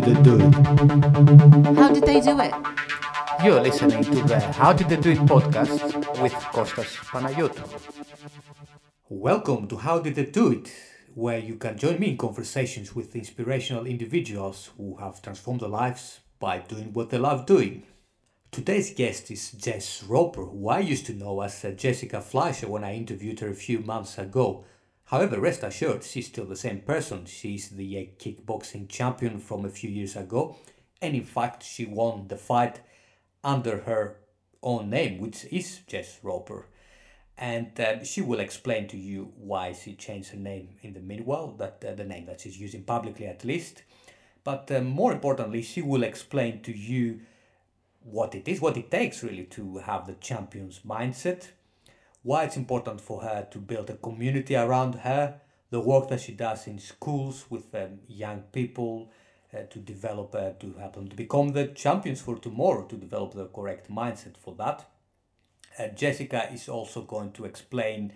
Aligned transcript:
did 0.00 0.16
they 0.16 0.22
do 0.22 0.34
it? 0.40 0.54
How 1.76 1.92
did 1.92 2.04
they 2.04 2.20
do 2.20 2.40
it? 2.40 2.52
You're 3.44 3.60
listening 3.60 4.02
to 4.02 4.22
the 4.24 4.40
How 4.40 4.72
Did 4.72 4.88
They 4.88 4.96
Do 4.96 5.12
It 5.12 5.18
podcast 5.18 6.20
with 6.20 6.32
Kostas 6.32 6.96
Panayiotou. 7.12 7.64
Welcome 9.08 9.68
to 9.68 9.76
How 9.76 10.00
Did 10.00 10.16
They 10.16 10.24
Do 10.24 10.50
It, 10.50 10.72
where 11.14 11.38
you 11.38 11.54
can 11.54 11.78
join 11.78 12.00
me 12.00 12.10
in 12.10 12.16
conversations 12.16 12.96
with 12.96 13.14
inspirational 13.14 13.86
individuals 13.86 14.72
who 14.76 14.96
have 14.96 15.22
transformed 15.22 15.60
their 15.60 15.68
lives 15.68 16.18
by 16.40 16.58
doing 16.58 16.92
what 16.92 17.10
they 17.10 17.18
love 17.18 17.46
doing. 17.46 17.84
Today's 18.50 18.92
guest 18.92 19.30
is 19.30 19.52
Jess 19.52 20.02
Roper, 20.02 20.44
who 20.44 20.70
I 20.70 20.80
used 20.80 21.06
to 21.06 21.14
know 21.14 21.40
as 21.40 21.64
Jessica 21.76 22.20
Fleischer 22.20 22.66
when 22.66 22.82
I 22.82 22.96
interviewed 22.96 23.38
her 23.38 23.50
a 23.50 23.54
few 23.54 23.78
months 23.78 24.18
ago. 24.18 24.64
However, 25.06 25.38
rest 25.38 25.62
assured, 25.62 26.02
she's 26.02 26.28
still 26.28 26.46
the 26.46 26.56
same 26.56 26.80
person. 26.80 27.26
She's 27.26 27.68
the 27.68 27.98
uh, 27.98 28.22
kickboxing 28.22 28.88
champion 28.88 29.38
from 29.38 29.64
a 29.64 29.70
few 29.70 29.90
years 29.90 30.16
ago, 30.16 30.56
and 31.02 31.14
in 31.14 31.24
fact, 31.24 31.62
she 31.62 31.84
won 31.84 32.28
the 32.28 32.36
fight 32.36 32.80
under 33.42 33.80
her 33.82 34.16
own 34.62 34.88
name, 34.88 35.18
which 35.18 35.44
is 35.50 35.80
Jess 35.86 36.18
Roper. 36.22 36.66
And 37.36 37.78
uh, 37.78 38.04
she 38.04 38.22
will 38.22 38.40
explain 38.40 38.88
to 38.88 38.96
you 38.96 39.32
why 39.36 39.72
she 39.72 39.94
changed 39.94 40.30
her 40.30 40.38
name 40.38 40.76
in 40.82 40.94
the 40.94 41.00
meanwhile, 41.00 41.48
that 41.58 41.84
uh, 41.86 41.94
the 41.94 42.04
name 42.04 42.26
that 42.26 42.40
she's 42.40 42.58
using 42.58 42.84
publicly 42.84 43.26
at 43.26 43.44
least. 43.44 43.82
But 44.44 44.70
uh, 44.70 44.80
more 44.80 45.12
importantly, 45.12 45.62
she 45.62 45.82
will 45.82 46.04
explain 46.04 46.62
to 46.62 46.72
you 46.72 47.20
what 48.02 48.34
it 48.34 48.46
is, 48.48 48.60
what 48.60 48.76
it 48.76 48.90
takes 48.90 49.22
really 49.22 49.44
to 49.44 49.78
have 49.78 50.06
the 50.06 50.14
champion's 50.14 50.80
mindset 50.80 51.48
why 52.24 52.44
it's 52.44 52.56
important 52.56 53.00
for 53.02 53.20
her 53.20 53.46
to 53.50 53.58
build 53.58 53.90
a 53.90 53.96
community 53.96 54.56
around 54.56 54.94
her, 54.96 55.40
the 55.70 55.78
work 55.78 56.08
that 56.08 56.22
she 56.22 56.32
does 56.32 56.66
in 56.66 56.78
schools 56.78 57.44
with 57.50 57.72
um, 57.74 58.00
young 58.08 58.40
people 58.50 59.12
uh, 59.52 59.58
to 59.68 59.78
develop, 59.78 60.34
uh, 60.34 60.50
to 60.58 60.74
help 60.80 60.94
them 60.94 61.06
to 61.06 61.14
become 61.14 61.52
the 61.52 61.66
champions 61.68 62.22
for 62.22 62.36
tomorrow, 62.38 62.84
to 62.86 62.96
develop 62.96 63.34
the 63.34 63.46
correct 63.48 63.90
mindset 63.90 64.38
for 64.38 64.54
that. 64.54 64.88
Uh, 65.78 65.88
Jessica 65.88 66.50
is 66.50 66.66
also 66.66 67.02
going 67.02 67.30
to 67.32 67.44
explain 67.44 68.10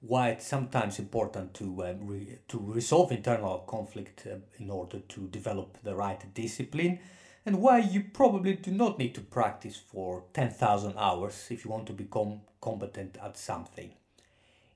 why 0.00 0.28
it's 0.30 0.46
sometimes 0.46 1.00
important 1.00 1.52
to 1.54 1.84
um, 1.84 2.06
re- 2.06 2.38
to 2.46 2.58
resolve 2.58 3.10
internal 3.10 3.58
conflict 3.66 4.26
uh, 4.30 4.36
in 4.58 4.70
order 4.70 5.00
to 5.00 5.26
develop 5.26 5.76
the 5.82 5.94
right 5.94 6.22
discipline 6.34 7.00
and 7.44 7.60
why 7.60 7.78
you 7.78 8.04
probably 8.12 8.54
do 8.54 8.70
not 8.70 8.98
need 8.98 9.14
to 9.14 9.20
practice 9.20 9.76
for 9.76 10.24
10,000 10.34 10.94
hours 10.96 11.48
if 11.50 11.64
you 11.64 11.70
want 11.70 11.86
to 11.86 11.92
become 11.92 12.40
competent 12.60 13.16
at 13.22 13.36
something. 13.36 13.92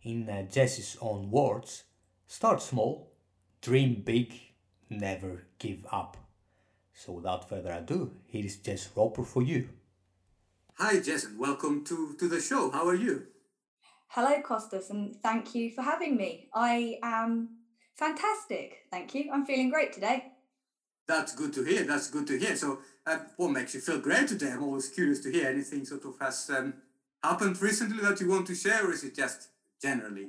In 0.02 0.28
uh, 0.28 0.42
Jess's 0.42 0.96
own 1.00 1.30
words, 1.30 1.84
start 2.26 2.62
small, 2.62 3.10
dream 3.60 4.02
big, 4.04 4.34
never 4.90 5.46
give 5.58 5.86
up. 5.90 6.16
So 6.92 7.12
without 7.12 7.48
further 7.48 7.72
ado, 7.72 8.12
here 8.26 8.44
is 8.44 8.56
Jess 8.56 8.88
Roper 8.94 9.24
for 9.24 9.42
you. 9.42 9.68
Hi 10.74 10.98
Jess 11.00 11.24
and 11.24 11.38
welcome 11.38 11.84
to, 11.84 12.14
to 12.18 12.28
the 12.28 12.40
show. 12.40 12.70
How 12.70 12.86
are 12.88 12.94
you? 12.94 13.26
Hello 14.08 14.40
Costas 14.42 14.90
and 14.90 15.16
thank 15.22 15.54
you 15.54 15.70
for 15.70 15.82
having 15.82 16.16
me. 16.16 16.48
I 16.54 16.98
am 17.02 17.48
fantastic. 17.94 18.86
Thank 18.90 19.14
you. 19.14 19.30
I'm 19.32 19.44
feeling 19.46 19.70
great 19.70 19.92
today. 19.92 20.32
That's 21.06 21.34
good 21.34 21.52
to 21.54 21.64
hear. 21.64 21.84
That's 21.84 22.10
good 22.10 22.26
to 22.28 22.38
hear. 22.38 22.56
So, 22.56 22.78
uh, 23.06 23.18
what 23.36 23.50
makes 23.50 23.74
you 23.74 23.80
feel 23.80 23.98
great 23.98 24.28
today? 24.28 24.50
I'm 24.50 24.62
always 24.62 24.88
curious 24.88 25.20
to 25.20 25.30
hear 25.30 25.48
anything 25.48 25.84
sort 25.84 26.04
of 26.04 26.18
has 26.18 26.50
um, 26.56 26.74
happened 27.24 27.60
recently 27.60 28.02
that 28.02 28.20
you 28.20 28.28
want 28.28 28.46
to 28.46 28.54
share, 28.54 28.86
or 28.86 28.92
is 28.92 29.04
it 29.04 29.14
just 29.14 29.48
generally? 29.80 30.28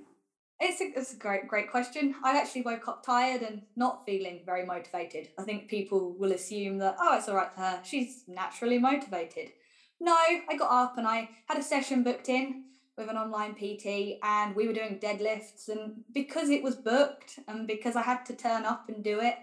It's 0.59 0.79
a, 0.79 0.85
it's 0.97 1.13
a 1.13 1.17
great 1.17 1.47
great 1.47 1.69
question. 1.69 2.15
I 2.23 2.37
actually 2.37 2.61
woke 2.61 2.87
up 2.87 3.05
tired 3.05 3.41
and 3.41 3.63
not 3.75 4.05
feeling 4.05 4.41
very 4.45 4.65
motivated. 4.65 5.29
I 5.37 5.43
think 5.43 5.67
people 5.67 6.15
will 6.17 6.31
assume 6.31 6.77
that 6.79 6.95
oh, 6.99 7.17
it's 7.17 7.27
all 7.27 7.35
right 7.35 7.53
for 7.53 7.61
her. 7.61 7.81
She's 7.83 8.23
naturally 8.27 8.79
motivated. 8.79 9.51
No, 9.99 10.13
I 10.13 10.55
got 10.57 10.71
up 10.71 10.97
and 10.97 11.07
I 11.07 11.29
had 11.47 11.57
a 11.57 11.63
session 11.63 12.03
booked 12.03 12.29
in 12.29 12.65
with 12.97 13.09
an 13.09 13.17
online 13.17 13.55
PT 13.55 14.17
and 14.23 14.55
we 14.55 14.67
were 14.67 14.73
doing 14.73 14.99
deadlifts 14.99 15.67
and 15.67 16.03
because 16.13 16.49
it 16.49 16.63
was 16.63 16.75
booked 16.75 17.39
and 17.47 17.67
because 17.67 17.95
I 17.95 18.01
had 18.01 18.25
to 18.27 18.33
turn 18.33 18.63
up 18.65 18.87
and 18.87 19.03
do 19.03 19.19
it, 19.19 19.35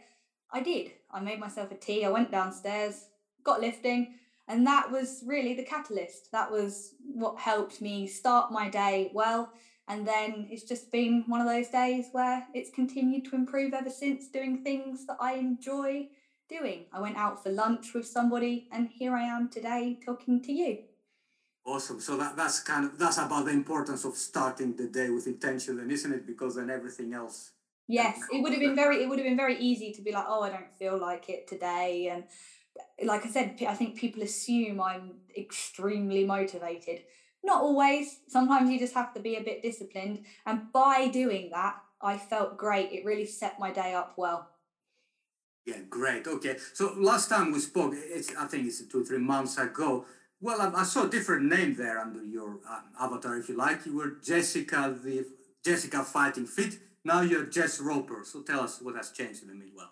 I 0.50 0.62
did. 0.62 0.92
I 1.10 1.20
made 1.20 1.40
myself 1.40 1.70
a 1.70 1.74
tea, 1.74 2.04
I 2.04 2.10
went 2.10 2.30
downstairs, 2.30 3.06
got 3.44 3.60
lifting, 3.60 4.14
and 4.48 4.66
that 4.66 4.90
was 4.90 5.22
really 5.26 5.54
the 5.54 5.64
catalyst. 5.64 6.30
That 6.32 6.50
was 6.50 6.94
what 7.00 7.38
helped 7.38 7.80
me 7.80 8.06
start 8.06 8.52
my 8.52 8.68
day 8.68 9.10
well. 9.14 9.52
And 9.88 10.06
then 10.06 10.46
it's 10.50 10.62
just 10.62 10.90
been 10.92 11.24
one 11.26 11.40
of 11.40 11.46
those 11.46 11.68
days 11.68 12.06
where 12.12 12.46
it's 12.54 12.70
continued 12.70 13.24
to 13.26 13.34
improve 13.34 13.74
ever 13.74 13.90
since, 13.90 14.28
doing 14.28 14.62
things 14.62 15.06
that 15.06 15.16
I 15.20 15.34
enjoy 15.34 16.08
doing. 16.48 16.86
I 16.92 17.00
went 17.00 17.16
out 17.16 17.42
for 17.42 17.50
lunch 17.50 17.94
with 17.94 18.06
somebody, 18.06 18.68
and 18.72 18.88
here 18.88 19.14
I 19.14 19.24
am 19.24 19.48
today 19.48 19.98
talking 20.04 20.42
to 20.42 20.52
you. 20.52 20.78
Awesome. 21.64 22.00
So 22.00 22.16
that, 22.16 22.36
that's 22.36 22.60
kind 22.60 22.84
of 22.84 22.98
that's 22.98 23.18
about 23.18 23.44
the 23.44 23.52
importance 23.52 24.04
of 24.04 24.14
starting 24.14 24.76
the 24.76 24.88
day 24.88 25.10
with 25.10 25.26
intention, 25.26 25.76
then, 25.76 25.90
isn't 25.90 26.12
it? 26.12 26.26
Because 26.26 26.56
then 26.56 26.70
everything 26.70 27.12
else 27.12 27.52
Yes, 27.88 28.18
it 28.32 28.42
would 28.42 28.52
have 28.52 28.60
been 28.60 28.76
very 28.76 29.02
it 29.02 29.08
would 29.08 29.18
have 29.18 29.26
been 29.26 29.36
very 29.36 29.58
easy 29.58 29.92
to 29.92 30.02
be 30.02 30.12
like, 30.12 30.24
oh, 30.26 30.42
I 30.42 30.50
don't 30.50 30.74
feel 30.78 30.98
like 30.98 31.28
it 31.28 31.46
today, 31.46 32.08
and 32.12 32.24
like 33.04 33.26
I 33.26 33.28
said, 33.28 33.58
I 33.66 33.74
think 33.74 33.96
people 33.96 34.22
assume 34.22 34.80
I'm 34.80 35.14
extremely 35.36 36.24
motivated. 36.24 37.02
Not 37.44 37.62
always. 37.62 38.20
Sometimes 38.28 38.70
you 38.70 38.78
just 38.78 38.94
have 38.94 39.12
to 39.14 39.20
be 39.20 39.36
a 39.36 39.42
bit 39.42 39.62
disciplined, 39.62 40.24
and 40.46 40.72
by 40.72 41.08
doing 41.08 41.50
that, 41.50 41.76
I 42.00 42.16
felt 42.16 42.56
great. 42.56 42.92
It 42.92 43.04
really 43.04 43.26
set 43.26 43.58
my 43.58 43.72
day 43.72 43.94
up 43.94 44.14
well. 44.16 44.48
Yeah, 45.66 45.78
great. 45.88 46.26
Okay, 46.26 46.56
so 46.72 46.94
last 46.96 47.28
time 47.28 47.52
we 47.52 47.60
spoke, 47.60 47.94
it's 47.94 48.34
I 48.36 48.46
think 48.46 48.66
it's 48.66 48.82
two 48.86 49.04
three 49.04 49.18
months 49.18 49.58
ago. 49.58 50.06
Well, 50.40 50.60
I, 50.60 50.80
I 50.80 50.82
saw 50.84 51.06
a 51.06 51.10
different 51.10 51.44
name 51.44 51.74
there 51.74 51.98
under 51.98 52.24
your 52.24 52.60
uh, 52.68 52.80
avatar, 53.00 53.36
if 53.36 53.48
you 53.48 53.56
like. 53.56 53.86
You 53.86 53.96
were 53.96 54.16
Jessica, 54.22 54.96
the 55.02 55.24
Jessica 55.64 56.02
Fighting 56.02 56.46
Fit 56.46 56.78
now 57.04 57.22
you're 57.22 57.44
Jess 57.44 57.80
Roper. 57.80 58.22
So 58.24 58.42
tell 58.42 58.60
us 58.60 58.80
what 58.80 58.96
has 58.96 59.10
changed 59.10 59.42
in 59.42 59.48
the 59.48 59.54
meanwhile. 59.54 59.90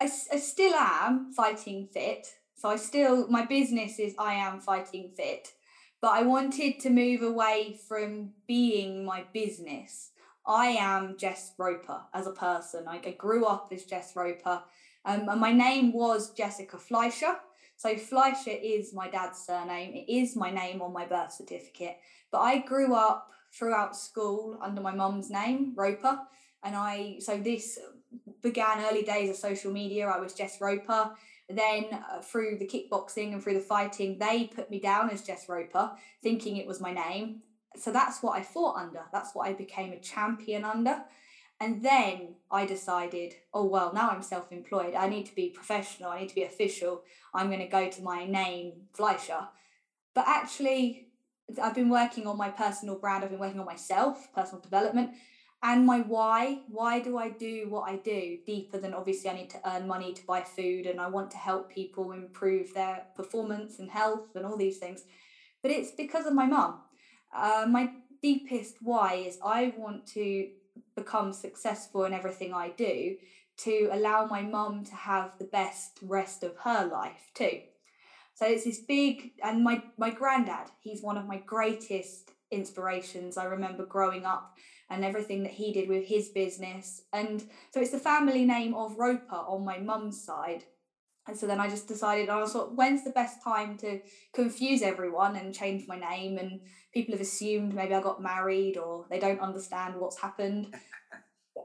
I, 0.00 0.04
I 0.32 0.38
still 0.38 0.74
am 0.74 1.32
fighting 1.32 1.88
fit. 1.92 2.26
So 2.56 2.68
I 2.68 2.76
still, 2.76 3.28
my 3.28 3.44
business 3.44 3.98
is 3.98 4.14
I 4.18 4.34
am 4.34 4.60
fighting 4.60 5.10
fit. 5.16 5.52
But 6.00 6.12
I 6.12 6.22
wanted 6.22 6.78
to 6.80 6.90
move 6.90 7.22
away 7.22 7.78
from 7.88 8.30
being 8.46 9.04
my 9.04 9.24
business. 9.32 10.10
I 10.46 10.68
am 10.68 11.16
Jess 11.18 11.52
Roper 11.58 12.02
as 12.14 12.26
a 12.26 12.32
person. 12.32 12.84
I, 12.88 13.00
I 13.04 13.10
grew 13.18 13.44
up 13.44 13.68
as 13.72 13.84
Jess 13.84 14.14
Roper. 14.14 14.62
Um, 15.04 15.28
and 15.28 15.40
my 15.40 15.52
name 15.52 15.92
was 15.92 16.32
Jessica 16.32 16.78
Fleischer. 16.78 17.36
So 17.76 17.96
Fleischer 17.96 18.50
is 18.50 18.94
my 18.94 19.08
dad's 19.08 19.44
surname. 19.44 19.92
It 19.94 20.12
is 20.12 20.36
my 20.36 20.50
name 20.50 20.82
on 20.82 20.92
my 20.92 21.06
birth 21.06 21.32
certificate. 21.32 21.96
But 22.30 22.38
I 22.38 22.58
grew 22.58 22.94
up 22.94 23.30
throughout 23.52 23.96
school 23.96 24.58
under 24.62 24.80
my 24.80 24.94
mum's 24.94 25.30
name, 25.30 25.74
Roper. 25.76 26.20
And 26.62 26.74
I, 26.76 27.16
so 27.20 27.36
this 27.38 27.78
began 28.42 28.84
early 28.84 29.02
days 29.02 29.30
of 29.30 29.36
social 29.36 29.72
media. 29.72 30.08
I 30.08 30.18
was 30.18 30.34
Jess 30.34 30.60
Roper. 30.60 31.12
Then 31.48 31.86
uh, 31.92 32.20
through 32.20 32.58
the 32.58 32.66
kickboxing 32.66 33.32
and 33.32 33.42
through 33.42 33.54
the 33.54 33.60
fighting, 33.60 34.18
they 34.18 34.50
put 34.54 34.70
me 34.70 34.80
down 34.80 35.10
as 35.10 35.22
Jess 35.22 35.48
Roper, 35.48 35.92
thinking 36.22 36.56
it 36.56 36.66
was 36.66 36.80
my 36.80 36.92
name. 36.92 37.40
So 37.76 37.90
that's 37.90 38.22
what 38.22 38.38
I 38.38 38.42
fought 38.42 38.76
under. 38.76 39.04
That's 39.12 39.34
what 39.34 39.48
I 39.48 39.54
became 39.54 39.92
a 39.92 40.00
champion 40.00 40.64
under. 40.64 41.02
And 41.60 41.82
then 41.82 42.36
I 42.50 42.66
decided, 42.66 43.34
oh, 43.52 43.64
well, 43.64 43.92
now 43.92 44.10
I'm 44.10 44.22
self 44.22 44.52
employed. 44.52 44.94
I 44.94 45.08
need 45.08 45.26
to 45.26 45.34
be 45.34 45.48
professional. 45.48 46.10
I 46.10 46.20
need 46.20 46.28
to 46.28 46.34
be 46.34 46.44
official. 46.44 47.02
I'm 47.34 47.48
going 47.48 47.60
to 47.60 47.66
go 47.66 47.88
to 47.88 48.02
my 48.02 48.26
name, 48.26 48.72
Fleischer. 48.92 49.48
But 50.14 50.28
actually, 50.28 51.08
I've 51.60 51.74
been 51.74 51.88
working 51.88 52.26
on 52.26 52.36
my 52.36 52.50
personal 52.50 52.96
brand. 52.96 53.24
I've 53.24 53.30
been 53.30 53.40
working 53.40 53.60
on 53.60 53.66
myself, 53.66 54.32
personal 54.34 54.60
development 54.60 55.12
and 55.62 55.84
my 55.84 56.00
why 56.00 56.60
why 56.68 57.00
do 57.00 57.18
i 57.18 57.28
do 57.28 57.66
what 57.68 57.90
i 57.90 57.96
do 57.96 58.38
deeper 58.46 58.78
than 58.78 58.94
obviously 58.94 59.28
i 59.28 59.34
need 59.34 59.50
to 59.50 59.60
earn 59.68 59.86
money 59.86 60.12
to 60.12 60.24
buy 60.24 60.40
food 60.40 60.86
and 60.86 61.00
i 61.00 61.06
want 61.08 61.30
to 61.30 61.36
help 61.36 61.70
people 61.70 62.12
improve 62.12 62.72
their 62.74 63.02
performance 63.16 63.78
and 63.78 63.90
health 63.90 64.34
and 64.34 64.46
all 64.46 64.56
these 64.56 64.78
things. 64.78 65.02
But 65.60 65.72
it's 65.72 65.90
because 65.90 66.26
of 66.26 66.34
my 66.34 66.46
mum. 66.46 66.82
Uh, 67.34 67.66
my 67.68 67.90
deepest 68.22 68.76
why 68.80 69.14
is 69.14 69.38
i 69.44 69.72
want 69.76 70.06
to 70.06 70.48
become 70.96 71.32
successful 71.32 72.04
in 72.04 72.12
everything 72.12 72.54
i 72.54 72.68
do 72.70 73.16
to 73.56 73.88
allow 73.92 74.24
my 74.26 74.42
mum 74.42 74.84
to 74.84 74.94
have 74.94 75.32
the 75.38 75.44
best 75.44 75.98
rest 76.02 76.44
of 76.44 76.56
her 76.58 76.86
life 76.86 77.30
too. 77.34 77.60
So 78.34 78.46
it's 78.46 78.64
this 78.64 78.78
big 78.78 79.32
and 79.42 79.64
my 79.64 79.82
my 79.96 80.10
granddad 80.10 80.68
he's 80.80 81.02
one 81.02 81.18
of 81.18 81.26
my 81.26 81.38
greatest 81.38 82.30
inspirations 82.50 83.36
i 83.36 83.44
remember 83.44 83.84
growing 83.84 84.24
up 84.24 84.56
and 84.90 85.04
everything 85.04 85.42
that 85.42 85.52
he 85.52 85.72
did 85.72 85.88
with 85.88 86.06
his 86.06 86.28
business. 86.30 87.02
And 87.12 87.42
so 87.72 87.80
it's 87.80 87.90
the 87.90 87.98
family 87.98 88.44
name 88.44 88.74
of 88.74 88.98
Roper 88.98 89.36
on 89.36 89.64
my 89.64 89.78
mum's 89.78 90.22
side. 90.22 90.64
And 91.26 91.36
so 91.36 91.46
then 91.46 91.60
I 91.60 91.68
just 91.68 91.86
decided, 91.86 92.30
I 92.30 92.40
was 92.40 92.54
like, 92.54 92.68
when's 92.68 93.04
the 93.04 93.10
best 93.10 93.42
time 93.44 93.76
to 93.78 94.00
confuse 94.32 94.80
everyone 94.80 95.36
and 95.36 95.54
change 95.54 95.86
my 95.86 95.98
name? 95.98 96.38
And 96.38 96.60
people 96.94 97.12
have 97.12 97.20
assumed 97.20 97.74
maybe 97.74 97.94
I 97.94 98.00
got 98.00 98.22
married 98.22 98.78
or 98.78 99.04
they 99.10 99.18
don't 99.18 99.40
understand 99.40 99.96
what's 99.96 100.18
happened. 100.18 100.74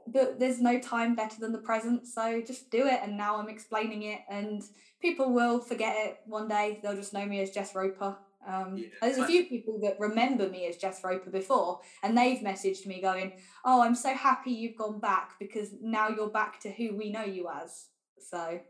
but 0.06 0.38
there's 0.38 0.60
no 0.60 0.78
time 0.78 1.14
better 1.14 1.36
than 1.40 1.52
the 1.52 1.58
present. 1.58 2.06
So 2.06 2.42
just 2.46 2.70
do 2.70 2.86
it. 2.86 3.00
And 3.02 3.16
now 3.16 3.36
I'm 3.38 3.48
explaining 3.48 4.02
it, 4.02 4.20
and 4.28 4.62
people 5.00 5.32
will 5.32 5.60
forget 5.60 5.96
it 5.96 6.18
one 6.26 6.46
day. 6.46 6.80
They'll 6.82 6.94
just 6.94 7.14
know 7.14 7.24
me 7.24 7.40
as 7.40 7.50
Jess 7.50 7.74
Roper. 7.74 8.18
Um, 8.46 8.76
Yeah, 8.76 8.86
there's 9.00 9.18
a 9.18 9.26
few 9.26 9.44
people 9.46 9.78
that 9.80 9.98
remember 9.98 10.48
me 10.48 10.66
as 10.66 10.76
Jess 10.76 11.02
Roper 11.02 11.30
before, 11.30 11.80
and 12.02 12.16
they've 12.16 12.38
messaged 12.40 12.86
me 12.86 13.00
going, 13.00 13.32
"Oh, 13.64 13.82
I'm 13.82 13.94
so 13.94 14.12
happy 14.14 14.52
you've 14.52 14.76
gone 14.76 15.00
back 15.00 15.38
because 15.38 15.70
now 15.80 16.08
you're 16.08 16.30
back 16.30 16.60
to 16.60 16.70
who 16.70 16.94
we 16.96 17.10
know 17.10 17.24
you 17.24 17.48
as." 17.48 17.86
So 18.18 18.60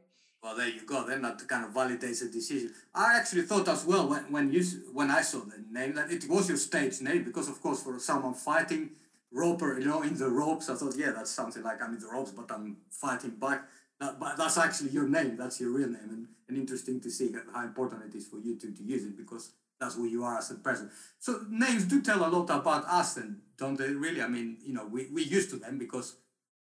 Well, 0.42 0.56
there 0.56 0.68
you 0.68 0.84
go. 0.86 1.06
Then 1.06 1.22
that 1.22 1.46
kind 1.48 1.64
of 1.64 1.70
validates 1.72 2.20
the 2.20 2.28
decision. 2.28 2.74
I 2.94 3.16
actually 3.16 3.42
thought 3.42 3.66
as 3.66 3.86
well 3.86 4.06
when, 4.06 4.24
when 4.30 4.52
you 4.52 4.62
when 4.92 5.10
I 5.10 5.22
saw 5.22 5.38
the 5.40 5.64
name 5.70 5.94
that 5.94 6.10
it 6.12 6.28
was 6.28 6.48
your 6.50 6.58
stage 6.58 7.00
name 7.00 7.24
because 7.24 7.48
of 7.48 7.60
course 7.62 7.82
for 7.82 7.98
someone 7.98 8.34
fighting 8.34 8.90
roper, 9.32 9.78
you 9.78 9.86
know, 9.86 10.02
in 10.02 10.14
the 10.16 10.28
ropes, 10.28 10.68
I 10.68 10.74
thought 10.74 10.96
yeah 10.96 11.12
that's 11.12 11.30
something 11.30 11.62
like 11.62 11.80
I'm 11.82 11.94
in 11.94 12.00
the 12.00 12.08
ropes 12.08 12.30
but 12.30 12.50
I'm 12.54 12.76
fighting 12.90 13.36
back. 13.46 13.62
That, 14.00 14.20
but 14.20 14.36
that's 14.36 14.58
actually 14.58 14.90
your 14.90 15.08
name. 15.08 15.36
That's 15.36 15.60
your 15.60 15.70
real 15.70 15.88
name, 15.88 16.10
and, 16.10 16.26
and 16.48 16.58
interesting 16.58 17.00
to 17.00 17.10
see 17.10 17.32
how 17.54 17.62
important 17.62 18.02
it 18.04 18.14
is 18.14 18.26
for 18.26 18.38
you 18.38 18.56
to, 18.58 18.70
to 18.70 18.82
use 18.82 19.04
it 19.04 19.16
because 19.16 19.52
that's 19.80 19.96
who 19.96 20.06
you 20.06 20.24
are 20.24 20.38
as 20.38 20.50
a 20.50 20.54
person. 20.54 20.90
So 21.18 21.44
names 21.50 21.84
do 21.84 22.00
tell 22.00 22.24
a 22.24 22.28
lot 22.28 22.50
about 22.50 22.84
us, 22.86 23.14
then 23.14 23.42
don't 23.58 23.76
they? 23.76 23.88
Really, 23.88 24.22
I 24.22 24.28
mean, 24.28 24.58
you 24.64 24.74
know, 24.74 24.86
we 24.86 25.08
we 25.12 25.22
used 25.22 25.50
to 25.50 25.56
them 25.56 25.78
because 25.78 26.16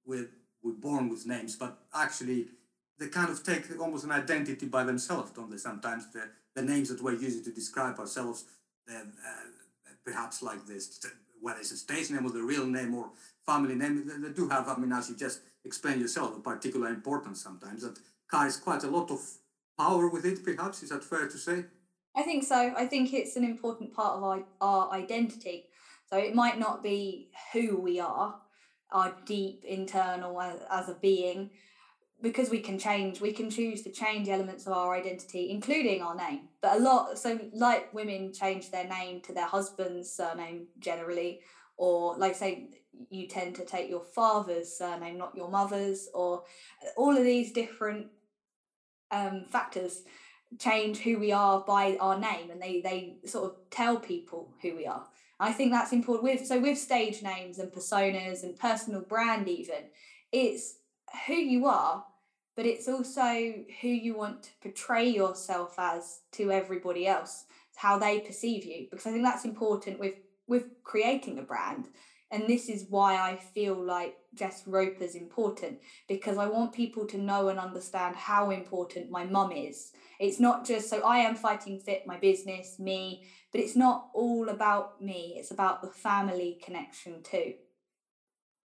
we're 0.05 0.29
we're 0.63 0.73
born 0.73 1.09
with 1.09 1.25
names, 1.25 1.55
but 1.55 1.77
actually 1.93 2.47
they 2.99 3.07
kind 3.07 3.29
of 3.29 3.43
take 3.43 3.63
almost 3.79 4.05
an 4.05 4.11
identity 4.11 4.65
by 4.65 4.83
themselves, 4.83 5.31
don't 5.31 5.49
they? 5.49 5.57
Sometimes 5.57 6.11
the, 6.11 6.29
the 6.55 6.61
names 6.61 6.89
that 6.89 7.01
we're 7.01 7.13
using 7.13 7.43
to 7.43 7.51
describe 7.51 7.99
ourselves, 7.99 8.45
uh, 8.89 9.01
perhaps 10.05 10.41
like 10.41 10.65
this, 10.65 11.03
whether 11.41 11.59
it's 11.59 11.71
a 11.71 11.77
stage 11.77 12.11
name 12.11 12.25
or 12.25 12.29
the 12.31 12.41
real 12.41 12.65
name 12.65 12.93
or 12.93 13.09
family 13.45 13.75
name, 13.75 14.07
they, 14.07 14.27
they 14.27 14.33
do 14.33 14.47
have, 14.47 14.67
I 14.67 14.75
mean, 14.75 14.91
as 14.93 15.09
you 15.09 15.15
just 15.15 15.41
explained 15.65 16.01
yourself, 16.01 16.37
a 16.37 16.39
particular 16.39 16.89
importance 16.89 17.41
sometimes 17.41 17.81
that 17.83 17.97
carries 18.29 18.57
quite 18.57 18.83
a 18.83 18.89
lot 18.89 19.11
of 19.11 19.19
power 19.77 20.07
with 20.07 20.25
it, 20.25 20.43
perhaps. 20.43 20.83
Is 20.83 20.89
that 20.89 21.03
fair 21.03 21.27
to 21.27 21.37
say? 21.37 21.65
I 22.15 22.21
think 22.21 22.43
so. 22.43 22.73
I 22.77 22.85
think 22.85 23.13
it's 23.13 23.35
an 23.35 23.43
important 23.43 23.93
part 23.93 24.17
of 24.17 24.23
our, 24.23 24.43
our 24.61 24.91
identity. 24.91 25.65
So 26.09 26.17
it 26.17 26.35
might 26.35 26.59
not 26.59 26.83
be 26.83 27.29
who 27.53 27.77
we 27.77 27.99
are, 27.99 28.35
our 28.91 29.15
deep 29.25 29.63
internal 29.65 30.39
as, 30.39 30.59
as 30.69 30.89
a 30.89 30.93
being, 30.93 31.49
because 32.21 32.49
we 32.49 32.59
can 32.59 32.77
change, 32.77 33.19
we 33.19 33.33
can 33.33 33.49
choose 33.49 33.81
to 33.81 33.91
change 33.91 34.29
elements 34.29 34.67
of 34.67 34.73
our 34.73 34.93
identity, 34.95 35.49
including 35.49 36.01
our 36.01 36.15
name. 36.15 36.49
But 36.61 36.77
a 36.77 36.79
lot, 36.79 37.17
so 37.17 37.39
like 37.51 37.93
women 37.93 38.31
change 38.31 38.69
their 38.69 38.87
name 38.87 39.21
to 39.21 39.33
their 39.33 39.47
husband's 39.47 40.11
surname 40.11 40.67
generally, 40.79 41.41
or 41.77 42.15
like 42.17 42.35
say 42.35 42.69
you 43.09 43.27
tend 43.27 43.55
to 43.55 43.65
take 43.65 43.89
your 43.89 44.03
father's 44.03 44.77
surname, 44.77 45.17
not 45.17 45.35
your 45.35 45.49
mother's, 45.49 46.09
or 46.13 46.43
all 46.95 47.17
of 47.17 47.23
these 47.23 47.51
different 47.51 48.07
um, 49.09 49.45
factors 49.49 50.03
change 50.59 50.99
who 50.99 51.19
we 51.19 51.31
are 51.31 51.61
by 51.61 51.97
our 51.99 52.19
name 52.19 52.51
and 52.51 52.61
they 52.61 52.81
they 52.81 53.17
sort 53.25 53.45
of 53.45 53.57
tell 53.69 53.97
people 53.97 54.53
who 54.61 54.75
we 54.75 54.85
are. 54.85 55.05
I 55.39 55.51
think 55.51 55.71
that's 55.71 55.91
important 55.91 56.23
with 56.23 56.45
so 56.45 56.59
with 56.59 56.77
stage 56.77 57.21
names 57.21 57.59
and 57.59 57.71
personas 57.71 58.43
and 58.43 58.57
personal 58.57 59.01
brand 59.01 59.47
even 59.47 59.89
it's 60.31 60.75
who 61.27 61.33
you 61.33 61.67
are 61.67 62.05
but 62.55 62.65
it's 62.65 62.87
also 62.87 63.53
who 63.81 63.87
you 63.87 64.15
want 64.15 64.43
to 64.43 64.49
portray 64.61 65.09
yourself 65.09 65.75
as 65.77 66.21
to 66.31 66.51
everybody 66.51 67.07
else 67.07 67.45
how 67.75 67.97
they 67.97 68.19
perceive 68.19 68.63
you 68.63 68.87
because 68.89 69.05
i 69.07 69.11
think 69.11 69.23
that's 69.23 69.45
important 69.45 69.99
with 69.99 70.15
with 70.47 70.83
creating 70.83 71.39
a 71.39 71.41
brand. 71.41 71.87
And 72.31 72.47
this 72.47 72.67
is 72.67 72.87
why 72.89 73.15
i 73.15 73.35
feel 73.35 73.75
like 73.75 74.15
jess 74.33 74.63
roper 74.65 75.03
is 75.03 75.13
important 75.13 75.77
because 76.07 76.39
i 76.39 76.47
want 76.47 76.73
people 76.73 77.05
to 77.05 77.17
know 77.19 77.49
and 77.49 77.59
understand 77.59 78.15
how 78.15 78.49
important 78.49 79.11
my 79.11 79.23
mum 79.23 79.51
is 79.51 79.91
it's 80.19 80.39
not 80.39 80.65
just 80.65 80.89
so 80.89 81.01
I 81.01 81.17
am 81.17 81.35
fighting 81.35 81.79
fit, 81.79 82.05
my 82.05 82.17
business, 82.17 82.79
me, 82.79 83.23
but 83.51 83.61
it's 83.61 83.75
not 83.75 84.09
all 84.13 84.49
about 84.49 85.01
me. 85.01 85.35
It's 85.37 85.51
about 85.51 85.81
the 85.81 85.89
family 85.89 86.59
connection 86.63 87.23
too. 87.23 87.53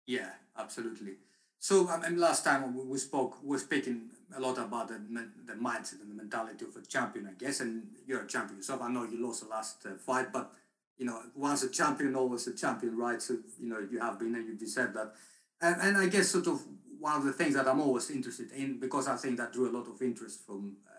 Yeah, 0.05 0.31
absolutely. 0.57 1.15
So, 1.59 1.89
I 1.89 1.97
mean, 2.09 2.19
last 2.19 2.43
time 2.43 2.75
we, 2.75 2.83
we 2.83 2.97
spoke, 2.97 3.37
we 3.43 3.49
were 3.49 3.59
speaking 3.59 4.09
a 4.35 4.39
lot 4.39 4.57
about 4.57 4.87
the, 4.89 4.99
the 5.45 5.53
mindset 5.53 6.01
and 6.01 6.11
the 6.11 6.15
mentality 6.15 6.65
of 6.65 6.75
a 6.75 6.85
champion, 6.85 7.27
I 7.27 7.33
guess. 7.33 7.59
And 7.59 7.87
you're 8.05 8.23
a 8.23 8.27
champion 8.27 8.57
yourself. 8.57 8.81
I 8.81 8.89
know 8.89 9.03
you 9.03 9.25
lost 9.25 9.43
the 9.43 9.49
last 9.49 9.85
uh, 9.85 9.95
fight, 9.97 10.31
but 10.31 10.51
you 10.97 11.05
know, 11.05 11.21
once 11.35 11.63
a 11.63 11.69
champion, 11.69 12.15
always 12.15 12.47
a 12.47 12.55
champion, 12.55 12.97
right? 12.97 13.21
So, 13.21 13.37
you 13.59 13.69
know, 13.69 13.79
you 13.79 13.99
have 13.99 14.17
been 14.17 14.35
and 14.35 14.47
you 14.47 14.55
deserve 14.55 14.93
that. 14.93 15.13
And, 15.61 15.81
and 15.81 15.97
I 15.97 16.07
guess 16.07 16.29
sort 16.29 16.47
of 16.47 16.61
one 16.99 17.15
of 17.15 17.23
the 17.23 17.33
things 17.33 17.53
that 17.53 17.67
I'm 17.67 17.81
always 17.81 18.09
interested 18.09 18.51
in, 18.51 18.79
because 18.79 19.07
I 19.07 19.15
think 19.15 19.37
that 19.37 19.53
drew 19.53 19.69
a 19.69 19.75
lot 19.77 19.87
of 19.87 20.01
interest 20.01 20.45
from 20.45 20.77
uh, 20.87 20.96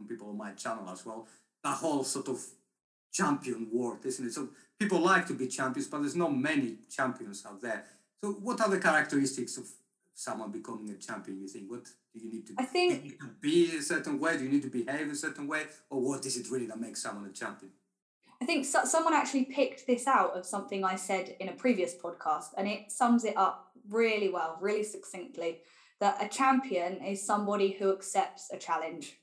from 0.00 0.08
people 0.08 0.30
on 0.30 0.38
my 0.38 0.52
channel 0.52 0.88
as 0.88 1.04
well, 1.04 1.26
that 1.62 1.76
whole 1.76 2.02
sort 2.02 2.28
of 2.28 2.40
champion 3.12 3.68
world, 3.70 3.98
isn't 4.04 4.26
it? 4.26 4.32
So 4.32 4.48
people 4.78 5.00
like 5.00 5.26
to 5.26 5.34
be 5.34 5.46
champions, 5.46 5.88
but 5.88 6.00
there's 6.00 6.16
not 6.16 6.34
many 6.34 6.78
champions 6.90 7.44
out 7.46 7.60
there. 7.60 7.84
So 8.24 8.32
what 8.32 8.60
are 8.62 8.70
the 8.70 8.78
characteristics 8.78 9.58
of 9.58 9.66
someone 10.14 10.50
becoming 10.50 10.88
a 10.90 10.94
champion, 10.94 11.40
you 11.40 11.48
think? 11.48 11.70
What 11.70 11.84
do 11.84 12.24
you 12.24 12.30
need 12.30 12.46
to 12.46 12.54
I 12.58 12.64
think- 12.64 12.92
do 12.92 12.96
you 12.96 13.02
need 13.12 13.20
to 13.20 13.26
be 13.40 13.76
a 13.76 13.82
certain 13.82 14.18
way? 14.18 14.38
Do 14.38 14.44
you 14.44 14.50
need 14.50 14.62
to 14.62 14.68
behave 14.70 15.10
a 15.10 15.14
certain 15.14 15.46
way? 15.46 15.66
Or 15.90 16.00
what 16.00 16.24
is 16.24 16.36
it 16.38 16.50
really 16.50 16.66
that 16.66 16.80
makes 16.80 17.02
someone 17.02 17.26
a 17.26 17.32
champion? 17.32 17.72
I 18.42 18.46
think 18.46 18.64
so, 18.64 18.84
someone 18.84 19.12
actually 19.12 19.44
picked 19.44 19.86
this 19.86 20.06
out 20.06 20.34
of 20.34 20.46
something 20.46 20.82
I 20.82 20.96
said 20.96 21.36
in 21.40 21.50
a 21.50 21.52
previous 21.52 21.94
podcast, 21.94 22.54
and 22.56 22.66
it 22.66 22.90
sums 22.90 23.24
it 23.24 23.36
up 23.36 23.72
really 23.90 24.30
well, 24.30 24.56
really 24.62 24.82
succinctly. 24.82 25.58
That 26.00 26.22
a 26.24 26.28
champion 26.28 27.04
is 27.04 27.22
somebody 27.22 27.72
who 27.72 27.92
accepts 27.92 28.50
a 28.50 28.56
challenge. 28.56 29.19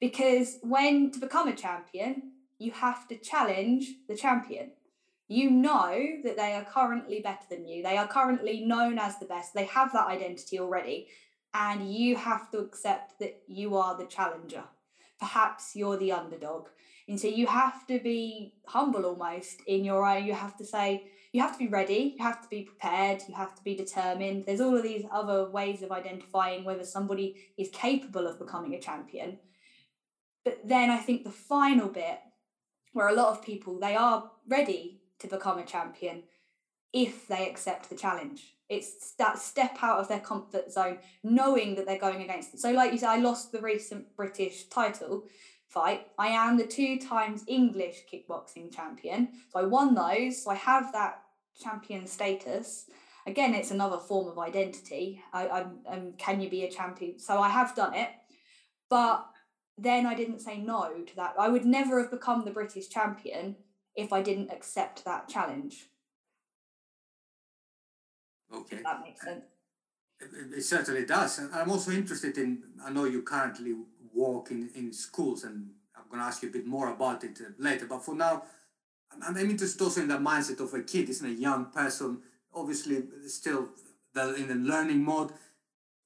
Because 0.00 0.58
when 0.62 1.10
to 1.12 1.18
become 1.18 1.48
a 1.48 1.54
champion, 1.54 2.32
you 2.58 2.72
have 2.72 3.06
to 3.08 3.16
challenge 3.16 3.86
the 4.08 4.16
champion. 4.16 4.72
You 5.28 5.50
know 5.50 6.06
that 6.22 6.36
they 6.36 6.52
are 6.52 6.64
currently 6.64 7.20
better 7.20 7.44
than 7.50 7.66
you, 7.66 7.82
they 7.82 7.96
are 7.96 8.06
currently 8.06 8.64
known 8.64 8.98
as 8.98 9.18
the 9.18 9.26
best, 9.26 9.54
they 9.54 9.64
have 9.64 9.92
that 9.92 10.06
identity 10.06 10.60
already, 10.60 11.08
and 11.52 11.92
you 11.92 12.16
have 12.16 12.50
to 12.52 12.58
accept 12.58 13.18
that 13.18 13.42
you 13.48 13.76
are 13.76 13.96
the 13.96 14.06
challenger. 14.06 14.64
Perhaps 15.18 15.74
you're 15.74 15.96
the 15.96 16.12
underdog. 16.12 16.68
And 17.08 17.18
so 17.18 17.28
you 17.28 17.46
have 17.46 17.86
to 17.86 17.98
be 17.98 18.54
humble 18.66 19.04
almost 19.06 19.62
in 19.66 19.84
your 19.84 20.04
own. 20.04 20.26
You 20.26 20.34
have 20.34 20.56
to 20.58 20.64
say, 20.64 21.04
you 21.32 21.40
have 21.40 21.52
to 21.52 21.58
be 21.58 21.68
ready, 21.68 22.14
you 22.18 22.24
have 22.24 22.42
to 22.42 22.48
be 22.48 22.62
prepared, 22.62 23.22
you 23.28 23.34
have 23.34 23.54
to 23.54 23.62
be 23.62 23.74
determined. 23.74 24.44
There's 24.44 24.60
all 24.60 24.76
of 24.76 24.82
these 24.82 25.04
other 25.10 25.48
ways 25.50 25.82
of 25.82 25.92
identifying 25.92 26.64
whether 26.64 26.84
somebody 26.84 27.36
is 27.56 27.68
capable 27.70 28.26
of 28.26 28.38
becoming 28.38 28.74
a 28.74 28.80
champion. 28.80 29.38
But 30.46 30.60
then 30.62 30.90
I 30.90 30.98
think 30.98 31.24
the 31.24 31.30
final 31.30 31.88
bit, 31.88 32.20
where 32.92 33.08
a 33.08 33.14
lot 33.14 33.32
of 33.32 33.44
people 33.44 33.80
they 33.80 33.96
are 33.96 34.30
ready 34.46 35.00
to 35.18 35.26
become 35.26 35.58
a 35.58 35.66
champion 35.66 36.22
if 36.92 37.26
they 37.26 37.48
accept 37.48 37.90
the 37.90 37.96
challenge. 37.96 38.54
It's 38.68 39.10
that 39.14 39.40
step 39.40 39.78
out 39.82 39.98
of 39.98 40.06
their 40.06 40.20
comfort 40.20 40.70
zone, 40.70 40.98
knowing 41.24 41.74
that 41.74 41.84
they're 41.84 41.98
going 41.98 42.22
against 42.22 42.54
it. 42.54 42.60
So, 42.60 42.70
like 42.70 42.92
you 42.92 42.98
said, 42.98 43.08
I 43.08 43.16
lost 43.16 43.50
the 43.50 43.60
recent 43.60 44.14
British 44.16 44.68
title 44.68 45.24
fight. 45.66 46.06
I 46.16 46.28
am 46.28 46.58
the 46.58 46.66
two 46.66 47.00
times 47.00 47.42
English 47.48 48.04
kickboxing 48.12 48.72
champion. 48.72 49.30
So 49.52 49.58
I 49.58 49.64
won 49.64 49.96
those. 49.96 50.44
So 50.44 50.52
I 50.52 50.54
have 50.54 50.92
that 50.92 51.22
champion 51.60 52.06
status. 52.06 52.88
Again, 53.26 53.52
it's 53.52 53.72
another 53.72 53.98
form 53.98 54.28
of 54.28 54.38
identity. 54.38 55.20
I, 55.32 55.48
I'm, 55.48 55.78
um, 55.88 56.12
can 56.18 56.40
you 56.40 56.48
be 56.48 56.64
a 56.64 56.70
champion? 56.70 57.18
So 57.18 57.40
I 57.40 57.48
have 57.48 57.74
done 57.74 57.94
it. 57.94 58.10
But 58.88 59.26
then 59.78 60.06
I 60.06 60.14
didn't 60.14 60.40
say 60.40 60.58
no 60.58 60.90
to 61.06 61.16
that. 61.16 61.34
I 61.38 61.48
would 61.48 61.64
never 61.64 62.00
have 62.00 62.10
become 62.10 62.44
the 62.44 62.50
British 62.50 62.88
champion 62.88 63.56
if 63.94 64.12
I 64.12 64.22
didn't 64.22 64.50
accept 64.50 65.04
that 65.04 65.28
challenge. 65.28 65.86
Okay. 68.54 68.76
If 68.76 68.84
that 68.84 69.02
makes 69.02 69.20
sense. 69.22 69.44
It, 70.20 70.58
it 70.58 70.62
certainly 70.64 71.04
does. 71.04 71.38
And 71.38 71.54
I'm 71.54 71.70
also 71.70 71.90
interested 71.90 72.38
in, 72.38 72.62
I 72.84 72.90
know 72.90 73.04
you 73.04 73.22
currently 73.22 73.74
work 74.14 74.50
in, 74.50 74.70
in 74.74 74.92
schools, 74.92 75.44
and 75.44 75.70
I'm 75.94 76.04
going 76.08 76.20
to 76.20 76.26
ask 76.26 76.42
you 76.42 76.48
a 76.48 76.52
bit 76.52 76.66
more 76.66 76.88
about 76.88 77.24
it 77.24 77.38
uh, 77.40 77.50
later. 77.58 77.86
But 77.86 78.04
for 78.04 78.14
now, 78.14 78.44
I'm, 79.12 79.36
I'm 79.36 79.50
interested 79.50 79.82
also 79.82 80.00
in 80.00 80.08
the 80.08 80.18
mindset 80.18 80.60
of 80.60 80.72
a 80.72 80.82
kid, 80.82 81.10
isn't 81.10 81.26
a 81.28 81.34
young 81.34 81.66
person, 81.66 82.22
obviously 82.54 83.02
still 83.26 83.68
in 84.14 84.48
the 84.48 84.54
learning 84.54 85.04
mode, 85.04 85.32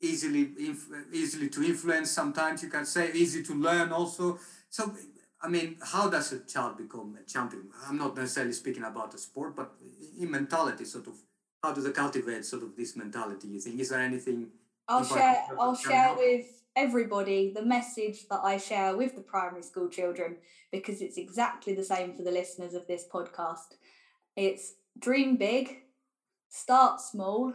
easily 0.00 0.52
inf- 0.58 0.88
easily 1.12 1.48
to 1.50 1.62
influence 1.62 2.10
sometimes, 2.10 2.62
you 2.62 2.68
can 2.68 2.86
say, 2.86 3.10
easy 3.12 3.42
to 3.42 3.54
learn 3.54 3.92
also. 3.92 4.38
So, 4.68 4.94
I 5.42 5.48
mean, 5.48 5.76
how 5.82 6.08
does 6.08 6.32
a 6.32 6.40
child 6.40 6.78
become 6.78 7.16
a 7.20 7.28
champion? 7.28 7.68
I'm 7.86 7.98
not 7.98 8.16
necessarily 8.16 8.52
speaking 8.52 8.84
about 8.84 9.10
the 9.12 9.18
sport, 9.18 9.56
but 9.56 9.72
in 10.18 10.30
mentality, 10.30 10.84
sort 10.84 11.06
of, 11.06 11.14
how 11.62 11.72
do 11.72 11.80
they 11.82 11.92
cultivate 11.92 12.44
sort 12.44 12.62
of 12.62 12.76
this 12.76 12.96
mentality? 12.96 13.48
You 13.48 13.60
think 13.60 13.80
is 13.80 13.90
there 13.90 14.00
anything? 14.00 14.48
I'll 14.88 15.04
share 15.04 15.44
I'll 15.58 15.76
share 15.76 16.08
help? 16.14 16.18
with 16.18 16.46
everybody 16.76 17.52
the 17.52 17.64
message 17.64 18.28
that 18.28 18.40
I 18.42 18.56
share 18.56 18.96
with 18.96 19.14
the 19.14 19.22
primary 19.22 19.62
school 19.62 19.88
children 19.88 20.36
because 20.70 21.00
it's 21.00 21.16
exactly 21.16 21.74
the 21.74 21.84
same 21.84 22.14
for 22.14 22.22
the 22.22 22.30
listeners 22.30 22.74
of 22.74 22.86
this 22.86 23.04
podcast. 23.12 23.76
It's 24.36 24.74
dream 24.98 25.36
big, 25.36 25.82
start 26.48 27.00
small, 27.00 27.52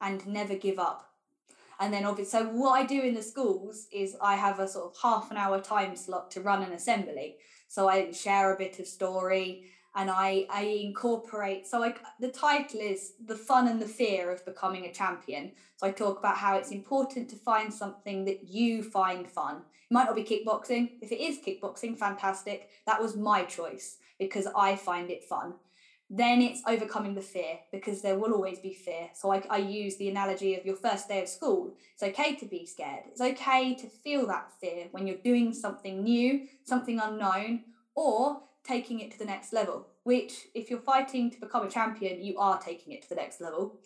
and 0.00 0.26
never 0.26 0.54
give 0.54 0.78
up. 0.78 1.11
And 1.82 1.92
then 1.92 2.04
obviously, 2.04 2.38
so 2.38 2.46
what 2.46 2.80
I 2.80 2.86
do 2.86 3.02
in 3.02 3.12
the 3.12 3.22
schools 3.22 3.88
is 3.90 4.16
I 4.22 4.36
have 4.36 4.60
a 4.60 4.68
sort 4.68 4.84
of 4.84 4.96
half 5.02 5.32
an 5.32 5.36
hour 5.36 5.60
time 5.60 5.96
slot 5.96 6.30
to 6.30 6.40
run 6.40 6.62
an 6.62 6.70
assembly. 6.70 7.38
So 7.66 7.88
I 7.88 8.12
share 8.12 8.54
a 8.54 8.56
bit 8.56 8.78
of 8.78 8.86
story 8.86 9.64
and 9.96 10.08
I, 10.08 10.46
I 10.48 10.62
incorporate, 10.62 11.66
so 11.66 11.82
I, 11.82 11.94
the 12.20 12.28
title 12.28 12.78
is 12.78 13.14
The 13.26 13.34
Fun 13.34 13.66
and 13.66 13.82
the 13.82 13.88
Fear 13.88 14.30
of 14.30 14.44
Becoming 14.44 14.86
a 14.86 14.92
Champion. 14.92 15.50
So 15.76 15.88
I 15.88 15.90
talk 15.90 16.20
about 16.20 16.36
how 16.36 16.56
it's 16.56 16.70
important 16.70 17.28
to 17.30 17.36
find 17.36 17.74
something 17.74 18.26
that 18.26 18.44
you 18.44 18.84
find 18.84 19.28
fun. 19.28 19.56
It 19.56 19.92
might 19.92 20.04
not 20.04 20.14
be 20.14 20.22
kickboxing. 20.22 20.92
If 21.02 21.10
it 21.10 21.20
is 21.20 21.40
kickboxing, 21.44 21.98
fantastic. 21.98 22.68
That 22.86 23.02
was 23.02 23.16
my 23.16 23.42
choice 23.42 23.96
because 24.20 24.46
I 24.54 24.76
find 24.76 25.10
it 25.10 25.24
fun 25.24 25.54
then 26.14 26.42
it's 26.42 26.60
overcoming 26.66 27.14
the 27.14 27.22
fear 27.22 27.60
because 27.72 28.02
there 28.02 28.18
will 28.18 28.34
always 28.34 28.58
be 28.58 28.74
fear. 28.74 29.08
So 29.14 29.32
I, 29.32 29.42
I 29.48 29.56
use 29.56 29.96
the 29.96 30.10
analogy 30.10 30.54
of 30.54 30.66
your 30.66 30.76
first 30.76 31.08
day 31.08 31.22
of 31.22 31.28
school. 31.28 31.72
It's 31.94 32.02
okay 32.02 32.34
to 32.34 32.44
be 32.44 32.66
scared. 32.66 33.04
It's 33.10 33.22
okay 33.22 33.74
to 33.76 33.86
feel 33.86 34.26
that 34.26 34.52
fear 34.60 34.88
when 34.90 35.06
you're 35.06 35.16
doing 35.16 35.54
something 35.54 36.04
new, 36.04 36.48
something 36.64 37.00
unknown, 37.00 37.62
or 37.94 38.42
taking 38.62 39.00
it 39.00 39.10
to 39.12 39.18
the 39.18 39.24
next 39.24 39.54
level, 39.54 39.86
which, 40.02 40.48
if 40.54 40.68
you're 40.68 40.80
fighting 40.80 41.30
to 41.30 41.40
become 41.40 41.66
a 41.66 41.70
champion, 41.70 42.22
you 42.22 42.38
are 42.38 42.60
taking 42.60 42.92
it 42.92 43.00
to 43.02 43.08
the 43.08 43.14
next 43.14 43.40
level. 43.40 43.80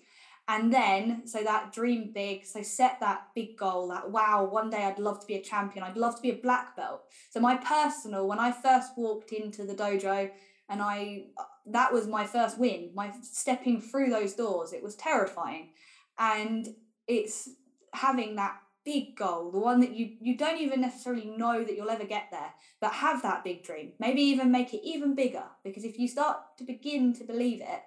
And 0.48 0.72
then, 0.72 1.26
so 1.26 1.44
that 1.44 1.72
dream 1.72 2.10
big, 2.12 2.44
so 2.44 2.62
set 2.62 2.98
that 3.00 3.28
big 3.36 3.56
goal 3.56 3.88
that, 3.88 4.10
wow, 4.10 4.44
one 4.44 4.70
day 4.70 4.82
I'd 4.82 4.98
love 4.98 5.20
to 5.20 5.26
be 5.26 5.34
a 5.34 5.42
champion. 5.42 5.84
I'd 5.84 5.96
love 5.96 6.16
to 6.16 6.22
be 6.22 6.30
a 6.30 6.36
black 6.36 6.76
belt. 6.76 7.02
So, 7.30 7.40
my 7.40 7.56
personal, 7.56 8.28
when 8.28 8.38
I 8.38 8.52
first 8.52 8.92
walked 8.96 9.32
into 9.32 9.64
the 9.64 9.74
dojo, 9.74 10.30
and 10.68 10.82
I 10.82 11.26
that 11.66 11.92
was 11.92 12.06
my 12.06 12.26
first 12.26 12.58
win. 12.58 12.90
My 12.94 13.12
stepping 13.22 13.80
through 13.80 14.10
those 14.10 14.34
doors, 14.34 14.72
it 14.72 14.82
was 14.82 14.94
terrifying, 14.94 15.70
and 16.18 16.68
it's 17.06 17.48
having 17.92 18.36
that 18.36 18.56
big 18.84 19.16
goal, 19.16 19.50
the 19.50 19.58
one 19.58 19.80
that 19.80 19.94
you 19.94 20.16
you 20.20 20.36
don't 20.36 20.60
even 20.60 20.80
necessarily 20.80 21.26
know 21.26 21.64
that 21.64 21.74
you'll 21.74 21.90
ever 21.90 22.04
get 22.04 22.28
there, 22.30 22.52
but 22.80 22.92
have 22.92 23.22
that 23.22 23.44
big 23.44 23.64
dream. 23.64 23.92
Maybe 23.98 24.22
even 24.22 24.50
make 24.50 24.72
it 24.72 24.86
even 24.86 25.14
bigger 25.14 25.44
because 25.64 25.84
if 25.84 25.98
you 25.98 26.08
start 26.08 26.38
to 26.58 26.64
begin 26.64 27.12
to 27.14 27.24
believe 27.24 27.60
it, 27.60 27.82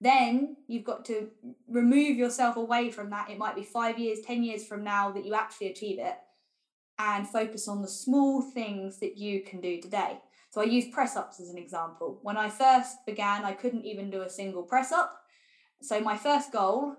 then 0.00 0.56
you've 0.68 0.84
got 0.84 1.04
to 1.06 1.30
remove 1.68 2.16
yourself 2.16 2.56
away 2.56 2.90
from 2.90 3.10
that. 3.10 3.30
It 3.30 3.38
might 3.38 3.56
be 3.56 3.62
5 3.62 3.98
years, 3.98 4.20
10 4.24 4.42
years 4.44 4.64
from 4.64 4.84
now 4.84 5.10
that 5.10 5.24
you 5.24 5.34
actually 5.34 5.70
achieve 5.70 5.98
it 5.98 6.16
and 6.98 7.26
focus 7.28 7.66
on 7.66 7.82
the 7.82 7.88
small 7.88 8.40
things 8.40 9.00
that 9.00 9.18
you 9.18 9.42
can 9.42 9.60
do 9.60 9.80
today. 9.80 10.20
So 10.56 10.62
I 10.62 10.64
use 10.64 10.86
press 10.88 11.16
ups 11.16 11.38
as 11.38 11.50
an 11.50 11.58
example. 11.58 12.18
When 12.22 12.38
I 12.38 12.48
first 12.48 13.04
began, 13.04 13.44
I 13.44 13.52
couldn't 13.52 13.84
even 13.84 14.08
do 14.08 14.22
a 14.22 14.30
single 14.30 14.62
press 14.62 14.90
up. 14.90 15.20
So 15.82 16.00
my 16.00 16.16
first 16.16 16.50
goal 16.50 16.96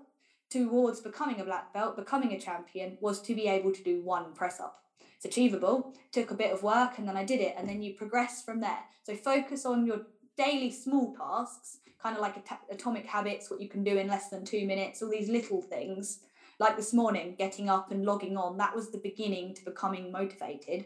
towards 0.48 1.00
becoming 1.00 1.40
a 1.40 1.44
black 1.44 1.74
belt, 1.74 1.96
becoming 1.96 2.32
a 2.32 2.38
champion, 2.38 2.98
was 3.00 3.20
to 3.22 3.34
be 3.34 3.48
able 3.48 3.72
to 3.72 3.82
do 3.82 4.00
one 4.04 4.32
press 4.32 4.60
up. 4.60 4.84
It's 5.16 5.24
achievable, 5.24 5.92
took 6.12 6.30
a 6.30 6.36
bit 6.36 6.52
of 6.52 6.62
work, 6.62 6.98
and 6.98 7.08
then 7.08 7.16
I 7.16 7.24
did 7.24 7.40
it, 7.40 7.56
and 7.58 7.68
then 7.68 7.82
you 7.82 7.94
progress 7.94 8.44
from 8.44 8.60
there. 8.60 8.78
So 9.02 9.16
focus 9.16 9.66
on 9.66 9.84
your 9.84 10.02
daily 10.36 10.70
small 10.70 11.16
tasks, 11.16 11.78
kind 12.00 12.14
of 12.14 12.22
like 12.22 12.36
atomic 12.70 13.06
habits, 13.06 13.50
what 13.50 13.60
you 13.60 13.68
can 13.68 13.82
do 13.82 13.96
in 13.96 14.06
less 14.06 14.28
than 14.28 14.44
two 14.44 14.68
minutes, 14.68 15.02
all 15.02 15.10
these 15.10 15.28
little 15.28 15.62
things. 15.62 16.20
Like 16.60 16.76
this 16.76 16.94
morning, 16.94 17.34
getting 17.36 17.68
up 17.68 17.90
and 17.90 18.04
logging 18.04 18.36
on, 18.36 18.56
that 18.58 18.76
was 18.76 18.92
the 18.92 18.98
beginning 18.98 19.54
to 19.54 19.64
becoming 19.64 20.12
motivated 20.12 20.84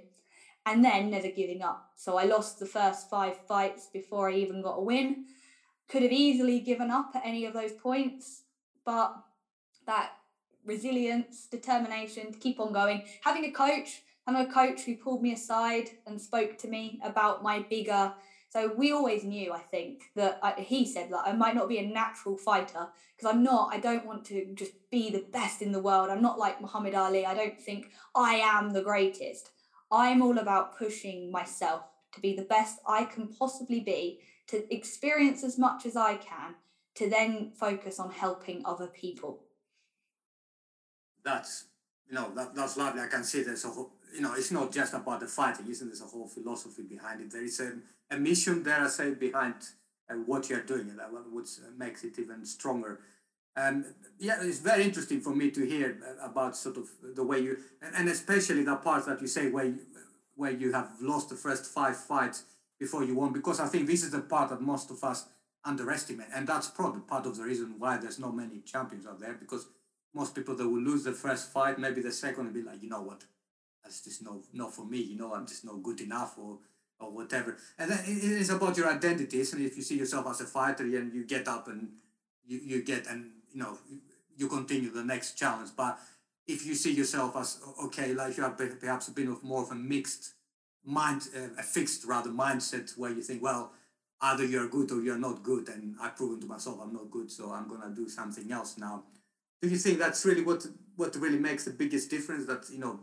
and 0.66 0.84
then 0.84 1.10
never 1.10 1.28
giving 1.28 1.62
up. 1.62 1.90
So 1.96 2.16
I 2.16 2.24
lost 2.24 2.58
the 2.58 2.66
first 2.66 3.10
five 3.10 3.36
fights 3.48 3.88
before 3.92 4.30
I 4.30 4.34
even 4.34 4.62
got 4.62 4.78
a 4.78 4.82
win. 4.82 5.24
Could 5.88 6.02
have 6.02 6.12
easily 6.12 6.60
given 6.60 6.90
up 6.90 7.12
at 7.14 7.22
any 7.24 7.44
of 7.44 7.54
those 7.54 7.72
points, 7.72 8.42
but 8.84 9.14
that 9.86 10.12
resilience, 10.64 11.46
determination 11.50 12.32
to 12.32 12.38
keep 12.38 12.60
on 12.60 12.72
going, 12.72 13.02
having 13.22 13.44
a 13.44 13.50
coach, 13.50 14.02
having 14.26 14.46
a 14.46 14.52
coach 14.52 14.82
who 14.82 14.96
pulled 14.96 15.22
me 15.22 15.32
aside 15.32 15.90
and 16.06 16.20
spoke 16.20 16.56
to 16.58 16.68
me 16.68 17.00
about 17.04 17.42
my 17.42 17.60
bigger. 17.68 18.12
So 18.48 18.72
we 18.76 18.92
always 18.92 19.24
knew, 19.24 19.52
I 19.52 19.58
think, 19.58 20.02
that 20.14 20.38
I, 20.42 20.60
he 20.60 20.86
said 20.86 21.10
that 21.10 21.22
I 21.26 21.32
might 21.32 21.54
not 21.54 21.68
be 21.68 21.78
a 21.78 21.86
natural 21.86 22.36
fighter 22.36 22.88
because 23.16 23.34
I'm 23.34 23.42
not. 23.42 23.72
I 23.72 23.80
don't 23.80 24.06
want 24.06 24.24
to 24.26 24.46
just 24.54 24.72
be 24.90 25.10
the 25.10 25.24
best 25.32 25.62
in 25.62 25.72
the 25.72 25.80
world. 25.80 26.10
I'm 26.10 26.22
not 26.22 26.38
like 26.38 26.60
Muhammad 26.60 26.94
Ali. 26.94 27.26
I 27.26 27.34
don't 27.34 27.60
think 27.60 27.90
I 28.14 28.34
am 28.34 28.70
the 28.70 28.82
greatest. 28.82 29.50
I'm 29.92 30.22
all 30.22 30.38
about 30.38 30.76
pushing 30.78 31.30
myself 31.30 31.82
to 32.14 32.20
be 32.20 32.34
the 32.34 32.42
best 32.42 32.80
I 32.86 33.04
can 33.04 33.28
possibly 33.28 33.80
be, 33.80 34.20
to 34.48 34.74
experience 34.74 35.44
as 35.44 35.58
much 35.58 35.84
as 35.86 35.96
I 35.96 36.16
can, 36.16 36.54
to 36.94 37.08
then 37.08 37.52
focus 37.54 38.00
on 38.00 38.10
helping 38.10 38.62
other 38.64 38.86
people. 38.86 39.44
That's 41.24 41.66
you 42.08 42.14
know 42.14 42.32
that, 42.34 42.54
that's 42.54 42.76
lovely. 42.76 43.02
I 43.02 43.06
can 43.06 43.24
see 43.24 43.42
there's 43.42 43.64
a 43.64 43.68
whole, 43.68 43.92
you 44.14 44.22
know 44.22 44.34
it's 44.34 44.50
not 44.50 44.72
just 44.72 44.94
about 44.94 45.20
the 45.20 45.26
fighting, 45.26 45.68
isn't? 45.68 45.86
There's 45.86 46.02
a 46.02 46.06
whole 46.06 46.26
philosophy 46.26 46.82
behind 46.82 47.20
it. 47.20 47.30
There 47.30 47.44
is 47.44 47.60
a, 47.60 47.74
a 48.10 48.18
mission 48.18 48.62
there, 48.62 48.80
I 48.80 48.88
say, 48.88 49.14
behind 49.14 49.54
uh, 50.10 50.14
what 50.14 50.50
you're 50.50 50.62
doing, 50.62 50.90
and 50.90 50.98
that 50.98 51.12
what 51.12 51.46
makes 51.78 52.02
it 52.04 52.18
even 52.18 52.44
stronger. 52.44 53.00
And 53.56 53.84
yeah, 54.18 54.38
it's 54.40 54.60
very 54.60 54.84
interesting 54.84 55.20
for 55.20 55.34
me 55.34 55.50
to 55.50 55.66
hear 55.66 55.98
uh, 56.06 56.26
about 56.26 56.56
sort 56.56 56.76
of 56.76 56.88
the 57.14 57.22
way 57.22 57.40
you, 57.40 57.58
and 57.94 58.08
especially 58.08 58.62
the 58.62 58.76
part 58.76 59.06
that 59.06 59.20
you 59.20 59.26
say 59.26 59.50
where 59.50 59.64
you, 59.64 59.78
where 60.36 60.50
you 60.50 60.72
have 60.72 60.90
lost 61.00 61.28
the 61.28 61.36
first 61.36 61.66
five 61.66 61.96
fights 61.96 62.44
before 62.78 63.04
you 63.04 63.14
won, 63.14 63.32
because 63.32 63.60
I 63.60 63.66
think 63.66 63.86
this 63.86 64.02
is 64.02 64.10
the 64.10 64.20
part 64.20 64.50
that 64.50 64.60
most 64.60 64.90
of 64.90 65.04
us 65.04 65.26
underestimate, 65.64 66.28
and 66.34 66.46
that's 66.46 66.68
probably 66.68 67.02
part 67.02 67.26
of 67.26 67.36
the 67.36 67.44
reason 67.44 67.74
why 67.78 67.96
there's 67.96 68.18
not 68.18 68.34
many 68.34 68.60
champions 68.60 69.06
out 69.06 69.20
there, 69.20 69.34
because 69.34 69.66
most 70.14 70.34
people 70.34 70.56
that 70.56 70.68
will 70.68 70.80
lose 70.80 71.04
the 71.04 71.12
first 71.12 71.52
fight, 71.52 71.78
maybe 71.78 72.00
the 72.00 72.10
second 72.10 72.46
will 72.46 72.52
be 72.52 72.62
like, 72.62 72.82
you 72.82 72.88
know 72.88 73.02
what, 73.02 73.24
that's 73.82 74.02
just 74.02 74.22
no, 74.22 74.42
not 74.52 74.74
for 74.74 74.84
me. 74.84 74.98
You 74.98 75.16
know, 75.18 75.34
I'm 75.34 75.46
just 75.46 75.64
not 75.64 75.82
good 75.82 76.00
enough, 76.00 76.38
or 76.38 76.58
or 77.02 77.10
whatever. 77.10 77.56
And 77.78 77.90
then 77.90 77.98
it 78.06 78.22
is 78.24 78.50
about 78.50 78.76
your 78.76 78.88
identity, 78.88 79.40
it? 79.40 79.54
If 79.54 79.76
you 79.76 79.82
see 79.82 79.98
yourself 79.98 80.26
as 80.28 80.40
a 80.40 80.44
fighter 80.44 80.84
and 80.84 81.12
you 81.12 81.24
get 81.24 81.48
up 81.48 81.66
and 81.66 81.88
you, 82.46 82.60
you 82.64 82.82
get 82.82 83.06
and 83.08 83.30
you 83.52 83.60
know 83.62 83.78
you 84.36 84.48
continue 84.48 84.90
the 84.90 85.04
next 85.04 85.34
challenge. 85.34 85.70
But 85.76 85.98
if 86.46 86.66
you 86.66 86.74
see 86.74 86.92
yourself 86.92 87.36
as 87.36 87.60
okay 87.84 88.12
like 88.14 88.36
you 88.36 88.42
have 88.42 88.58
perhaps 88.80 89.08
a 89.08 89.12
bit 89.12 89.28
of 89.28 89.42
more 89.42 89.62
of 89.62 89.70
a 89.70 89.74
mixed 89.74 90.34
mind 90.84 91.22
uh, 91.36 91.48
a 91.58 91.62
fixed 91.62 92.04
rather 92.04 92.30
mindset 92.30 92.96
where 92.98 93.12
you 93.12 93.22
think 93.22 93.42
well 93.42 93.72
either 94.22 94.44
you're 94.44 94.68
good 94.68 94.90
or 94.90 95.00
you're 95.00 95.18
not 95.18 95.42
good 95.42 95.68
and 95.68 95.94
i've 96.00 96.16
proven 96.16 96.40
to 96.40 96.46
myself 96.46 96.78
i'm 96.82 96.92
not 96.92 97.10
good 97.10 97.30
so 97.30 97.52
i'm 97.52 97.68
gonna 97.68 97.94
do 97.94 98.08
something 98.08 98.50
else 98.50 98.78
now. 98.78 99.04
Do 99.60 99.68
you 99.68 99.76
think 99.76 99.98
that's 99.98 100.24
really 100.24 100.42
what 100.42 100.66
what 100.96 101.14
really 101.16 101.38
makes 101.38 101.64
the 101.64 101.70
biggest 101.70 102.10
difference 102.10 102.46
that 102.46 102.68
you 102.70 102.78
know 102.78 102.98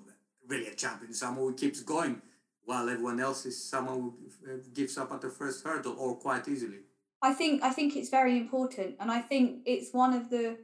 really 0.47 0.67
a 0.67 0.75
champion 0.75 1.13
someone 1.13 1.45
who 1.45 1.53
keeps 1.53 1.81
going 1.81 2.21
while 2.65 2.89
everyone 2.89 3.19
else 3.19 3.45
is 3.45 3.63
someone 3.63 3.95
who 4.01 4.13
uh, 4.45 4.57
gives 4.73 4.97
up 4.97 5.11
at 5.13 5.21
the 5.21 5.29
first 5.29 5.63
hurdle 5.63 5.95
or 5.97 6.17
quite 6.17 6.47
easily 6.49 6.79
I 7.21 7.33
think 7.33 7.63
I 7.63 7.71
think 7.71 7.95
it's 7.95 8.09
very 8.09 8.37
important, 8.37 8.95
and 8.99 9.11
I 9.11 9.19
think 9.19 9.61
it's 9.65 9.93
one 9.93 10.13
of 10.13 10.29
the 10.29 10.57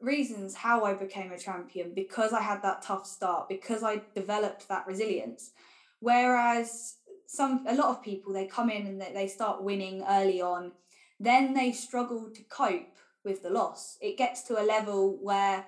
reasons 0.00 0.54
how 0.54 0.84
I 0.84 0.92
became 0.92 1.32
a 1.32 1.38
champion 1.38 1.94
because 1.94 2.32
I 2.32 2.42
had 2.42 2.62
that 2.62 2.82
tough 2.82 3.06
start 3.06 3.48
because 3.48 3.82
I 3.82 4.02
developed 4.14 4.68
that 4.68 4.86
resilience. 4.86 5.52
Whereas 6.00 6.96
some 7.26 7.64
a 7.66 7.74
lot 7.74 7.88
of 7.88 8.02
people 8.02 8.32
they 8.32 8.46
come 8.46 8.70
in 8.70 8.86
and 8.86 9.00
they, 9.00 9.12
they 9.12 9.26
start 9.28 9.62
winning 9.62 10.04
early 10.08 10.40
on, 10.40 10.72
then 11.18 11.54
they 11.54 11.72
struggle 11.72 12.30
to 12.34 12.42
cope 12.44 12.96
with 13.24 13.42
the 13.42 13.50
loss. 13.50 13.96
It 14.02 14.18
gets 14.18 14.42
to 14.44 14.60
a 14.60 14.64
level 14.64 15.18
where 15.22 15.64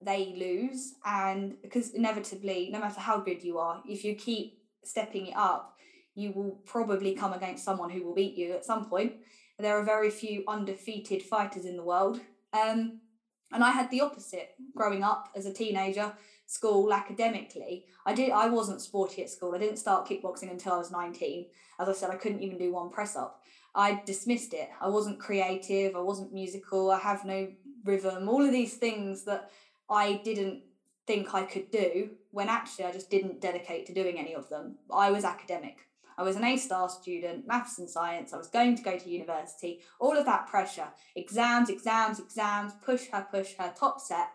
they 0.00 0.34
lose, 0.36 0.94
and 1.04 1.60
because 1.62 1.90
inevitably, 1.90 2.70
no 2.72 2.80
matter 2.80 3.00
how 3.00 3.18
good 3.18 3.42
you 3.42 3.58
are, 3.58 3.82
if 3.88 4.04
you 4.04 4.14
keep 4.14 4.58
stepping 4.84 5.26
it 5.28 5.36
up, 5.36 5.76
you 6.14 6.32
will 6.32 6.60
probably 6.66 7.14
come 7.14 7.32
against 7.32 7.64
someone 7.64 7.90
who 7.90 8.04
will 8.04 8.14
beat 8.14 8.36
you 8.36 8.52
at 8.52 8.64
some 8.64 8.86
point. 8.86 9.14
There 9.58 9.78
are 9.78 9.84
very 9.84 10.10
few 10.10 10.44
undefeated 10.48 11.22
fighters 11.22 11.64
in 11.64 11.76
the 11.76 11.84
world. 11.84 12.20
Um, 12.52 13.00
and 13.52 13.62
I 13.62 13.70
had 13.70 13.90
the 13.90 14.00
opposite 14.00 14.54
growing 14.74 15.02
up 15.02 15.28
as 15.36 15.46
a 15.46 15.52
teenager, 15.52 16.12
school 16.46 16.92
academically. 16.92 17.86
I 18.04 18.14
did 18.14 18.30
I 18.30 18.48
wasn't 18.48 18.80
sporty 18.80 19.22
at 19.22 19.30
school. 19.30 19.54
I 19.54 19.58
didn't 19.58 19.78
start 19.78 20.08
kickboxing 20.08 20.50
until 20.50 20.74
I 20.74 20.78
was 20.78 20.90
19. 20.90 21.46
As 21.78 21.88
I 21.88 21.92
said, 21.92 22.10
I 22.10 22.16
couldn't 22.16 22.42
even 22.42 22.58
do 22.58 22.72
one 22.72 22.90
press 22.90 23.16
up. 23.16 23.42
I 23.74 24.02
dismissed 24.04 24.52
it. 24.54 24.68
I 24.80 24.88
wasn't 24.88 25.18
creative, 25.18 25.96
I 25.96 26.00
wasn't 26.00 26.32
musical, 26.32 26.90
I 26.90 26.98
have 26.98 27.24
no 27.24 27.48
rhythm, 27.84 28.28
all 28.28 28.44
of 28.44 28.52
these 28.52 28.74
things 28.74 29.24
that 29.24 29.50
I 29.88 30.20
didn't 30.24 30.62
think 31.06 31.34
I 31.34 31.42
could 31.42 31.70
do 31.70 32.10
when 32.30 32.48
actually 32.48 32.84
I 32.84 32.92
just 32.92 33.10
didn't 33.10 33.40
dedicate 33.40 33.86
to 33.86 33.94
doing 33.94 34.18
any 34.18 34.34
of 34.34 34.48
them. 34.48 34.76
I 34.92 35.10
was 35.10 35.24
academic. 35.24 35.78
I 36.22 36.24
was 36.24 36.36
an 36.36 36.44
A 36.44 36.56
star 36.56 36.88
student, 36.88 37.48
maths 37.48 37.80
and 37.80 37.90
science. 37.90 38.32
I 38.32 38.36
was 38.36 38.46
going 38.46 38.76
to 38.76 38.82
go 38.82 38.96
to 38.96 39.10
university. 39.10 39.80
All 39.98 40.16
of 40.16 40.24
that 40.26 40.46
pressure, 40.46 40.86
exams, 41.16 41.68
exams, 41.68 42.20
exams, 42.20 42.74
push 42.84 43.08
her, 43.12 43.26
push 43.28 43.54
her, 43.58 43.74
top 43.76 44.00
set. 44.00 44.28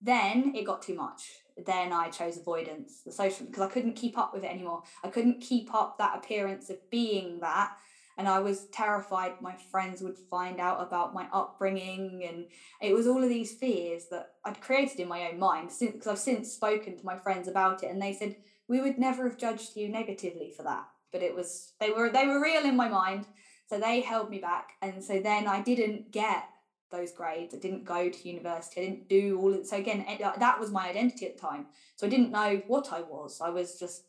Then 0.00 0.54
it 0.56 0.64
got 0.64 0.80
too 0.80 0.94
much. 0.94 1.22
Then 1.66 1.92
I 1.92 2.08
chose 2.08 2.38
avoidance, 2.38 3.02
the 3.04 3.12
social, 3.12 3.44
because 3.44 3.60
I 3.60 3.68
couldn't 3.68 3.92
keep 3.92 4.16
up 4.16 4.32
with 4.32 4.42
it 4.42 4.50
anymore. 4.50 4.84
I 5.04 5.08
couldn't 5.08 5.42
keep 5.42 5.74
up 5.74 5.98
that 5.98 6.16
appearance 6.16 6.70
of 6.70 6.78
being 6.90 7.40
that 7.40 7.76
and 8.16 8.26
I 8.26 8.38
was 8.38 8.66
terrified 8.66 9.42
my 9.42 9.54
friends 9.70 10.00
would 10.00 10.16
find 10.16 10.60
out 10.60 10.80
about 10.80 11.14
my 11.14 11.26
upbringing, 11.32 12.24
and 12.24 12.46
it 12.80 12.94
was 12.94 13.08
all 13.08 13.24
of 13.24 13.28
these 13.28 13.54
fears 13.54 14.04
that 14.12 14.34
I'd 14.44 14.60
created 14.60 15.00
in 15.00 15.08
my 15.08 15.28
own 15.28 15.40
mind. 15.40 15.72
Since 15.72 15.94
because 15.94 16.06
I've 16.06 16.18
since 16.18 16.52
spoken 16.52 16.96
to 16.96 17.04
my 17.04 17.16
friends 17.16 17.48
about 17.48 17.82
it, 17.82 17.90
and 17.90 18.00
they 18.00 18.12
said 18.12 18.36
we 18.68 18.80
would 18.80 18.98
never 18.98 19.28
have 19.28 19.36
judged 19.36 19.76
you 19.76 19.88
negatively 19.88 20.52
for 20.56 20.62
that, 20.62 20.86
but 21.14 21.22
it 21.22 21.34
was 21.34 21.72
they 21.78 21.90
were 21.90 22.10
they 22.10 22.26
were 22.26 22.42
real 22.42 22.64
in 22.64 22.76
my 22.76 22.88
mind, 22.88 23.24
so 23.70 23.78
they 23.78 24.00
held 24.00 24.28
me 24.28 24.40
back, 24.40 24.72
and 24.82 25.02
so 25.02 25.20
then 25.20 25.46
I 25.46 25.62
didn't 25.62 26.10
get 26.10 26.48
those 26.90 27.12
grades. 27.12 27.54
I 27.54 27.58
didn't 27.58 27.84
go 27.84 28.10
to 28.10 28.28
university. 28.28 28.80
I 28.80 28.84
didn't 28.84 29.08
do 29.08 29.38
all 29.40 29.54
of 29.54 29.64
so 29.64 29.76
again 29.76 30.04
that 30.18 30.58
was 30.58 30.72
my 30.72 30.90
identity 30.90 31.26
at 31.26 31.36
the 31.36 31.40
time. 31.40 31.66
So 31.94 32.08
I 32.08 32.10
didn't 32.10 32.32
know 32.32 32.60
what 32.66 32.92
I 32.92 33.00
was. 33.00 33.40
I 33.40 33.50
was 33.50 33.78
just 33.78 34.02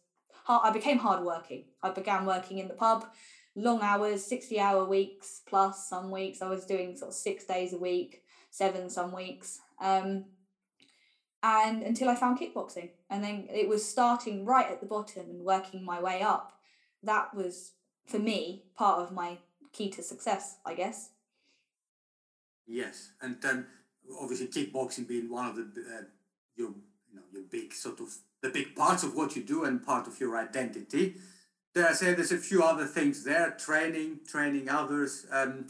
I 0.49 0.71
became 0.71 0.97
hardworking. 0.97 1.65
I 1.83 1.91
began 1.91 2.25
working 2.25 2.57
in 2.57 2.67
the 2.67 2.73
pub 2.73 3.05
long 3.55 3.81
hours, 3.83 4.25
60 4.25 4.59
hour 4.59 4.83
weeks 4.83 5.41
plus 5.45 5.87
some 5.87 6.09
weeks. 6.09 6.41
I 6.41 6.49
was 6.49 6.65
doing 6.65 6.97
sort 6.97 7.09
of 7.09 7.15
six 7.15 7.45
days 7.45 7.71
a 7.71 7.77
week, 7.77 8.23
seven 8.49 8.89
some 8.89 9.13
weeks. 9.13 9.59
Um, 9.79 10.25
and 11.43 11.83
until 11.83 12.09
I 12.09 12.15
found 12.15 12.39
kickboxing. 12.39 12.89
And 13.11 13.23
then 13.23 13.47
it 13.53 13.69
was 13.69 13.87
starting 13.87 14.45
right 14.45 14.69
at 14.69 14.81
the 14.81 14.87
bottom 14.87 15.29
and 15.29 15.45
working 15.45 15.85
my 15.85 16.01
way 16.01 16.23
up. 16.23 16.54
That 17.05 17.33
was, 17.33 17.71
for 18.05 18.19
me, 18.19 18.63
part 18.77 18.99
of 18.99 19.11
my 19.11 19.37
key 19.71 19.89
to 19.91 20.03
success, 20.03 20.57
I 20.65 20.73
guess. 20.73 21.09
Yes. 22.67 23.11
And 23.21 23.41
then 23.41 23.67
obviously 24.19 24.47
kickboxing 24.47 25.07
being 25.07 25.29
one 25.29 25.47
of 25.47 25.55
the, 25.55 25.61
uh, 25.61 26.03
your, 26.55 26.69
you 27.09 27.15
know, 27.15 27.21
your 27.31 27.43
big 27.43 27.73
sort 27.73 27.99
of, 27.99 28.09
the 28.41 28.49
big 28.49 28.75
parts 28.75 29.03
of 29.03 29.15
what 29.15 29.35
you 29.35 29.43
do 29.43 29.63
and 29.65 29.85
part 29.85 30.07
of 30.07 30.19
your 30.19 30.37
identity 30.37 31.15
there 31.75 31.89
I 31.89 31.91
say 31.91 32.13
there's 32.13 32.31
a 32.31 32.37
few 32.37 32.63
other 32.63 32.85
things 32.85 33.23
there 33.23 33.51
training 33.51 34.21
training 34.27 34.69
others 34.69 35.27
um, 35.29 35.67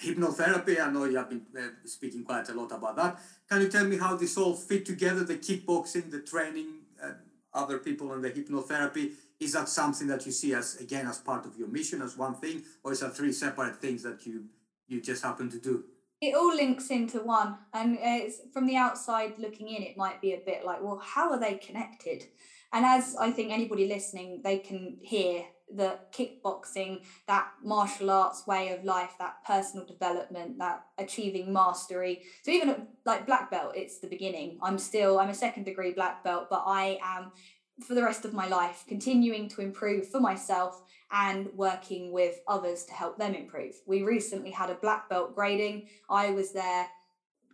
hypnotherapy 0.00 0.80
I 0.80 0.90
know 0.90 1.04
you 1.04 1.16
have 1.16 1.30
been 1.30 1.46
uh, 1.58 1.86
speaking 1.86 2.22
quite 2.22 2.48
a 2.50 2.54
lot 2.54 2.70
about 2.70 2.96
that 2.96 3.18
can 3.48 3.62
you 3.62 3.68
tell 3.68 3.84
me 3.84 3.96
how 3.96 4.14
this 4.14 4.36
all 4.36 4.54
fit 4.54 4.86
together 4.86 5.24
the 5.24 5.36
kickboxing 5.36 6.10
the 6.10 6.20
training 6.20 6.82
uh, 7.02 7.12
other 7.54 7.78
people 7.78 8.12
and 8.12 8.22
the 8.22 8.30
hypnotherapy 8.30 9.12
is 9.42 9.52
that 9.52 9.68
something 9.68 10.06
that 10.06 10.24
you 10.26 10.32
see 10.32 10.54
as 10.54 10.76
again 10.76 11.06
as 11.06 11.18
part 11.18 11.46
of 11.46 11.56
your 11.56 11.68
mission 11.68 12.02
as 12.02 12.16
one 12.16 12.34
thing 12.34 12.62
or 12.84 12.92
is 12.92 13.00
that 13.00 13.16
three 13.16 13.32
separate 13.32 13.76
things 13.76 14.02
that 14.02 14.26
you 14.26 14.44
you 14.88 15.00
just 15.00 15.22
happen 15.22 15.50
to 15.50 15.58
do 15.58 15.84
it 16.20 16.34
all 16.34 16.54
links 16.54 16.88
into 16.90 17.18
one 17.18 17.56
and 17.74 17.96
uh, 17.96 18.00
it's 18.02 18.38
from 18.52 18.66
the 18.66 18.76
outside 18.76 19.32
looking 19.38 19.68
in 19.68 19.82
it 19.82 19.96
might 19.96 20.20
be 20.20 20.32
a 20.32 20.40
bit 20.44 20.64
like 20.64 20.82
well 20.82 21.00
how 21.04 21.30
are 21.30 21.40
they 21.40 21.54
connected 21.54 22.24
and 22.72 22.86
as 22.86 23.14
I 23.16 23.30
think 23.30 23.52
anybody 23.52 23.86
listening, 23.86 24.40
they 24.42 24.58
can 24.58 24.96
hear 25.02 25.44
that 25.74 26.12
kickboxing, 26.12 27.02
that 27.26 27.48
martial 27.62 28.10
arts 28.10 28.46
way 28.46 28.70
of 28.70 28.84
life, 28.84 29.14
that 29.18 29.36
personal 29.46 29.86
development, 29.86 30.58
that 30.58 30.84
achieving 30.98 31.52
mastery. 31.52 32.22
So 32.42 32.50
even 32.50 32.88
like 33.04 33.26
black 33.26 33.50
belt, 33.50 33.72
it's 33.76 33.98
the 33.98 34.06
beginning. 34.06 34.58
I'm 34.62 34.78
still 34.78 35.18
I'm 35.18 35.28
a 35.28 35.34
second 35.34 35.64
degree 35.64 35.92
black 35.92 36.24
belt, 36.24 36.46
but 36.48 36.64
I 36.66 36.98
am 37.02 37.32
for 37.80 37.94
the 37.94 38.02
rest 38.02 38.24
of 38.24 38.34
my 38.34 38.46
life 38.46 38.84
continuing 38.86 39.48
to 39.48 39.60
improve 39.60 40.08
for 40.08 40.20
myself 40.20 40.82
and 41.10 41.48
working 41.54 42.12
with 42.12 42.40
others 42.46 42.84
to 42.84 42.92
help 42.92 43.18
them 43.18 43.34
improve. 43.34 43.74
We 43.86 44.02
recently 44.02 44.50
had 44.50 44.70
a 44.70 44.74
black 44.74 45.08
belt 45.08 45.34
grading. 45.34 45.88
I 46.08 46.30
was 46.30 46.52
there 46.52 46.88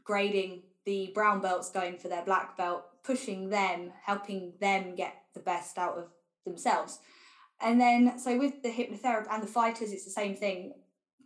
grading 0.05 0.63
the 0.85 1.11
brown 1.15 1.41
belts 1.41 1.71
going 1.71 1.99
for 1.99 2.09
their 2.09 2.25
black 2.25 2.57
belt 2.57 2.85
pushing 3.05 3.49
them, 3.49 3.93
helping 4.05 4.53
them 4.61 4.95
get 4.95 5.15
the 5.35 5.41
best 5.41 5.79
out 5.79 5.97
of 5.97 6.09
themselves. 6.45 6.99
And 7.61 7.81
then, 7.81 8.19
so 8.19 8.39
with 8.39 8.63
the 8.63 8.69
hypnotherapy 8.71 9.27
and 9.31 9.43
the 9.43 9.49
fighters, 9.49 9.93
it's 9.93 10.05
the 10.05 10.11
same 10.11 10.37
thing. 10.37 10.75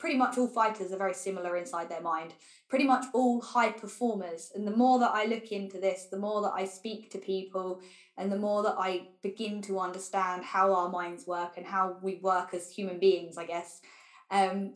Pretty 0.02 0.18
much 0.18 0.36
all 0.36 0.48
fighters 0.48 0.90
are 0.90 0.96
very 0.96 1.14
similar 1.14 1.56
inside 1.56 1.88
their 1.88 2.00
mind. 2.00 2.34
Pretty 2.68 2.86
much 2.86 3.04
all 3.14 3.40
high 3.40 3.70
performers. 3.70 4.50
And 4.52 4.66
the 4.66 4.76
more 4.76 4.98
that 4.98 5.12
I 5.12 5.26
look 5.26 5.52
into 5.52 5.78
this, 5.78 6.08
the 6.10 6.18
more 6.18 6.42
that 6.42 6.54
I 6.56 6.64
speak 6.64 7.08
to 7.12 7.18
people, 7.18 7.80
and 8.18 8.32
the 8.32 8.36
more 8.36 8.64
that 8.64 8.74
I 8.76 9.10
begin 9.22 9.62
to 9.62 9.78
understand 9.78 10.42
how 10.42 10.74
our 10.74 10.88
minds 10.88 11.28
work 11.28 11.52
and 11.56 11.64
how 11.64 11.98
we 12.02 12.16
work 12.16 12.52
as 12.52 12.68
human 12.68 12.98
beings, 12.98 13.38
I 13.38 13.46
guess, 13.46 13.80
um, 14.32 14.72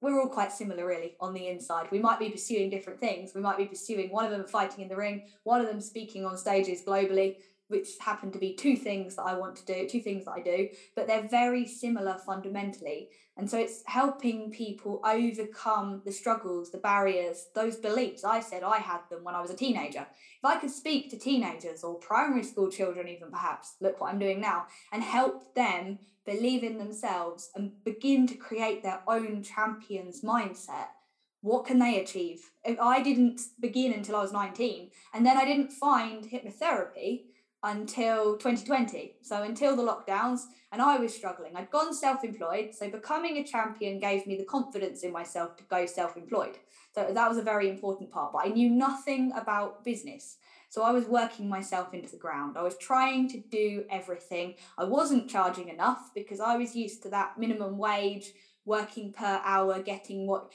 we're 0.00 0.20
all 0.20 0.28
quite 0.28 0.52
similar 0.52 0.86
really 0.86 1.16
on 1.20 1.34
the 1.34 1.48
inside. 1.48 1.88
We 1.90 1.98
might 1.98 2.20
be 2.20 2.30
pursuing 2.30 2.70
different 2.70 3.00
things. 3.00 3.32
We 3.34 3.40
might 3.40 3.58
be 3.58 3.66
pursuing 3.66 4.12
one 4.12 4.26
of 4.26 4.30
them 4.30 4.46
fighting 4.46 4.84
in 4.84 4.88
the 4.88 4.94
ring, 4.94 5.24
one 5.42 5.60
of 5.60 5.66
them 5.66 5.80
speaking 5.80 6.24
on 6.24 6.38
stages 6.38 6.82
globally, 6.86 7.38
which 7.70 7.88
happen 8.00 8.30
to 8.32 8.38
be 8.38 8.54
two 8.54 8.76
things 8.76 9.16
that 9.16 9.22
I 9.22 9.34
want 9.34 9.56
to 9.56 9.64
do, 9.64 9.88
two 9.88 10.00
things 10.00 10.24
that 10.24 10.32
I 10.32 10.40
do, 10.40 10.68
but 10.96 11.06
they're 11.06 11.28
very 11.28 11.66
similar 11.66 12.18
fundamentally. 12.26 13.08
And 13.36 13.48
so 13.48 13.58
it's 13.58 13.82
helping 13.86 14.50
people 14.50 15.00
overcome 15.04 16.02
the 16.04 16.12
struggles, 16.12 16.70
the 16.70 16.78
barriers, 16.78 17.46
those 17.54 17.76
beliefs. 17.76 18.24
I 18.24 18.40
said 18.40 18.62
I 18.62 18.78
had 18.78 19.00
them 19.08 19.24
when 19.24 19.34
I 19.34 19.40
was 19.40 19.50
a 19.50 19.56
teenager. 19.56 20.00
If 20.00 20.44
I 20.44 20.56
could 20.56 20.70
speak 20.70 21.10
to 21.10 21.18
teenagers 21.18 21.82
or 21.82 21.94
primary 21.94 22.42
school 22.42 22.70
children, 22.70 23.08
even 23.08 23.30
perhaps, 23.30 23.76
look 23.80 24.00
what 24.00 24.12
I'm 24.12 24.18
doing 24.18 24.40
now, 24.40 24.66
and 24.92 25.02
help 25.02 25.54
them 25.54 26.00
believe 26.26 26.62
in 26.62 26.78
themselves 26.78 27.50
and 27.54 27.72
begin 27.84 28.26
to 28.26 28.34
create 28.34 28.82
their 28.82 29.00
own 29.08 29.42
champions 29.42 30.22
mindset, 30.22 30.88
what 31.42 31.64
can 31.64 31.78
they 31.78 32.00
achieve? 32.00 32.50
If 32.64 32.78
I 32.78 33.02
didn't 33.02 33.40
begin 33.58 33.92
until 33.92 34.16
I 34.16 34.22
was 34.22 34.32
19, 34.32 34.90
and 35.14 35.24
then 35.24 35.38
I 35.38 35.44
didn't 35.44 35.72
find 35.72 36.24
hypnotherapy 36.24 37.22
until 37.62 38.36
2020. 38.36 39.16
So 39.22 39.42
until 39.42 39.76
the 39.76 39.82
lockdowns, 39.82 40.42
and 40.72 40.80
I 40.80 40.98
was 40.98 41.14
struggling. 41.14 41.56
I'd 41.56 41.70
gone 41.70 41.92
self 41.92 42.22
employed. 42.24 42.74
So 42.74 42.88
becoming 42.88 43.38
a 43.38 43.44
champion 43.44 43.98
gave 43.98 44.26
me 44.26 44.36
the 44.36 44.44
confidence 44.44 45.02
in 45.02 45.12
myself 45.12 45.56
to 45.56 45.64
go 45.64 45.86
self 45.86 46.16
employed. 46.16 46.58
So 46.94 47.10
that 47.12 47.28
was 47.28 47.38
a 47.38 47.42
very 47.42 47.68
important 47.68 48.10
part. 48.10 48.32
But 48.32 48.46
I 48.46 48.48
knew 48.48 48.70
nothing 48.70 49.32
about 49.36 49.84
business. 49.84 50.36
So 50.68 50.82
I 50.82 50.92
was 50.92 51.06
working 51.06 51.48
myself 51.48 51.92
into 51.92 52.08
the 52.08 52.16
ground. 52.16 52.56
I 52.56 52.62
was 52.62 52.78
trying 52.78 53.28
to 53.30 53.38
do 53.38 53.84
everything. 53.90 54.54
I 54.78 54.84
wasn't 54.84 55.28
charging 55.28 55.68
enough 55.68 56.10
because 56.14 56.38
I 56.38 56.56
was 56.56 56.76
used 56.76 57.02
to 57.02 57.08
that 57.08 57.36
minimum 57.36 57.76
wage, 57.76 58.32
working 58.64 59.12
per 59.12 59.40
hour, 59.44 59.82
getting 59.82 60.28
what, 60.28 60.52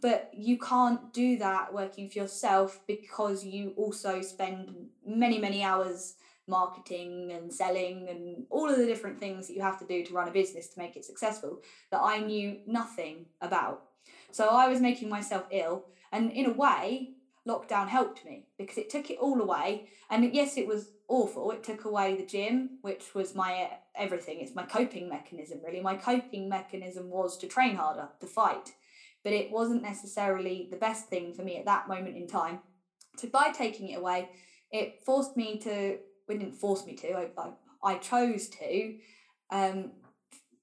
but 0.00 0.30
you 0.36 0.58
can't 0.58 1.12
do 1.12 1.38
that 1.38 1.72
working 1.72 2.10
for 2.10 2.18
yourself 2.18 2.80
because 2.88 3.44
you 3.44 3.72
also 3.76 4.20
spend 4.20 4.74
many, 5.06 5.38
many 5.38 5.62
hours 5.62 6.14
marketing 6.48 7.32
and 7.32 7.52
selling 7.52 8.08
and 8.08 8.44
all 8.50 8.68
of 8.68 8.78
the 8.78 8.86
different 8.86 9.20
things 9.20 9.46
that 9.46 9.54
you 9.54 9.62
have 9.62 9.78
to 9.78 9.86
do 9.86 10.04
to 10.04 10.14
run 10.14 10.28
a 10.28 10.32
business 10.32 10.68
to 10.68 10.78
make 10.78 10.96
it 10.96 11.04
successful 11.04 11.60
that 11.90 12.00
I 12.00 12.18
knew 12.18 12.58
nothing 12.66 13.26
about. 13.40 13.84
So 14.32 14.48
I 14.48 14.68
was 14.68 14.80
making 14.80 15.08
myself 15.08 15.44
ill. 15.50 15.86
And 16.10 16.30
in 16.32 16.46
a 16.46 16.52
way, 16.52 17.12
lockdown 17.46 17.88
helped 17.88 18.24
me 18.24 18.46
because 18.58 18.78
it 18.78 18.90
took 18.90 19.10
it 19.10 19.18
all 19.18 19.40
away. 19.40 19.88
And 20.10 20.34
yes, 20.34 20.56
it 20.56 20.66
was 20.66 20.90
awful. 21.08 21.50
It 21.50 21.62
took 21.62 21.84
away 21.84 22.16
the 22.16 22.26
gym, 22.26 22.78
which 22.82 23.14
was 23.14 23.34
my 23.34 23.62
uh, 23.62 23.68
everything. 23.96 24.40
It's 24.40 24.54
my 24.54 24.64
coping 24.64 25.08
mechanism, 25.08 25.60
really. 25.64 25.80
My 25.80 25.96
coping 25.96 26.48
mechanism 26.48 27.10
was 27.10 27.36
to 27.38 27.46
train 27.46 27.76
harder, 27.76 28.08
to 28.20 28.26
fight. 28.26 28.72
But 29.24 29.32
it 29.32 29.50
wasn't 29.50 29.82
necessarily 29.82 30.68
the 30.70 30.76
best 30.76 31.06
thing 31.06 31.32
for 31.32 31.42
me 31.42 31.58
at 31.58 31.66
that 31.66 31.88
moment 31.88 32.16
in 32.16 32.26
time. 32.26 32.60
So 33.16 33.28
by 33.28 33.52
taking 33.52 33.88
it 33.90 33.98
away, 33.98 34.30
it 34.70 35.02
forced 35.04 35.36
me 35.36 35.58
to, 35.60 35.98
well, 36.32 36.40
didn't 36.40 36.58
force 36.58 36.86
me 36.86 36.94
to, 36.96 37.12
I, 37.12 37.28
I, 37.38 37.50
I 37.82 37.94
chose 37.98 38.48
to 38.48 38.94
um, 39.50 39.92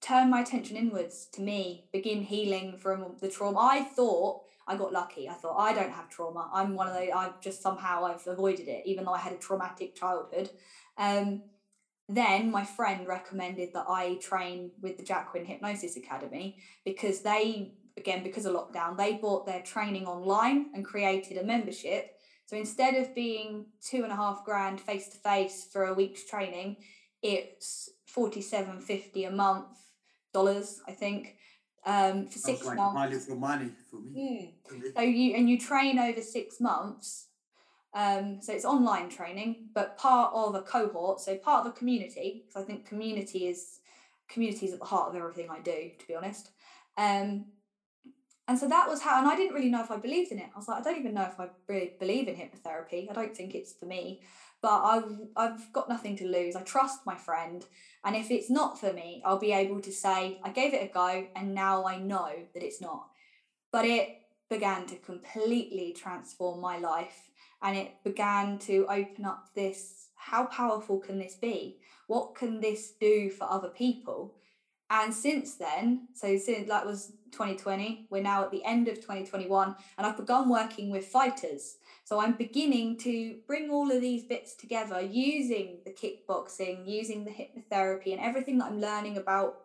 turn 0.02 0.30
my 0.30 0.42
attention 0.42 0.78
inwards 0.78 1.28
to 1.34 1.42
me, 1.42 1.86
begin 1.92 2.24
healing 2.24 2.78
from 2.78 3.16
the 3.22 3.30
trauma. 3.30 3.60
I 3.60 3.84
thought 3.84 4.42
I 4.68 4.78
got 4.78 4.94
lucky. 4.94 5.28
I 5.28 5.34
thought 5.34 5.58
I 5.58 5.74
don't 5.74 5.92
have 5.92 6.10
trauma. 6.10 6.50
I'm 6.54 6.76
one 6.76 6.88
of 6.88 6.94
those. 6.94 7.10
I've 7.16 7.42
just 7.42 7.62
somehow 7.62 8.06
I've 8.06 8.26
avoided 8.28 8.68
it, 8.68 8.84
even 8.86 9.06
though 9.06 9.14
I 9.14 9.20
had 9.20 9.34
a 9.34 9.38
traumatic 9.38 9.96
childhood. 9.96 10.52
Um, 10.98 11.42
then 12.08 12.50
my 12.52 12.64
friend 12.64 13.08
recommended 13.08 13.74
that 13.74 13.86
I 13.88 14.16
train 14.16 14.72
with 14.82 14.98
the 14.98 15.04
Jacquin 15.04 15.46
Hypnosis 15.46 15.96
Academy 15.96 16.58
because 16.84 17.22
they, 17.22 17.74
again, 17.98 18.24
because 18.24 18.46
of 18.46 18.56
lockdown, 18.56 18.98
they 18.98 19.14
bought 19.14 19.46
their 19.46 19.62
training 19.62 20.08
online 20.08 20.68
and 20.74 20.84
created 20.84 21.38
a 21.38 21.44
membership. 21.44 22.19
So 22.50 22.58
instead 22.58 22.96
of 22.96 23.14
being 23.14 23.68
two 23.80 24.02
and 24.02 24.12
a 24.12 24.16
half 24.16 24.44
grand 24.44 24.82
face 24.82 25.08
to 25.10 25.18
face 25.18 25.68
for 25.72 25.86
a 25.86 25.94
week's 25.94 26.26
training, 26.26 26.78
it's 27.22 27.92
forty 28.08 28.42
seven 28.42 28.80
fifty 28.80 29.26
a 29.26 29.30
month 29.30 29.68
dollars, 30.34 30.82
I 30.88 30.94
think 30.94 31.36
um, 31.86 32.26
for 32.26 32.40
six 32.40 32.66
like 32.66 32.76
months. 32.76 33.00
Value 33.00 33.20
for 33.20 33.36
money 33.36 33.70
for 33.92 33.98
me. 33.98 34.56
Mm. 34.68 34.96
So 34.96 35.02
you 35.04 35.36
and 35.36 35.48
you 35.48 35.60
train 35.60 36.00
over 36.00 36.22
six 36.22 36.60
months. 36.60 37.28
Um, 37.94 38.40
so 38.42 38.52
it's 38.52 38.66
online 38.66 39.10
training, 39.10 39.70
but 39.76 40.00
part 40.00 40.32
of 40.34 40.56
a 40.56 40.64
cohort. 40.64 41.20
So 41.20 41.36
part 41.36 41.68
of 41.68 41.72
a 41.72 41.76
community, 41.76 42.46
because 42.48 42.64
I 42.64 42.66
think 42.66 42.88
community 42.88 43.46
is 43.46 43.80
community 44.28 44.66
is 44.66 44.74
at 44.74 44.80
the 44.80 44.86
heart 44.86 45.10
of 45.10 45.16
everything 45.16 45.52
I 45.52 45.60
do. 45.60 45.92
To 46.00 46.08
be 46.08 46.16
honest, 46.16 46.50
um, 46.98 47.46
And 48.50 48.58
so 48.58 48.68
that 48.68 48.90
was 48.90 49.00
how, 49.00 49.20
and 49.20 49.28
I 49.28 49.36
didn't 49.36 49.54
really 49.54 49.70
know 49.70 49.84
if 49.84 49.92
I 49.92 49.98
believed 49.98 50.32
in 50.32 50.40
it. 50.40 50.50
I 50.56 50.58
was 50.58 50.68
like, 50.68 50.82
I 50.82 50.84
don't 50.84 51.00
even 51.00 51.14
know 51.14 51.30
if 51.32 51.40
I 51.40 51.50
really 51.68 51.94
believe 52.00 52.28
in 52.28 52.34
hypnotherapy. 52.34 53.08
I 53.08 53.14
don't 53.14 53.38
think 53.38 53.54
it's 53.54 53.74
for 53.74 53.86
me, 53.86 54.22
but 54.60 54.82
I've, 54.84 55.20
I've 55.36 55.72
got 55.72 55.88
nothing 55.88 56.18
to 56.18 56.28
lose. 56.28 56.56
I 56.56 56.64
trust 56.64 57.06
my 57.06 57.14
friend. 57.14 57.64
And 58.04 58.16
if 58.16 58.32
it's 58.32 58.50
not 58.50 58.80
for 58.80 58.92
me, 58.92 59.22
I'll 59.24 59.38
be 59.38 59.52
able 59.52 59.80
to 59.82 59.92
say, 59.92 60.40
I 60.44 60.50
gave 60.50 60.74
it 60.74 60.82
a 60.82 60.92
go 60.92 61.28
and 61.36 61.54
now 61.54 61.86
I 61.86 62.00
know 62.00 62.32
that 62.56 62.64
it's 62.64 62.82
not. 62.82 63.10
But 63.72 63.86
it 63.86 64.18
began 64.50 64.88
to 64.88 64.96
completely 64.96 65.94
transform 65.96 66.60
my 66.60 66.80
life 66.80 67.30
and 67.62 67.78
it 67.78 68.04
began 68.04 68.58
to 68.60 68.88
open 68.90 69.26
up 69.26 69.54
this 69.54 70.08
how 70.16 70.48
powerful 70.48 70.98
can 70.98 71.20
this 71.20 71.36
be? 71.36 71.78
What 72.08 72.34
can 72.34 72.62
this 72.62 72.94
do 73.00 73.30
for 73.30 73.44
other 73.44 73.70
people? 73.70 74.34
And 74.92 75.14
since 75.14 75.56
then, 75.56 76.08
so 76.14 76.38
since 76.38 76.68
that 76.68 76.86
was 76.86 77.14
2020, 77.32 78.08
we're 78.10 78.24
now 78.24 78.44
at 78.44 78.52
the 78.52 78.64
end 78.64 78.88
of 78.88 78.96
2021, 78.96 79.76
and 79.98 80.08
I've 80.08 80.18
begun 80.18 80.50
working 80.50 80.90
with 80.90 81.06
fighters. 81.06 81.78
So 82.06 82.20
I'm 82.20 82.34
beginning 82.34 82.98
to 83.00 83.38
bring 83.46 83.70
all 83.70 83.92
of 83.92 84.02
these 84.02 84.24
bits 84.24 84.56
together 84.56 85.00
using 85.00 85.78
the 85.86 85.92
kickboxing, 85.92 86.88
using 86.88 87.24
the 87.24 87.32
hypnotherapy, 87.32 88.14
and 88.14 88.20
everything 88.20 88.58
that 88.58 88.66
I'm 88.66 88.82
learning 88.82 89.18
about 89.18 89.60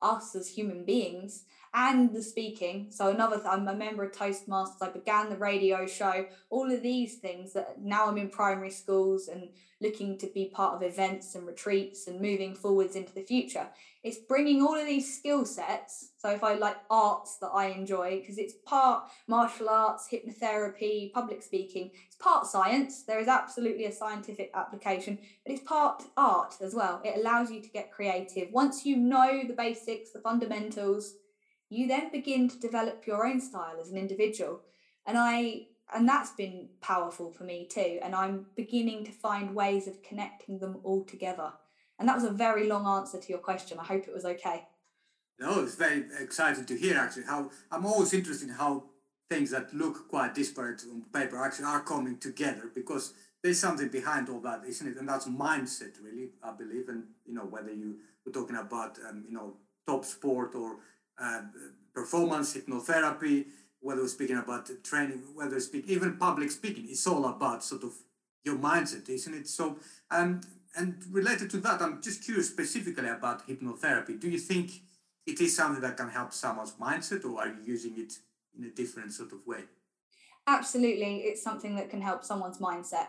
us 0.00 0.34
as 0.36 0.48
human 0.48 0.84
beings 0.84 1.44
and 1.72 2.12
the 2.12 2.22
speaking. 2.22 2.88
So 2.90 3.08
another, 3.08 3.36
th- 3.36 3.48
I'm 3.48 3.68
a 3.68 3.74
member 3.74 4.02
of 4.04 4.12
Toastmasters. 4.12 4.82
I 4.82 4.90
began 4.90 5.30
the 5.30 5.36
radio 5.36 5.86
show. 5.86 6.26
All 6.50 6.70
of 6.70 6.82
these 6.82 7.16
things 7.16 7.52
that 7.52 7.80
now 7.80 8.08
I'm 8.08 8.18
in 8.18 8.28
primary 8.28 8.70
schools 8.70 9.28
and 9.28 9.48
looking 9.80 10.18
to 10.18 10.26
be 10.26 10.46
part 10.52 10.74
of 10.74 10.82
events 10.82 11.34
and 11.34 11.46
retreats 11.46 12.06
and 12.06 12.20
moving 12.20 12.54
forwards 12.54 12.96
into 12.96 13.14
the 13.14 13.22
future. 13.22 13.68
It's 14.02 14.18
bringing 14.18 14.62
all 14.62 14.78
of 14.78 14.86
these 14.86 15.16
skill 15.16 15.46
sets. 15.46 16.10
So 16.18 16.30
if 16.30 16.42
I 16.42 16.54
like 16.54 16.76
arts 16.90 17.38
that 17.38 17.48
I 17.48 17.66
enjoy, 17.66 18.20
because 18.20 18.38
it's 18.38 18.54
part 18.66 19.04
martial 19.26 19.68
arts, 19.68 20.08
hypnotherapy, 20.10 21.12
public 21.12 21.42
speaking, 21.42 21.90
it's 22.06 22.16
part 22.16 22.46
science. 22.46 23.04
There 23.04 23.20
is 23.20 23.28
absolutely 23.28 23.86
a 23.86 23.92
scientific 23.92 24.50
application, 24.54 25.18
but 25.44 25.52
it's 25.52 25.62
part 25.62 26.02
art 26.16 26.56
as 26.60 26.74
well. 26.74 27.00
It 27.04 27.18
allows 27.18 27.50
you 27.50 27.62
to 27.62 27.68
get 27.68 27.92
creative. 27.92 28.52
Once 28.52 28.84
you 28.84 28.96
know 28.96 29.42
the 29.46 29.54
basics, 29.54 30.10
the 30.10 30.20
fundamentals, 30.20 31.14
you 31.70 31.86
then 31.86 32.10
begin 32.10 32.48
to 32.48 32.58
develop 32.58 33.06
your 33.06 33.26
own 33.26 33.40
style 33.40 33.78
as 33.80 33.90
an 33.90 33.96
individual. 33.96 34.60
And 35.06 35.16
I 35.16 35.68
and 35.92 36.08
that's 36.08 36.30
been 36.32 36.68
powerful 36.80 37.32
for 37.32 37.44
me 37.44 37.66
too. 37.68 37.98
And 38.02 38.14
I'm 38.14 38.46
beginning 38.54 39.04
to 39.06 39.12
find 39.12 39.54
ways 39.54 39.88
of 39.88 40.02
connecting 40.02 40.58
them 40.58 40.78
all 40.84 41.04
together. 41.04 41.52
And 41.98 42.08
that 42.08 42.14
was 42.14 42.24
a 42.24 42.30
very 42.30 42.66
long 42.68 42.86
answer 42.86 43.18
to 43.18 43.28
your 43.28 43.38
question. 43.38 43.78
I 43.78 43.84
hope 43.84 44.06
it 44.06 44.14
was 44.14 44.24
okay. 44.24 44.66
No, 45.38 45.62
it's 45.62 45.74
very 45.74 46.04
exciting 46.20 46.64
to 46.66 46.76
hear 46.76 46.96
actually 46.98 47.24
how 47.24 47.50
I'm 47.70 47.86
always 47.86 48.12
interested 48.12 48.48
in 48.48 48.54
how 48.54 48.84
things 49.28 49.50
that 49.50 49.72
look 49.72 50.08
quite 50.08 50.34
disparate 50.34 50.82
on 50.90 51.02
paper 51.12 51.42
actually 51.42 51.66
are 51.66 51.82
coming 51.82 52.18
together 52.18 52.70
because 52.74 53.14
there's 53.42 53.58
something 53.58 53.88
behind 53.88 54.28
all 54.28 54.40
that, 54.40 54.62
isn't 54.66 54.86
it? 54.86 54.96
And 54.98 55.08
that's 55.08 55.26
mindset, 55.26 55.94
really, 56.02 56.30
I 56.42 56.52
believe. 56.52 56.88
And 56.88 57.04
you 57.24 57.34
know, 57.34 57.44
whether 57.44 57.72
you 57.72 57.96
were 58.24 58.32
talking 58.32 58.56
about 58.56 58.98
um, 59.08 59.24
you 59.26 59.34
know 59.34 59.54
top 59.86 60.04
sport 60.04 60.54
or 60.54 60.76
uh, 61.20 61.42
performance 61.94 62.56
hypnotherapy, 62.56 63.46
whether 63.80 64.02
we're 64.02 64.08
speaking 64.08 64.38
about 64.38 64.70
training, 64.82 65.22
whether 65.34 65.54
we 65.54 65.60
speak 65.60 65.88
even 65.88 66.16
public 66.16 66.50
speaking, 66.50 66.86
it's 66.88 67.06
all 67.06 67.26
about 67.26 67.64
sort 67.64 67.84
of 67.84 67.92
your 68.44 68.56
mindset, 68.56 69.08
isn't 69.08 69.34
it? 69.34 69.48
So, 69.48 69.78
and 70.10 70.44
and 70.76 71.02
related 71.10 71.50
to 71.50 71.58
that, 71.58 71.82
I'm 71.82 72.00
just 72.00 72.24
curious 72.24 72.48
specifically 72.48 73.08
about 73.08 73.46
hypnotherapy. 73.46 74.20
Do 74.20 74.28
you 74.28 74.38
think 74.38 74.70
it 75.26 75.40
is 75.40 75.56
something 75.56 75.82
that 75.82 75.96
can 75.96 76.08
help 76.08 76.32
someone's 76.32 76.72
mindset, 76.72 77.24
or 77.24 77.40
are 77.40 77.48
you 77.48 77.56
using 77.64 77.94
it 77.98 78.14
in 78.56 78.64
a 78.64 78.70
different 78.70 79.12
sort 79.12 79.32
of 79.32 79.46
way? 79.46 79.64
Absolutely, 80.46 81.18
it's 81.18 81.42
something 81.42 81.76
that 81.76 81.90
can 81.90 82.00
help 82.00 82.24
someone's 82.24 82.58
mindset. 82.58 83.08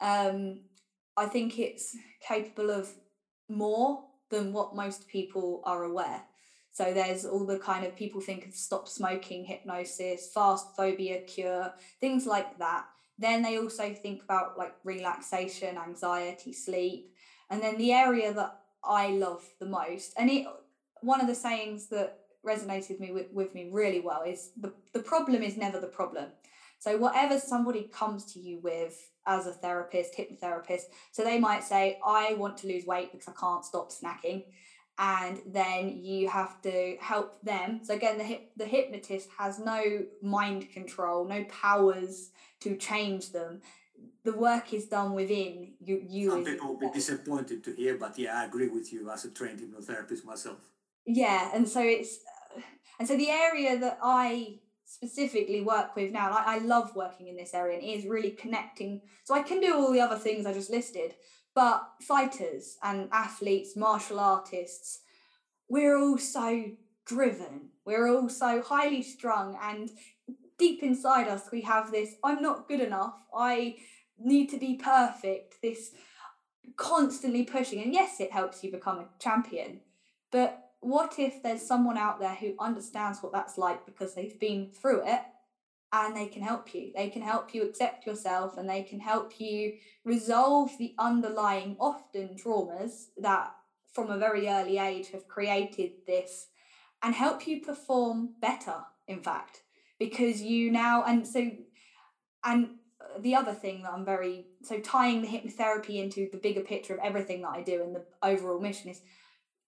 Um, 0.00 0.60
I 1.16 1.26
think 1.26 1.58
it's 1.58 1.96
capable 2.26 2.70
of 2.70 2.88
more 3.48 4.04
than 4.30 4.52
what 4.52 4.76
most 4.76 5.08
people 5.08 5.60
are 5.64 5.84
aware. 5.84 6.22
So 6.80 6.94
there's 6.94 7.26
all 7.26 7.44
the 7.44 7.58
kind 7.58 7.84
of 7.84 7.94
people 7.94 8.22
think 8.22 8.46
of 8.46 8.54
stop 8.54 8.88
smoking 8.88 9.44
hypnosis, 9.44 10.30
fast 10.32 10.74
phobia 10.74 11.20
cure, 11.20 11.74
things 12.00 12.24
like 12.24 12.56
that. 12.56 12.86
Then 13.18 13.42
they 13.42 13.58
also 13.58 13.92
think 13.92 14.22
about 14.22 14.56
like 14.56 14.72
relaxation, 14.82 15.76
anxiety, 15.76 16.54
sleep. 16.54 17.12
And 17.50 17.60
then 17.60 17.76
the 17.76 17.92
area 17.92 18.32
that 18.32 18.60
I 18.82 19.08
love 19.08 19.44
the 19.58 19.66
most, 19.66 20.14
and 20.16 20.30
it 20.30 20.46
one 21.02 21.20
of 21.20 21.26
the 21.26 21.34
sayings 21.34 21.88
that 21.88 22.20
resonated 22.46 22.98
me 22.98 23.12
with, 23.12 23.30
with 23.30 23.54
me 23.54 23.68
really 23.70 24.00
well 24.00 24.22
is 24.22 24.52
the, 24.58 24.72
the 24.94 25.00
problem 25.00 25.42
is 25.42 25.58
never 25.58 25.80
the 25.80 25.86
problem. 25.86 26.30
So 26.78 26.96
whatever 26.96 27.38
somebody 27.38 27.90
comes 27.92 28.24
to 28.32 28.40
you 28.40 28.58
with 28.58 28.96
as 29.26 29.46
a 29.46 29.52
therapist, 29.52 30.16
hypnotherapist, 30.16 30.84
so 31.12 31.24
they 31.24 31.38
might 31.38 31.62
say, 31.62 31.98
I 32.02 32.32
want 32.38 32.56
to 32.58 32.68
lose 32.68 32.86
weight 32.86 33.12
because 33.12 33.28
I 33.28 33.38
can't 33.38 33.66
stop 33.66 33.92
snacking 33.92 34.44
and 35.00 35.40
then 35.46 36.04
you 36.04 36.28
have 36.28 36.60
to 36.60 36.96
help 37.00 37.40
them. 37.42 37.80
So 37.82 37.94
again, 37.94 38.18
the 38.18 38.24
hip, 38.24 38.50
the 38.54 38.66
hypnotist 38.66 39.30
has 39.38 39.58
no 39.58 40.04
mind 40.22 40.70
control, 40.72 41.26
no 41.26 41.42
powers 41.44 42.30
to 42.60 42.76
change 42.76 43.32
them. 43.32 43.62
The 44.24 44.34
work 44.34 44.74
is 44.74 44.86
done 44.86 45.14
within 45.14 45.72
you. 45.80 46.02
you 46.06 46.30
Some 46.30 46.44
people 46.44 46.68
will 46.68 46.80
be 46.80 46.90
disappointed 46.90 47.64
to 47.64 47.72
hear, 47.74 47.96
but 47.96 48.18
yeah, 48.18 48.40
I 48.40 48.44
agree 48.44 48.68
with 48.68 48.92
you 48.92 49.10
as 49.10 49.24
a 49.24 49.30
trained 49.30 49.60
hypnotherapist 49.60 50.24
myself. 50.26 50.58
Yeah, 51.06 51.50
and 51.54 51.66
so 51.66 51.80
it's 51.80 52.18
uh, 52.56 52.60
and 52.98 53.08
so 53.08 53.16
the 53.16 53.30
area 53.30 53.78
that 53.78 53.98
I 54.02 54.58
specifically 54.84 55.62
work 55.62 55.96
with 55.96 56.12
now, 56.12 56.30
I, 56.30 56.56
I 56.56 56.58
love 56.58 56.94
working 56.94 57.28
in 57.28 57.36
this 57.36 57.54
area 57.54 57.78
and 57.78 57.86
it 57.86 57.90
is 57.90 58.04
really 58.04 58.32
connecting. 58.32 59.00
So 59.24 59.34
I 59.34 59.42
can 59.42 59.60
do 59.60 59.74
all 59.76 59.92
the 59.92 60.00
other 60.00 60.16
things 60.16 60.44
I 60.44 60.52
just 60.52 60.68
listed, 60.68 61.14
but 61.54 61.82
fighters 62.00 62.76
and 62.82 63.08
athletes, 63.12 63.76
martial 63.76 64.20
artists, 64.20 65.00
we're 65.68 65.96
all 65.96 66.18
so 66.18 66.72
driven. 67.06 67.70
We're 67.84 68.08
all 68.08 68.28
so 68.28 68.62
highly 68.62 69.02
strung, 69.02 69.58
and 69.62 69.90
deep 70.58 70.82
inside 70.82 71.26
us, 71.28 71.48
we 71.50 71.62
have 71.62 71.90
this 71.90 72.14
I'm 72.22 72.42
not 72.42 72.68
good 72.68 72.80
enough. 72.80 73.14
I 73.34 73.76
need 74.18 74.48
to 74.50 74.58
be 74.58 74.74
perfect. 74.76 75.56
This 75.62 75.92
constantly 76.76 77.44
pushing. 77.44 77.82
And 77.82 77.92
yes, 77.92 78.20
it 78.20 78.32
helps 78.32 78.62
you 78.62 78.70
become 78.70 78.98
a 78.98 79.08
champion. 79.18 79.80
But 80.30 80.70
what 80.80 81.18
if 81.18 81.42
there's 81.42 81.66
someone 81.66 81.98
out 81.98 82.20
there 82.20 82.34
who 82.34 82.54
understands 82.58 83.22
what 83.22 83.32
that's 83.32 83.58
like 83.58 83.84
because 83.84 84.14
they've 84.14 84.38
been 84.38 84.70
through 84.70 85.02
it 85.06 85.20
and 85.92 86.16
they 86.16 86.26
can 86.26 86.42
help 86.42 86.72
you. 86.74 86.92
They 86.94 87.08
can 87.08 87.22
help 87.22 87.52
you 87.54 87.64
accept 87.64 88.06
yourself 88.06 88.56
and 88.56 88.68
they 88.68 88.82
can 88.82 89.00
help 89.00 89.40
you 89.40 89.74
resolve 90.04 90.70
the 90.78 90.94
underlying, 90.98 91.76
often 91.80 92.36
traumas 92.36 93.06
that 93.18 93.52
from 93.92 94.10
a 94.10 94.18
very 94.18 94.48
early 94.48 94.78
age 94.78 95.10
have 95.10 95.26
created 95.26 95.92
this 96.06 96.46
and 97.02 97.14
help 97.14 97.46
you 97.46 97.60
perform 97.60 98.30
better, 98.40 98.84
in 99.08 99.20
fact, 99.20 99.62
because 99.98 100.42
you 100.42 100.70
now, 100.70 101.02
and 101.04 101.26
so, 101.26 101.50
and 102.44 102.70
uh, 103.00 103.18
the 103.18 103.34
other 103.34 103.52
thing 103.52 103.82
that 103.82 103.92
I'm 103.92 104.04
very, 104.04 104.46
so 104.62 104.78
tying 104.78 105.22
the 105.22 105.28
hypnotherapy 105.28 106.00
into 106.02 106.28
the 106.30 106.38
bigger 106.38 106.60
picture 106.60 106.94
of 106.94 107.00
everything 107.02 107.42
that 107.42 107.50
I 107.54 107.62
do 107.62 107.82
and 107.82 107.96
the 107.96 108.04
overall 108.22 108.60
mission 108.60 108.90
is 108.90 109.00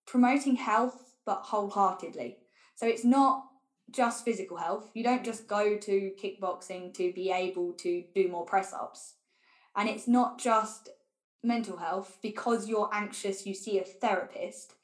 promoting 0.07 0.57
health, 0.57 1.17
but 1.25 1.43
wholeheartedly. 1.43 2.37
So 2.77 2.87
it's 2.87 3.05
not 3.05 3.45
just 3.91 4.25
physical 4.25 4.57
health. 4.57 4.91
You 4.95 5.05
don't 5.05 5.25
just 5.25 5.47
go 5.47 5.77
to 5.77 6.13
kickboxing 6.23 6.95
to 6.95 7.13
be 7.13 7.31
able 7.31 7.73
to 7.75 8.05
do 8.15 8.29
more 8.29 8.45
press 8.45 8.73
ups. 8.73 9.15
And 9.77 9.89
it's 9.89 10.09
not 10.09 10.39
just 10.39 10.89
mental 11.43 11.77
health 11.77 12.19
because 12.23 12.69
you're 12.69 12.91
anxious, 12.93 13.47
you 13.47 13.55
see 13.55 13.79
a 13.79 13.85
therapist. 13.85 14.75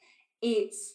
It's 0.41 0.93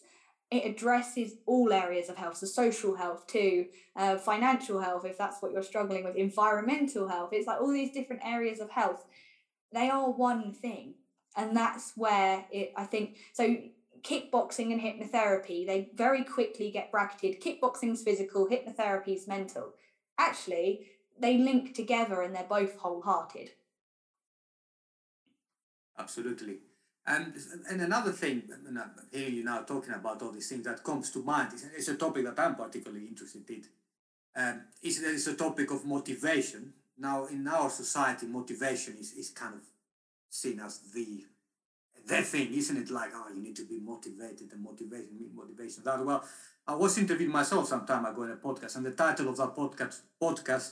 it 0.51 0.63
addresses 0.63 1.33
all 1.47 1.73
areas 1.73 2.07
of 2.07 2.17
health, 2.17 2.37
so 2.37 2.45
social 2.45 2.95
health 2.95 3.25
too, 3.25 3.65
uh, 3.95 4.15
financial 4.17 4.79
health 4.79 5.03
if 5.03 5.17
that's 5.17 5.41
what 5.41 5.51
you're 5.51 5.63
struggling 5.63 6.03
with, 6.03 6.15
environmental 6.15 7.07
health. 7.07 7.29
It's 7.33 7.47
like 7.47 7.59
all 7.59 7.73
these 7.73 7.91
different 7.91 8.21
areas 8.23 8.59
of 8.59 8.69
health. 8.69 9.05
They 9.73 9.89
are 9.89 10.11
one 10.11 10.53
thing, 10.53 10.95
and 11.35 11.57
that's 11.57 11.93
where 11.95 12.45
it. 12.51 12.73
I 12.77 12.85
think 12.85 13.17
so 13.33 13.57
kickboxing 14.05 14.71
and 14.71 14.81
hypnotherapy, 14.81 15.65
they 15.65 15.89
very 15.95 16.23
quickly 16.23 16.69
get 16.71 16.91
bracketed. 16.91 17.41
Kickboxing's 17.41 18.03
physical, 18.03 18.47
hypnotherapy's 18.47 19.27
mental. 19.27 19.73
Actually, 20.17 20.87
they 21.19 21.37
link 21.37 21.73
together 21.73 22.21
and 22.21 22.35
they're 22.35 22.45
both 22.47 22.77
wholehearted. 22.77 23.51
Absolutely. 25.97 26.57
And, 27.07 27.33
and 27.69 27.81
another 27.81 28.11
thing, 28.11 28.43
hearing 29.11 29.35
you 29.35 29.43
now 29.43 29.61
talking 29.61 29.93
about 29.93 30.21
all 30.21 30.31
these 30.31 30.49
things 30.49 30.65
that 30.65 30.83
comes 30.83 31.11
to 31.11 31.23
mind, 31.23 31.53
is, 31.53 31.63
is 31.77 31.89
a 31.89 31.95
topic 31.95 32.25
that 32.25 32.39
I'm 32.39 32.55
particularly 32.55 33.05
interested 33.05 33.49
in. 33.49 33.63
Um, 34.35 34.61
is, 34.81 34.99
is 34.99 35.27
a 35.27 35.35
topic 35.35 35.71
of 35.71 35.85
motivation. 35.85 36.73
Now, 36.97 37.25
in 37.25 37.47
our 37.47 37.69
society, 37.69 38.25
motivation 38.25 38.97
is, 38.99 39.13
is 39.13 39.29
kind 39.29 39.53
of 39.55 39.61
seen 40.29 40.59
as 40.59 40.79
the 40.93 41.25
the 42.07 42.21
thing, 42.21 42.53
isn't 42.53 42.77
it? 42.77 42.89
Like, 42.89 43.11
oh, 43.13 43.27
you 43.33 43.41
need 43.41 43.55
to 43.55 43.65
be 43.65 43.79
motivated 43.79 44.51
and 44.51 44.63
motivation, 44.63 45.07
motivation. 45.33 45.83
That 45.83 46.05
well, 46.05 46.23
I 46.67 46.75
was 46.75 46.97
interviewed 46.97 47.31
myself 47.31 47.67
some 47.67 47.85
time 47.85 48.05
ago 48.05 48.23
in 48.23 48.31
a 48.31 48.35
podcast, 48.35 48.75
and 48.75 48.85
the 48.85 48.91
title 48.91 49.29
of 49.29 49.37
that 49.37 49.55
podcast 49.55 49.99
podcast 50.21 50.71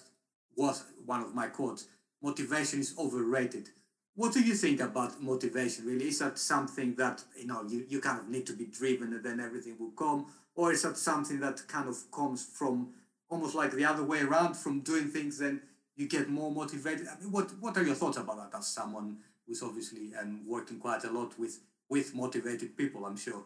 was 0.56 0.84
one 1.06 1.22
of 1.22 1.34
my 1.34 1.48
quotes: 1.48 1.88
"Motivation 2.22 2.80
is 2.80 2.96
overrated." 2.98 3.70
What 4.16 4.34
do 4.34 4.42
you 4.42 4.54
think 4.54 4.80
about 4.80 5.24
motivation? 5.24 5.88
Really, 5.88 6.08
is 6.08 6.20
that 6.20 6.38
something 6.38 6.96
that 6.96 7.24
you 7.38 7.48
know 7.48 7.64
you, 7.68 7.86
you 7.90 8.00
kind 8.00 8.20
of 8.20 8.30
need 8.30 8.46
to 8.48 8.54
be 8.54 8.66
driven, 8.66 9.14
and 9.14 9.24
then 9.24 9.40
everything 9.40 9.76
will 9.80 9.92
come, 9.92 10.28
or 10.56 10.72
is 10.72 10.84
that 10.84 10.98
something 10.98 11.40
that 11.40 11.68
kind 11.68 11.90
of 11.90 11.98
comes 12.12 12.46
from 12.46 12.90
almost 13.30 13.56
like 13.56 13.72
the 13.72 13.86
other 13.86 14.04
way 14.04 14.22
around, 14.22 14.56
from 14.56 14.82
doing 14.82 15.08
things, 15.08 15.40
then 15.40 15.62
you 15.96 16.08
get 16.08 16.30
more 16.30 16.52
motivated? 16.52 17.08
I 17.08 17.20
mean, 17.20 17.32
what 17.32 17.52
what 17.60 17.76
are 17.78 17.84
your 17.84 17.96
thoughts 17.96 18.18
about 18.18 18.52
that 18.52 18.58
as 18.58 18.68
someone 18.68 19.18
who's 19.48 19.64
obviously 19.64 20.12
um, 20.20 20.42
working 20.48 20.80
quite 20.80 21.04
a 21.04 21.12
lot 21.12 21.38
with 21.40 21.60
with 21.90 22.16
motivated 22.16 22.78
people? 22.78 23.06
I'm 23.06 23.18
sure 23.18 23.44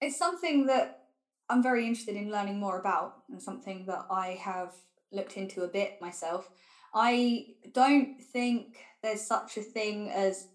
it's 0.00 0.18
something 0.18 0.66
that 0.66 1.04
I'm 1.48 1.62
very 1.62 1.86
interested 1.86 2.16
in 2.16 2.30
learning 2.30 2.58
more 2.58 2.78
about 2.78 3.22
and 3.30 3.42
something 3.42 3.86
that 3.86 4.06
I 4.10 4.38
have 4.40 4.74
looked 5.12 5.36
into 5.36 5.62
a 5.62 5.68
bit 5.68 6.00
myself. 6.00 6.48
I 6.94 7.46
don't 7.72 8.20
think 8.20 8.78
there's 9.02 9.22
such 9.22 9.56
a 9.56 9.62
thing 9.62 10.10
as 10.10 10.48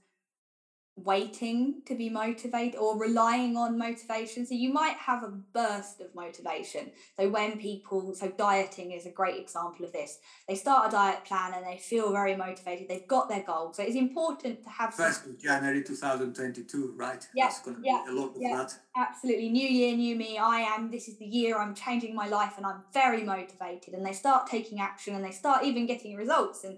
waiting 0.97 1.81
to 1.85 1.93
be 1.93 2.09
motivated 2.09 2.79
or 2.79 2.97
relying 2.97 3.57
on 3.57 3.77
motivation. 3.77 4.45
So 4.45 4.55
you 4.55 4.71
might 4.71 4.95
have 4.95 5.23
a 5.23 5.27
burst 5.27 5.99
of 5.99 6.15
motivation. 6.15 6.91
So 7.19 7.27
when 7.27 7.59
people, 7.59 8.15
so 8.15 8.29
dieting 8.29 8.93
is 8.93 9.05
a 9.05 9.09
great 9.09 9.37
example 9.37 9.85
of 9.85 9.91
this. 9.91 10.19
They 10.47 10.55
start 10.55 10.87
a 10.87 10.91
diet 10.91 11.25
plan 11.25 11.53
and 11.53 11.65
they 11.65 11.77
feel 11.77 12.13
very 12.13 12.37
motivated. 12.37 12.87
They've 12.87 13.07
got 13.07 13.27
their 13.27 13.43
goal. 13.43 13.73
So 13.73 13.83
it's 13.83 13.97
important 13.97 14.63
to 14.63 14.69
have 14.69 14.93
first 14.93 15.25
of 15.25 15.37
January 15.37 15.83
2022, 15.83 16.93
right? 16.95 17.27
Yeah, 17.35 17.51
yeah, 17.83 18.05
yeah, 18.37 18.55
that. 18.55 18.77
Absolutely. 18.95 19.49
New 19.49 19.67
year, 19.67 19.97
new 19.97 20.15
me. 20.15 20.37
I 20.37 20.59
am, 20.59 20.91
this 20.91 21.09
is 21.09 21.17
the 21.17 21.25
year 21.25 21.59
I'm 21.59 21.75
changing 21.75 22.15
my 22.15 22.27
life 22.27 22.53
and 22.55 22.65
I'm 22.65 22.83
very 22.93 23.23
motivated. 23.23 23.95
And 23.95 24.05
they 24.05 24.13
start 24.13 24.47
taking 24.47 24.79
action 24.79 25.13
and 25.13 25.25
they 25.25 25.31
start 25.31 25.65
even 25.65 25.85
getting 25.87 26.15
results. 26.15 26.63
And 26.63 26.77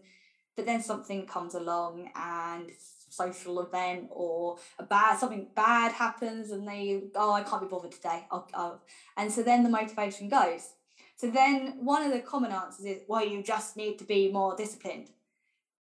but 0.55 0.65
then 0.65 0.81
something 0.81 1.27
comes 1.27 1.53
along 1.53 2.09
and 2.15 2.71
social 3.09 3.59
event 3.61 4.07
or 4.09 4.57
a 4.79 4.83
bad 4.83 5.17
something 5.17 5.47
bad 5.55 5.91
happens 5.91 6.51
and 6.51 6.67
they 6.67 7.03
oh 7.15 7.31
I 7.31 7.43
can't 7.43 7.61
be 7.61 7.67
bothered 7.67 7.91
today 7.91 8.25
I'll, 8.31 8.47
I'll. 8.53 8.81
and 9.15 9.31
so 9.31 9.43
then 9.43 9.63
the 9.63 9.69
motivation 9.69 10.29
goes 10.29 10.73
so 11.15 11.29
then 11.29 11.77
one 11.83 12.03
of 12.03 12.11
the 12.11 12.19
common 12.19 12.51
answers 12.51 12.85
is 12.85 13.01
well 13.07 13.25
you 13.25 13.41
just 13.41 13.77
need 13.77 13.97
to 13.99 14.05
be 14.05 14.31
more 14.31 14.55
disciplined 14.55 15.09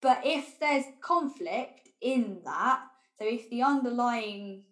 but 0.01 0.21
if 0.25 0.59
there's 0.59 0.85
conflict 1.01 1.89
in 2.01 2.41
that 2.45 2.81
so 3.19 3.27
if 3.27 3.51
the 3.51 3.63
underlying 3.63 4.65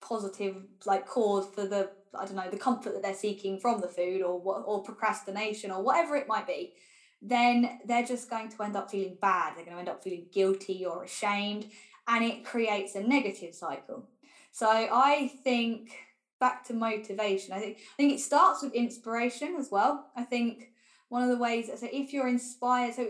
positive 0.00 0.56
like 0.86 1.06
cause 1.06 1.46
for 1.54 1.66
the 1.66 1.90
I 2.18 2.24
don't 2.24 2.36
know 2.36 2.50
the 2.50 2.56
comfort 2.56 2.94
that 2.94 3.02
they're 3.02 3.14
seeking 3.14 3.58
from 3.58 3.80
the 3.80 3.88
food 3.88 4.22
or 4.22 4.40
what 4.40 4.62
or 4.64 4.82
procrastination 4.82 5.70
or 5.70 5.82
whatever 5.82 6.16
it 6.16 6.28
might 6.28 6.46
be 6.46 6.74
then 7.20 7.80
they're 7.84 8.04
just 8.04 8.30
going 8.30 8.48
to 8.48 8.62
end 8.62 8.76
up 8.76 8.90
feeling 8.90 9.16
bad. 9.20 9.54
They're 9.56 9.64
going 9.64 9.76
to 9.76 9.80
end 9.80 9.88
up 9.88 10.02
feeling 10.02 10.26
guilty 10.32 10.84
or 10.84 11.04
ashamed, 11.04 11.66
and 12.06 12.24
it 12.24 12.44
creates 12.44 12.94
a 12.94 13.02
negative 13.02 13.54
cycle. 13.54 14.08
So 14.52 14.68
I 14.68 15.32
think 15.44 15.90
back 16.40 16.64
to 16.66 16.74
motivation. 16.74 17.52
I 17.52 17.60
think 17.60 17.78
I 17.78 17.96
think 17.96 18.12
it 18.12 18.20
starts 18.20 18.62
with 18.62 18.74
inspiration 18.74 19.56
as 19.58 19.70
well. 19.70 20.10
I 20.16 20.22
think 20.22 20.70
one 21.08 21.22
of 21.22 21.28
the 21.28 21.36
ways 21.36 21.68
that 21.68 21.80
so 21.80 21.88
if 21.92 22.12
you're 22.12 22.28
inspired, 22.28 22.94
so 22.94 23.08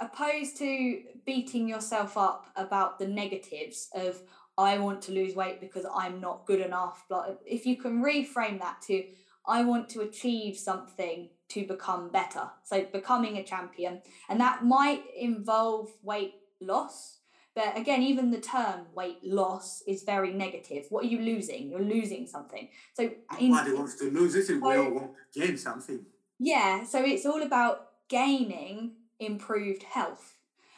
opposed 0.00 0.56
to 0.58 1.02
beating 1.26 1.68
yourself 1.68 2.16
up 2.16 2.46
about 2.56 2.98
the 2.98 3.06
negatives 3.06 3.88
of 3.94 4.22
I 4.56 4.78
want 4.78 5.02
to 5.02 5.12
lose 5.12 5.34
weight 5.34 5.60
because 5.60 5.86
I'm 5.94 6.20
not 6.20 6.46
good 6.46 6.60
enough. 6.60 7.04
But 7.08 7.40
if 7.46 7.66
you 7.66 7.76
can 7.76 8.02
reframe 8.02 8.60
that 8.60 8.82
to 8.82 9.04
I 9.46 9.62
want 9.62 9.88
to 9.90 10.00
achieve 10.00 10.56
something 10.56 11.30
to 11.50 11.66
become 11.66 12.10
better. 12.10 12.50
So 12.64 12.86
becoming 12.92 13.36
a 13.36 13.44
champion. 13.44 14.02
And 14.28 14.40
that 14.40 14.64
might 14.64 15.02
involve 15.16 15.90
weight 16.02 16.34
loss. 16.60 17.18
But 17.54 17.76
again, 17.76 18.02
even 18.02 18.30
the 18.30 18.40
term 18.40 18.86
weight 18.94 19.18
loss 19.24 19.82
is 19.86 20.04
very 20.04 20.32
negative. 20.32 20.86
What 20.88 21.04
are 21.04 21.08
you 21.08 21.20
losing? 21.20 21.68
You're 21.68 21.80
losing 21.80 22.26
something. 22.26 22.68
So 22.94 23.10
nobody 23.40 23.72
wants 23.72 23.96
to 23.96 24.10
lose 24.10 24.34
is 24.36 24.50
it? 24.50 24.62
we 24.62 24.76
all 24.76 24.90
want 24.90 25.10
to 25.34 25.40
gain 25.40 25.58
something. 25.58 26.06
Yeah, 26.38 26.84
so 26.84 27.04
it's 27.04 27.26
all 27.26 27.42
about 27.42 27.88
gaining 28.08 28.92
improved 29.18 29.82
health. 29.82 30.36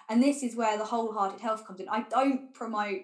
And 0.09 0.23
this 0.23 0.43
is 0.43 0.57
where 0.57 0.77
the 0.79 0.85
wholehearted 0.85 1.41
health 1.41 1.67
comes 1.67 1.81
in. 1.81 1.89
I 1.89 2.05
don't 2.11 2.53
promote 2.55 3.03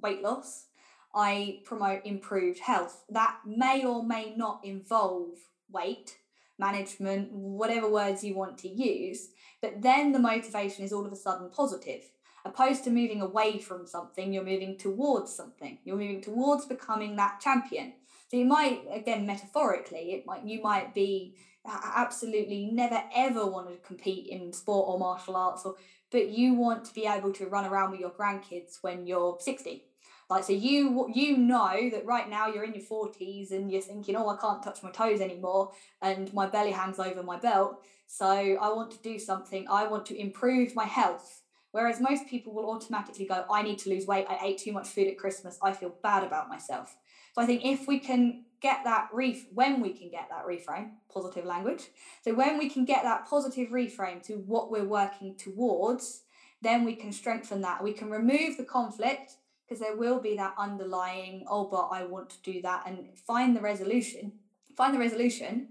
weight 0.00 0.22
loss. 0.22 0.66
I 1.14 1.60
promote 1.64 2.02
improved 2.04 2.60
health. 2.60 3.04
That 3.08 3.38
may 3.46 3.84
or 3.84 4.04
may 4.04 4.34
not 4.36 4.60
involve 4.64 5.30
weight 5.70 6.18
management, 6.58 7.32
whatever 7.32 7.88
words 7.88 8.24
you 8.24 8.34
want 8.34 8.58
to 8.58 8.68
use. 8.68 9.28
But 9.60 9.82
then 9.82 10.12
the 10.12 10.18
motivation 10.18 10.84
is 10.84 10.92
all 10.92 11.06
of 11.06 11.12
a 11.12 11.16
sudden 11.16 11.50
positive. 11.50 12.10
Opposed 12.44 12.84
to 12.84 12.90
moving 12.90 13.20
away 13.20 13.58
from 13.58 13.86
something, 13.86 14.32
you're 14.32 14.44
moving 14.44 14.78
towards 14.78 15.34
something. 15.34 15.78
You're 15.84 15.96
moving 15.96 16.22
towards 16.22 16.66
becoming 16.66 17.16
that 17.16 17.40
champion. 17.40 17.94
So 18.30 18.36
you 18.36 18.44
might, 18.44 18.82
again, 18.92 19.26
metaphorically, 19.26 20.12
it 20.12 20.26
might 20.26 20.44
you 20.44 20.62
might 20.62 20.94
be 20.94 21.36
absolutely 21.66 22.70
never 22.72 23.02
ever 23.14 23.46
want 23.46 23.68
to 23.68 23.86
compete 23.86 24.26
in 24.28 24.52
sport 24.52 24.88
or 24.88 24.98
martial 24.98 25.36
arts, 25.36 25.64
or 25.64 25.76
but 26.10 26.28
you 26.28 26.54
want 26.54 26.84
to 26.86 26.94
be 26.94 27.06
able 27.06 27.32
to 27.32 27.46
run 27.46 27.64
around 27.64 27.90
with 27.90 28.00
your 28.00 28.10
grandkids 28.10 28.78
when 28.82 29.06
you're 29.06 29.36
60 29.40 29.84
like 30.30 30.44
so 30.44 30.52
you 30.52 31.10
you 31.14 31.38
know 31.38 31.88
that 31.90 32.04
right 32.04 32.28
now 32.28 32.48
you're 32.48 32.64
in 32.64 32.74
your 32.74 32.84
40s 32.84 33.50
and 33.50 33.72
you're 33.72 33.80
thinking, 33.80 34.14
oh, 34.16 34.28
I 34.28 34.36
can't 34.36 34.62
touch 34.62 34.82
my 34.82 34.90
toes 34.90 35.20
anymore 35.20 35.72
and 36.02 36.32
my 36.34 36.46
belly 36.46 36.72
hangs 36.72 36.98
over 36.98 37.22
my 37.22 37.38
belt. 37.38 37.82
So 38.06 38.26
I 38.26 38.72
want 38.72 38.90
to 38.92 38.98
do 38.98 39.18
something. 39.18 39.66
I 39.70 39.86
want 39.86 40.06
to 40.06 40.18
improve 40.18 40.74
my 40.74 40.84
health. 40.84 41.42
Whereas 41.70 42.00
most 42.00 42.26
people 42.26 42.54
will 42.54 42.70
automatically 42.70 43.26
go, 43.26 43.44
I 43.50 43.62
need 43.62 43.78
to 43.80 43.90
lose 43.90 44.06
weight. 44.06 44.26
I 44.28 44.38
ate 44.42 44.58
too 44.58 44.72
much 44.72 44.88
food 44.88 45.06
at 45.08 45.18
Christmas. 45.18 45.58
I 45.62 45.72
feel 45.72 45.94
bad 46.02 46.24
about 46.24 46.48
myself. 46.48 46.96
So 47.34 47.42
I 47.42 47.46
think 47.46 47.64
if 47.64 47.86
we 47.86 47.98
can 47.98 48.44
get 48.60 48.84
that 48.84 49.08
ref 49.12 49.46
when 49.52 49.80
we 49.80 49.92
can 49.92 50.10
get 50.10 50.28
that 50.30 50.46
reframe, 50.46 50.90
positive 51.12 51.44
language. 51.44 51.84
So 52.22 52.34
when 52.34 52.58
we 52.58 52.68
can 52.68 52.84
get 52.84 53.02
that 53.04 53.26
positive 53.28 53.68
reframe 53.68 54.22
to 54.24 54.34
what 54.34 54.70
we're 54.70 54.84
working 54.84 55.36
towards, 55.36 56.22
then 56.60 56.84
we 56.84 56.96
can 56.96 57.12
strengthen 57.12 57.60
that. 57.60 57.82
We 57.82 57.92
can 57.92 58.10
remove 58.10 58.56
the 58.56 58.64
conflict 58.64 59.34
because 59.68 59.80
there 59.80 59.96
will 59.96 60.20
be 60.20 60.36
that 60.36 60.54
underlying 60.58 61.44
oh 61.48 61.64
but 61.64 61.88
i 61.92 62.04
want 62.04 62.30
to 62.30 62.42
do 62.42 62.62
that 62.62 62.84
and 62.86 63.06
find 63.26 63.56
the 63.56 63.60
resolution 63.60 64.32
find 64.76 64.94
the 64.94 64.98
resolution 64.98 65.68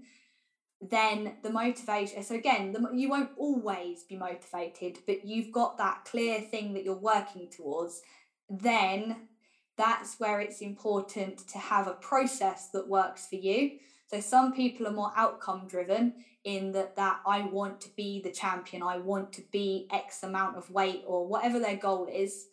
then 0.80 1.34
the 1.42 1.50
motivation 1.50 2.22
so 2.22 2.34
again 2.34 2.72
the, 2.72 2.88
you 2.94 3.08
won't 3.08 3.30
always 3.36 4.04
be 4.04 4.16
motivated 4.16 4.98
but 5.06 5.24
you've 5.24 5.52
got 5.52 5.76
that 5.76 6.04
clear 6.04 6.40
thing 6.40 6.72
that 6.72 6.84
you're 6.84 6.94
working 6.94 7.48
towards 7.50 8.02
then 8.48 9.28
that's 9.76 10.18
where 10.18 10.40
it's 10.40 10.60
important 10.60 11.38
to 11.48 11.58
have 11.58 11.86
a 11.86 11.92
process 11.92 12.68
that 12.70 12.88
works 12.88 13.26
for 13.26 13.36
you 13.36 13.72
so 14.08 14.20
some 14.20 14.52
people 14.52 14.86
are 14.86 14.92
more 14.92 15.12
outcome 15.16 15.66
driven 15.68 16.14
in 16.44 16.72
that 16.72 16.96
that 16.96 17.20
I 17.26 17.42
want 17.42 17.80
to 17.82 17.90
be 17.94 18.22
the 18.22 18.30
champion, 18.30 18.82
I 18.82 18.96
want 18.96 19.32
to 19.34 19.42
be 19.52 19.86
X 19.92 20.22
amount 20.22 20.56
of 20.56 20.70
weight 20.70 21.02
or 21.06 21.26
whatever 21.26 21.58
their 21.58 21.76
goal 21.76 22.08
is. 22.10 22.46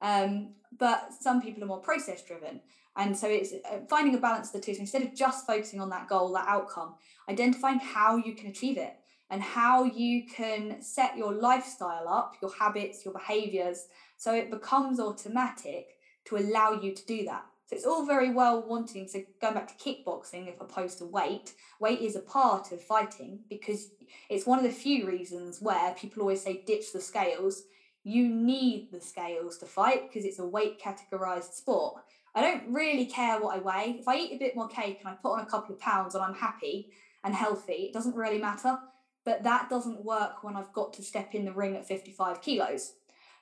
Um, 0.00 0.54
but 0.78 1.12
some 1.18 1.42
people 1.42 1.62
are 1.62 1.66
more 1.66 1.80
process 1.80 2.22
driven. 2.22 2.60
And 2.96 3.16
so 3.16 3.28
it's 3.28 3.52
uh, 3.52 3.78
finding 3.88 4.14
a 4.14 4.18
balance 4.18 4.48
of 4.48 4.54
the 4.54 4.60
two. 4.60 4.74
So 4.74 4.80
instead 4.80 5.02
of 5.02 5.14
just 5.14 5.46
focusing 5.46 5.80
on 5.80 5.90
that 5.90 6.08
goal, 6.08 6.32
that 6.32 6.48
outcome, 6.48 6.94
identifying 7.28 7.78
how 7.78 8.16
you 8.16 8.34
can 8.34 8.48
achieve 8.48 8.78
it 8.78 8.94
and 9.30 9.42
how 9.42 9.84
you 9.84 10.26
can 10.26 10.82
set 10.82 11.16
your 11.16 11.32
lifestyle 11.32 12.08
up, 12.08 12.36
your 12.42 12.52
habits, 12.52 13.04
your 13.04 13.14
behaviors, 13.14 13.86
so 14.16 14.34
it 14.34 14.50
becomes 14.50 14.98
automatic 14.98 15.96
to 16.26 16.36
allow 16.36 16.72
you 16.72 16.94
to 16.94 17.06
do 17.06 17.24
that. 17.24 17.44
So 17.66 17.76
it's 17.76 17.86
all 17.86 18.04
very 18.04 18.32
well 18.32 18.66
wanting. 18.66 19.06
So 19.06 19.22
going 19.40 19.54
back 19.54 19.68
to 19.68 19.82
kickboxing, 19.82 20.48
if 20.48 20.60
opposed 20.60 20.98
to 20.98 21.04
weight, 21.04 21.54
weight 21.78 22.00
is 22.00 22.16
a 22.16 22.20
part 22.20 22.72
of 22.72 22.82
fighting 22.82 23.38
because 23.48 23.90
it's 24.28 24.44
one 24.44 24.58
of 24.58 24.64
the 24.64 24.72
few 24.72 25.06
reasons 25.06 25.62
where 25.62 25.94
people 25.94 26.22
always 26.22 26.42
say 26.42 26.64
ditch 26.66 26.92
the 26.92 27.00
scales 27.00 27.62
you 28.04 28.28
need 28.28 28.90
the 28.90 29.00
scales 29.00 29.58
to 29.58 29.66
fight 29.66 30.08
because 30.08 30.24
it's 30.24 30.38
a 30.38 30.46
weight 30.46 30.80
categorized 30.80 31.52
sport. 31.52 32.02
I 32.34 32.42
don't 32.42 32.72
really 32.72 33.06
care 33.06 33.40
what 33.40 33.56
I 33.56 33.60
weigh. 33.60 33.96
If 33.98 34.08
I 34.08 34.16
eat 34.16 34.32
a 34.32 34.38
bit 34.38 34.56
more 34.56 34.68
cake 34.68 35.00
and 35.00 35.08
I 35.08 35.14
put 35.14 35.32
on 35.32 35.40
a 35.40 35.46
couple 35.46 35.74
of 35.74 35.80
pounds 35.80 36.14
and 36.14 36.24
I'm 36.24 36.34
happy 36.34 36.92
and 37.24 37.34
healthy, 37.34 37.72
it 37.72 37.92
doesn't 37.92 38.14
really 38.14 38.38
matter. 38.38 38.78
But 39.24 39.42
that 39.42 39.68
doesn't 39.68 40.04
work 40.04 40.42
when 40.42 40.56
I've 40.56 40.72
got 40.72 40.92
to 40.94 41.02
step 41.02 41.34
in 41.34 41.44
the 41.44 41.52
ring 41.52 41.76
at 41.76 41.86
55 41.86 42.40
kilos. 42.40 42.94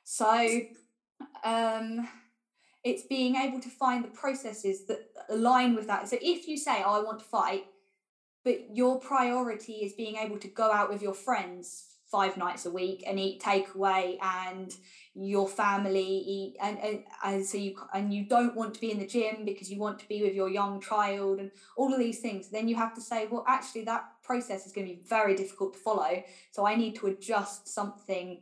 So 0.03 0.61
um, 1.45 2.09
it's 2.83 3.03
being 3.03 3.37
able 3.37 3.61
to 3.61 3.69
find 3.69 4.03
the 4.03 4.09
processes 4.09 4.87
that 4.87 5.11
align 5.29 5.77
with 5.77 5.87
that. 5.87 6.09
So 6.09 6.17
if 6.21 6.49
you 6.49 6.57
say, 6.57 6.83
oh, 6.85 7.01
I 7.01 7.05
want 7.05 7.21
to 7.21 7.25
fight, 7.25 7.67
but 8.45 8.75
your 8.75 8.99
priority 8.99 9.75
is 9.75 9.93
being 9.93 10.17
able 10.17 10.39
to 10.39 10.49
go 10.49 10.73
out 10.73 10.91
with 10.91 11.03
your 11.03 11.15
friends 11.15 11.85
five 12.11 12.37
nights 12.37 12.65
a 12.65 12.71
week 12.71 13.05
and 13.07 13.19
eat 13.21 13.43
takeaway 13.43 14.17
and 14.23 14.75
your 15.15 15.47
family 15.47 16.01
eat 16.01 16.57
and, 16.63 16.79
and, 16.79 17.05
and 17.25 17.45
so 17.45 17.59
you 17.59 17.77
and 17.93 18.15
you 18.15 18.25
don't 18.25 18.57
want 18.57 18.73
to 18.73 18.81
be 18.81 18.91
in 18.91 18.99
the 18.99 19.07
gym 19.07 19.45
because 19.45 19.71
you 19.71 19.79
want 19.79 19.99
to 19.99 20.09
be 20.09 20.23
with 20.23 20.35
your 20.35 20.49
young 20.49 20.81
child 20.81 21.39
and 21.39 21.51
all 21.77 21.93
of 21.93 21.99
these 21.99 22.21
things 22.21 22.49
then 22.49 22.67
you 22.67 22.77
have 22.77 22.95
to 22.95 23.01
say 23.01 23.27
well 23.31 23.45
actually 23.47 23.85
that 23.85 24.05
process 24.23 24.65
is 24.65 24.73
going 24.73 24.87
to 24.87 24.95
be 24.95 25.01
very 25.07 25.35
difficult 25.35 25.75
to 25.75 25.79
follow 25.79 26.23
so 26.51 26.67
i 26.67 26.75
need 26.75 26.95
to 26.97 27.07
adjust 27.07 27.69
something. 27.69 28.41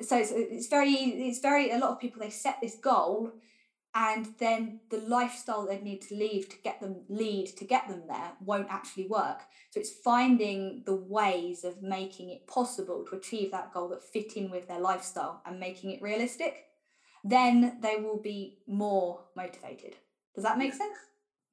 So 0.00 0.18
it's, 0.18 0.32
it's 0.34 0.66
very 0.68 0.92
it's 0.92 1.40
very 1.40 1.70
a 1.70 1.78
lot 1.78 1.90
of 1.90 2.00
people 2.00 2.20
they 2.20 2.30
set 2.30 2.56
this 2.60 2.76
goal 2.76 3.32
and 3.94 4.28
then 4.38 4.80
the 4.90 4.98
lifestyle 4.98 5.66
they 5.66 5.80
need 5.80 6.00
to 6.02 6.14
leave 6.14 6.48
to 6.48 6.56
get 6.64 6.80
them 6.80 7.02
lead 7.08 7.48
to 7.58 7.64
get 7.64 7.88
them 7.88 8.02
there 8.08 8.32
won't 8.40 8.68
actually 8.70 9.06
work. 9.06 9.42
So 9.70 9.80
it's 9.80 9.92
finding 9.92 10.82
the 10.86 10.94
ways 10.94 11.62
of 11.62 11.82
making 11.82 12.30
it 12.30 12.46
possible 12.46 13.04
to 13.08 13.16
achieve 13.16 13.50
that 13.50 13.72
goal 13.72 13.88
that 13.88 14.02
fit 14.02 14.32
in 14.34 14.50
with 14.50 14.66
their 14.66 14.80
lifestyle 14.80 15.42
and 15.44 15.60
making 15.60 15.90
it 15.90 16.00
realistic. 16.00 16.64
Then 17.22 17.78
they 17.82 17.96
will 17.96 18.20
be 18.20 18.58
more 18.66 19.24
motivated. 19.36 19.96
Does 20.34 20.44
that 20.44 20.58
make 20.58 20.72
sense? 20.72 20.96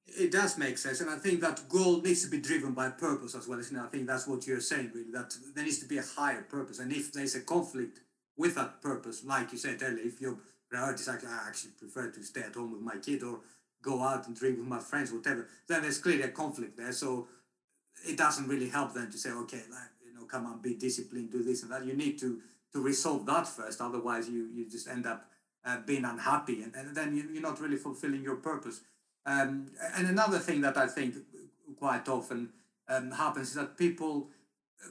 It 0.08 0.32
does 0.32 0.58
make 0.58 0.80
sense 0.80 1.02
and 1.02 1.10
i 1.12 1.18
think 1.18 1.40
that 1.42 1.70
goal 1.70 2.02
needs 2.02 2.24
to 2.24 2.32
be 2.32 2.42
driven 2.42 2.74
by 2.74 2.90
purpose 2.90 3.36
as 3.36 3.48
well 3.48 3.60
isn't 3.60 3.78
it? 3.78 3.80
i 3.80 3.86
think 3.86 4.08
that's 4.08 4.26
what 4.26 4.48
you're 4.48 4.60
saying 4.60 4.90
really 4.92 5.12
that 5.12 5.32
there 5.54 5.64
needs 5.64 5.78
to 5.82 5.86
be 5.86 6.00
a 6.00 6.04
higher 6.18 6.42
purpose 6.42 6.80
and 6.80 6.92
if 6.92 7.14
there's 7.14 7.36
a 7.36 7.42
conflict 7.42 8.00
with 8.36 8.56
that 8.56 8.82
purpose 8.82 9.24
like 9.24 9.52
you 9.52 9.60
said 9.60 9.78
earlier 9.84 10.04
if 10.04 10.20
you're 10.20 10.40
priorities. 10.70 11.08
I 11.08 11.16
actually 11.48 11.72
prefer 11.78 12.10
to 12.12 12.24
stay 12.24 12.42
at 12.42 12.56
home 12.56 12.72
with 12.72 12.82
my 12.82 12.98
kid 12.98 13.24
or 13.24 13.40
go 13.82 14.02
out 14.02 14.28
and 14.28 14.36
drink 14.36 14.58
with 14.58 14.68
my 14.68 14.80
friends, 14.80 15.12
whatever. 15.12 15.48
Then 15.68 15.82
there's 15.82 16.00
clearly 16.00 16.24
a 16.24 16.30
conflict 16.30 16.78
there. 16.78 16.92
So 16.92 17.28
it 18.08 18.18
doesn't 18.18 18.48
really 18.48 18.70
help 18.70 18.94
them 18.94 19.12
to 19.12 19.18
say, 19.18 19.32
okay, 19.32 19.64
like, 19.72 19.92
you 20.06 20.14
know, 20.14 20.26
come 20.26 20.46
on, 20.46 20.62
be 20.62 20.76
disciplined, 20.76 21.32
do 21.32 21.44
this 21.44 21.64
and 21.64 21.72
that. 21.72 21.86
You 21.86 21.94
need 21.94 22.20
to 22.20 22.40
to 22.72 22.80
resolve 22.80 23.26
that 23.26 23.48
first. 23.48 23.82
Otherwise, 23.82 24.30
you 24.30 24.48
you 24.54 24.70
just 24.70 24.88
end 24.88 25.06
up 25.06 25.26
uh, 25.66 25.78
being 25.86 26.06
unhappy, 26.06 26.62
and, 26.62 26.76
and 26.76 26.96
then 26.96 27.16
you, 27.16 27.28
you're 27.34 27.42
not 27.42 27.60
really 27.60 27.78
fulfilling 27.78 28.24
your 28.24 28.36
purpose. 28.36 28.82
Um, 29.26 29.72
and 29.96 30.08
another 30.08 30.40
thing 30.40 30.62
that 30.62 30.78
I 30.78 30.88
think 30.88 31.16
quite 31.78 32.08
often 32.08 32.50
um, 32.88 33.12
happens 33.12 33.50
is 33.50 33.56
that 33.56 33.78
people 33.78 34.30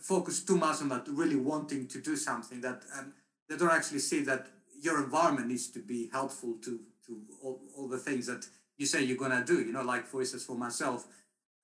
focus 0.02 0.42
too 0.44 0.56
much 0.56 0.80
on 0.82 0.88
that, 0.90 1.06
really 1.08 1.36
wanting 1.36 1.86
to 1.88 2.00
do 2.00 2.16
something 2.16 2.60
that 2.60 2.82
um, 2.96 3.12
they 3.48 3.56
don't 3.56 3.72
actually 3.72 4.00
see 4.00 4.20
that 4.22 4.46
your 4.80 5.02
environment 5.02 5.48
needs 5.48 5.68
to 5.70 5.80
be 5.80 6.08
helpful 6.12 6.56
to 6.62 6.80
to 7.06 7.20
all, 7.42 7.60
all 7.76 7.88
the 7.88 7.98
things 7.98 8.26
that 8.26 8.46
you 8.76 8.86
say 8.86 9.02
you're 9.02 9.16
gonna 9.16 9.44
do. 9.44 9.60
You 9.60 9.72
know, 9.72 9.82
like 9.82 10.06
for 10.06 10.20
instance, 10.20 10.44
for 10.44 10.56
myself, 10.56 11.06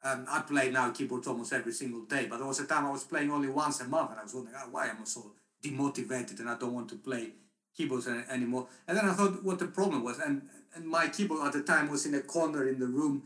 um, 0.02 0.26
I 0.28 0.40
play 0.40 0.70
now 0.70 0.90
keyboard 0.90 1.26
almost 1.26 1.52
every 1.52 1.72
single 1.72 2.02
day, 2.02 2.26
but 2.28 2.38
there 2.38 2.46
was 2.46 2.60
a 2.60 2.66
time 2.66 2.86
I 2.86 2.90
was 2.90 3.04
playing 3.04 3.30
only 3.30 3.48
once 3.48 3.80
a 3.80 3.84
month, 3.84 4.10
and 4.10 4.20
I 4.20 4.22
was 4.22 4.34
wondering 4.34 4.56
oh, 4.58 4.68
why 4.70 4.86
am 4.88 4.98
I 5.00 5.04
so 5.04 5.32
demotivated 5.62 6.40
and 6.40 6.50
I 6.50 6.58
don't 6.58 6.74
want 6.74 6.90
to 6.90 6.96
play 6.96 7.30
keyboards 7.74 8.06
anymore. 8.06 8.68
And 8.86 8.96
then 8.96 9.08
I 9.08 9.14
thought 9.14 9.42
what 9.42 9.58
the 9.58 9.66
problem 9.66 10.04
was, 10.04 10.18
and 10.18 10.42
and 10.74 10.86
my 10.86 11.08
keyboard 11.08 11.46
at 11.46 11.52
the 11.52 11.62
time 11.62 11.88
was 11.88 12.06
in 12.06 12.14
a 12.14 12.20
corner 12.20 12.68
in 12.68 12.78
the 12.78 12.86
room, 12.86 13.22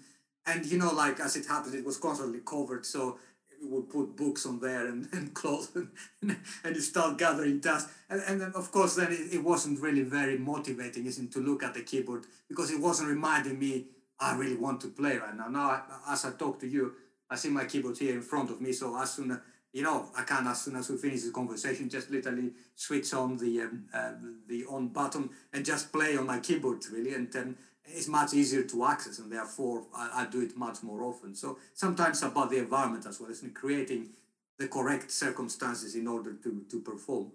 and 0.47 0.65
you 0.67 0.79
know, 0.79 0.93
like 0.93 1.21
as 1.21 1.37
it 1.37 1.47
happened, 1.47 1.75
it 1.75 1.85
was 1.85 1.97
constantly 1.97 2.41
covered, 2.45 2.85
so 2.87 3.19
would 3.63 3.89
put 3.89 4.17
books 4.17 4.47
on 4.47 4.61
there 4.61 4.87
and, 4.87 5.09
and 5.13 5.35
clothes 5.35 5.71
and, 6.23 6.37
and 6.65 6.77
you 6.77 6.81
start 6.81 7.19
gathering 7.19 7.61
dust 7.61 7.89
and, 8.11 8.23
and 8.27 8.41
then 8.41 8.53
of 8.55 8.71
course 8.73 8.95
then 8.95 9.13
it, 9.13 9.35
it 9.35 9.45
wasn't 9.45 9.81
really 9.81 10.03
very 10.03 10.39
motivating 10.39 11.07
isn't 11.07 11.33
to 11.33 11.41
look 11.41 11.63
at 11.63 11.75
the 11.75 11.83
keyboard 11.83 12.25
because 12.49 12.71
it 12.71 12.81
wasn't 12.81 13.09
reminding 13.09 13.59
me 13.59 13.87
I 14.21 14.35
really 14.35 14.57
want 14.57 14.81
to 14.81 14.89
play 14.89 15.17
right 15.17 15.37
now. 15.37 15.49
Now 15.49 15.83
as 16.09 16.25
I 16.25 16.33
talk 16.33 16.59
to 16.61 16.67
you 16.67 16.93
I 17.31 17.37
see 17.37 17.51
my 17.51 17.65
keyboard 17.65 17.99
here 17.99 18.15
in 18.15 18.23
front 18.23 18.51
of 18.51 18.61
me 18.61 18.73
so 18.73 18.99
as 18.99 19.13
soon 19.13 19.33
as 19.33 19.39
you 19.73 19.83
know 19.83 20.09
I 20.17 20.23
can 20.23 20.47
as 20.47 20.63
soon 20.63 20.77
as 20.77 20.89
we 20.89 20.97
finish 20.97 21.23
the 21.23 21.31
conversation 21.31 21.89
just 21.89 22.11
literally 22.11 22.53
switch 22.75 23.13
on 23.13 23.37
the 23.37 23.61
um, 23.63 23.85
uh, 23.93 24.13
the 24.49 24.65
on 24.67 24.89
button 24.89 25.31
and 25.53 25.65
just 25.65 25.93
play 25.93 26.17
on 26.17 26.27
my 26.27 26.41
keyboard 26.41 26.83
really. 26.91 27.15
And 27.15 27.31
then 27.33 27.57
it's 27.95 28.09
much 28.09 28.35
easier 28.35 28.63
to 28.63 28.85
access 28.85 29.19
and 29.19 29.31
therefore 29.31 29.85
I, 29.95 30.23
I, 30.23 30.27
do 30.27 30.41
it 30.41 30.57
much 30.57 30.83
more 30.83 31.03
often. 31.05 31.35
So 31.35 31.59
sometimes 31.75 32.23
about 32.23 32.51
the 32.51 32.59
environment 32.59 33.07
as 33.07 33.21
well 33.21 33.31
in 33.31 33.51
creating 33.51 34.11
the 34.59 34.69
correct 34.69 35.11
circumstances 35.11 35.95
in 35.95 36.07
order 36.07 36.35
to, 36.35 36.63
to 36.71 36.81
perform. 36.81 37.33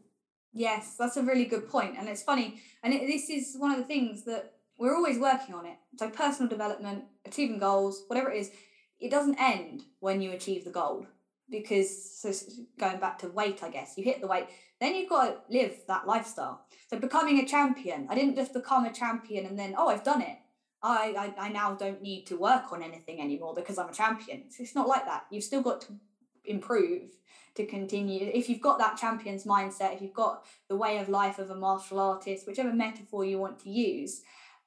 Yes, 0.53 0.95
that's 0.97 1.17
a 1.17 1.23
really 1.23 1.45
good 1.45 1.67
point. 1.67 1.95
And 1.97 2.07
it's 2.07 2.23
funny. 2.23 2.61
And 2.83 2.93
it, 2.93 3.07
this 3.07 3.29
is 3.29 3.55
one 3.57 3.71
of 3.71 3.77
the 3.77 3.85
things 3.85 4.23
that 4.25 4.53
we're 4.77 4.95
always 4.95 5.17
working 5.17 5.55
on 5.55 5.65
it. 5.65 5.77
So 5.97 6.09
personal 6.09 6.49
development, 6.49 7.05
achieving 7.25 7.57
goals, 7.59 8.03
whatever 8.07 8.31
it 8.31 8.39
is, 8.39 8.51
it 8.99 9.09
doesn't 9.09 9.39
end 9.39 9.83
when 9.99 10.21
you 10.21 10.31
achieve 10.31 10.63
the 10.63 10.71
goal. 10.71 11.07
Because 11.49 12.19
so 12.19 12.31
going 12.79 12.99
back 12.99 13.19
to 13.19 13.27
weight, 13.27 13.63
I 13.63 13.69
guess, 13.69 13.93
you 13.97 14.03
hit 14.03 14.21
the 14.21 14.27
weight, 14.27 14.47
then 14.79 14.95
you've 14.95 15.09
got 15.09 15.47
to 15.47 15.53
live 15.53 15.75
that 15.87 16.07
lifestyle. 16.07 16.65
So 16.89 16.99
becoming 16.99 17.39
a 17.39 17.45
champion, 17.45 18.07
I 18.09 18.15
didn't 18.15 18.35
just 18.35 18.53
become 18.53 18.85
a 18.85 18.93
champion 18.93 19.45
and 19.45 19.57
then, 19.57 19.75
oh, 19.77 19.89
I've 19.89 20.03
done 20.03 20.21
it. 20.21 20.37
I, 20.83 21.33
I, 21.39 21.45
I 21.45 21.49
now 21.49 21.73
don't 21.73 22.01
need 22.01 22.25
to 22.27 22.37
work 22.37 22.73
on 22.73 22.83
anything 22.83 23.21
anymore 23.21 23.53
because 23.55 23.77
I'm 23.77 23.89
a 23.89 23.93
champion. 23.93 24.43
It's, 24.45 24.59
it's 24.59 24.75
not 24.75 24.87
like 24.87 25.05
that. 25.05 25.25
You've 25.31 25.43
still 25.43 25.61
got 25.61 25.81
to 25.81 25.93
improve 26.45 27.11
to 27.55 27.65
continue. 27.65 28.29
If 28.33 28.49
you've 28.49 28.61
got 28.61 28.79
that 28.79 28.97
champion's 28.97 29.45
mindset, 29.45 29.95
if 29.95 30.01
you've 30.01 30.13
got 30.13 30.45
the 30.67 30.75
way 30.75 30.97
of 30.97 31.07
life 31.07 31.39
of 31.39 31.49
a 31.49 31.55
martial 31.55 31.99
artist, 31.99 32.45
whichever 32.45 32.73
metaphor 32.73 33.23
you 33.23 33.39
want 33.39 33.59
to 33.59 33.69
use. 33.69 34.21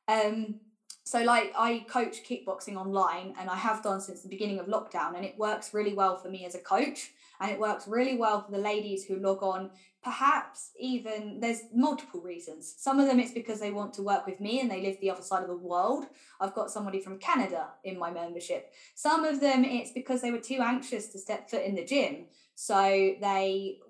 Um, 0.09 0.61
so, 1.07 1.23
like, 1.23 1.53
I 1.57 1.87
coach 1.89 2.25
kickboxing 2.25 2.75
online 2.75 3.33
and 3.39 3.49
I 3.49 3.55
have 3.55 3.81
done 3.81 4.01
since 4.01 4.23
the 4.23 4.29
beginning 4.29 4.59
of 4.59 4.67
lockdown, 4.67 5.15
and 5.15 5.25
it 5.25 5.39
works 5.39 5.73
really 5.73 5.95
well 5.95 6.17
for 6.17 6.29
me 6.29 6.45
as 6.45 6.57
a 6.57 6.59
coach. 6.59 7.13
And 7.39 7.51
it 7.51 7.61
works 7.61 7.87
really 7.87 8.17
well 8.17 8.43
for 8.43 8.51
the 8.51 8.59
ladies 8.59 9.05
who 9.05 9.17
log 9.17 9.43
on 9.43 9.71
perhaps 10.03 10.71
even 10.79 11.39
there's 11.41 11.63
multiple 11.75 12.21
reasons. 12.21 12.75
Some 12.79 12.99
of 12.99 13.07
them 13.07 13.21
it's 13.21 13.33
because 13.33 13.61
they 13.61 13.73
want 13.73 13.93
to 13.95 14.03
work 14.03 14.25
with 14.25 14.41
me 14.41 14.61
and 14.61 14.71
they 14.71 14.81
live 14.81 14.99
the 15.01 15.11
other 15.11 15.23
side 15.23 15.43
of 15.43 15.49
the 15.49 15.57
world. 15.57 16.07
I've 16.41 16.55
got 16.55 16.71
somebody 16.71 17.01
from 17.01 17.19
Canada 17.19 17.69
in 17.85 17.99
my 17.99 18.11
membership. 18.11 18.73
Some 18.95 19.25
of 19.25 19.41
them 19.41 19.65
it's 19.65 19.91
because 19.91 20.23
they 20.23 20.31
were 20.31 20.39
too 20.39 20.61
anxious 20.63 21.09
to 21.09 21.19
step 21.19 21.51
foot 21.51 21.65
in 21.65 21.75
the 21.75 21.85
gym. 21.85 22.27
So 22.55 23.17
they 23.21 23.81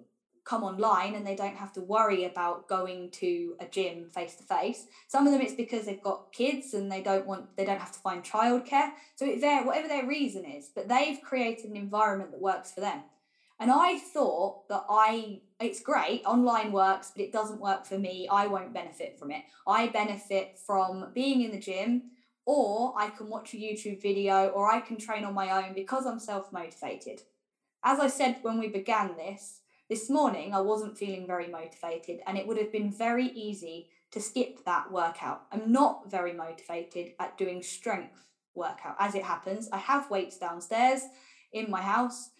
come 0.46 0.62
online 0.62 1.16
and 1.16 1.26
they 1.26 1.34
don't 1.34 1.56
have 1.56 1.72
to 1.72 1.80
worry 1.80 2.24
about 2.24 2.68
going 2.68 3.10
to 3.10 3.56
a 3.60 3.66
gym 3.66 4.08
face 4.08 4.36
to 4.36 4.44
face. 4.44 4.86
Some 5.08 5.26
of 5.26 5.32
them 5.32 5.42
it's 5.42 5.54
because 5.54 5.84
they've 5.84 6.02
got 6.02 6.32
kids 6.32 6.72
and 6.72 6.90
they 6.90 7.02
don't 7.02 7.26
want 7.26 7.56
they 7.56 7.64
don't 7.64 7.80
have 7.80 7.92
to 7.92 7.98
find 7.98 8.22
childcare. 8.22 8.92
So 9.16 9.26
it 9.26 9.40
there 9.40 9.64
whatever 9.64 9.88
their 9.88 10.06
reason 10.06 10.44
is, 10.44 10.70
but 10.74 10.88
they've 10.88 11.20
created 11.20 11.70
an 11.70 11.76
environment 11.76 12.30
that 12.30 12.40
works 12.40 12.72
for 12.72 12.80
them. 12.80 13.02
And 13.58 13.70
I 13.70 13.98
thought 13.98 14.68
that 14.68 14.84
I, 14.88 15.40
it's 15.58 15.80
great, 15.80 16.22
online 16.26 16.72
works, 16.72 17.10
but 17.14 17.24
it 17.24 17.32
doesn't 17.32 17.60
work 17.60 17.86
for 17.86 17.98
me. 17.98 18.28
I 18.30 18.46
won't 18.46 18.74
benefit 18.74 19.18
from 19.18 19.30
it. 19.30 19.44
I 19.66 19.86
benefit 19.86 20.58
from 20.58 21.06
being 21.14 21.40
in 21.40 21.52
the 21.52 21.58
gym, 21.58 22.02
or 22.44 22.92
I 22.98 23.08
can 23.08 23.30
watch 23.30 23.54
a 23.54 23.56
YouTube 23.56 24.02
video, 24.02 24.48
or 24.48 24.70
I 24.70 24.80
can 24.80 24.98
train 24.98 25.24
on 25.24 25.32
my 25.32 25.64
own 25.64 25.72
because 25.72 26.04
I'm 26.04 26.18
self 26.18 26.52
motivated. 26.52 27.22
As 27.82 27.98
I 27.98 28.08
said 28.08 28.38
when 28.42 28.58
we 28.58 28.68
began 28.68 29.16
this, 29.16 29.60
this 29.88 30.10
morning 30.10 30.54
I 30.54 30.60
wasn't 30.60 30.98
feeling 30.98 31.26
very 31.26 31.48
motivated, 31.48 32.20
and 32.26 32.36
it 32.36 32.46
would 32.46 32.58
have 32.58 32.72
been 32.72 32.90
very 32.90 33.26
easy 33.28 33.88
to 34.12 34.20
skip 34.20 34.64
that 34.64 34.90
workout. 34.90 35.42
I'm 35.52 35.72
not 35.72 36.10
very 36.10 36.32
motivated 36.32 37.12
at 37.18 37.36
doing 37.36 37.62
strength 37.62 38.24
workout. 38.54 38.96
As 38.98 39.14
it 39.14 39.24
happens, 39.24 39.68
I 39.72 39.78
have 39.78 40.10
weights 40.10 40.38
downstairs 40.38 41.02
in 41.52 41.70
my 41.70 41.82
house 41.82 42.30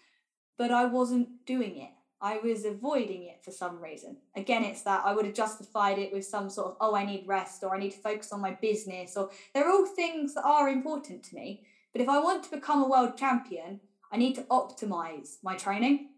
but 0.57 0.71
I 0.71 0.85
wasn't 0.85 1.45
doing 1.45 1.77
it. 1.77 1.91
I 2.19 2.39
was 2.39 2.65
avoiding 2.65 3.23
it 3.23 3.43
for 3.43 3.51
some 3.51 3.81
reason. 3.81 4.17
Again, 4.35 4.63
it's 4.63 4.81
that 4.81 5.05
I 5.05 5.13
would 5.13 5.25
have 5.25 5.35
justified 5.35 5.99
it 5.99 6.11
with 6.11 6.25
some 6.25 6.49
sort 6.49 6.69
of, 6.69 6.77
oh, 6.81 6.95
I 6.95 7.05
need 7.05 7.27
rest 7.27 7.63
or 7.63 7.75
I 7.75 7.79
need 7.79 7.91
to 7.91 7.99
focus 7.99 8.31
on 8.31 8.41
my 8.41 8.57
business, 8.59 9.15
or 9.15 9.29
they're 9.53 9.69
all 9.69 9.85
things 9.85 10.33
that 10.33 10.43
are 10.43 10.67
important 10.67 11.23
to 11.25 11.35
me. 11.35 11.63
But 11.93 12.01
if 12.01 12.09
I 12.09 12.17
want 12.19 12.43
to 12.43 12.51
become 12.51 12.81
a 12.81 12.89
world 12.89 13.17
champion, 13.17 13.81
I 14.11 14.17
need 14.17 14.33
to 14.35 14.43
optimize 14.43 15.37
my 15.43 15.55
training. 15.55 16.09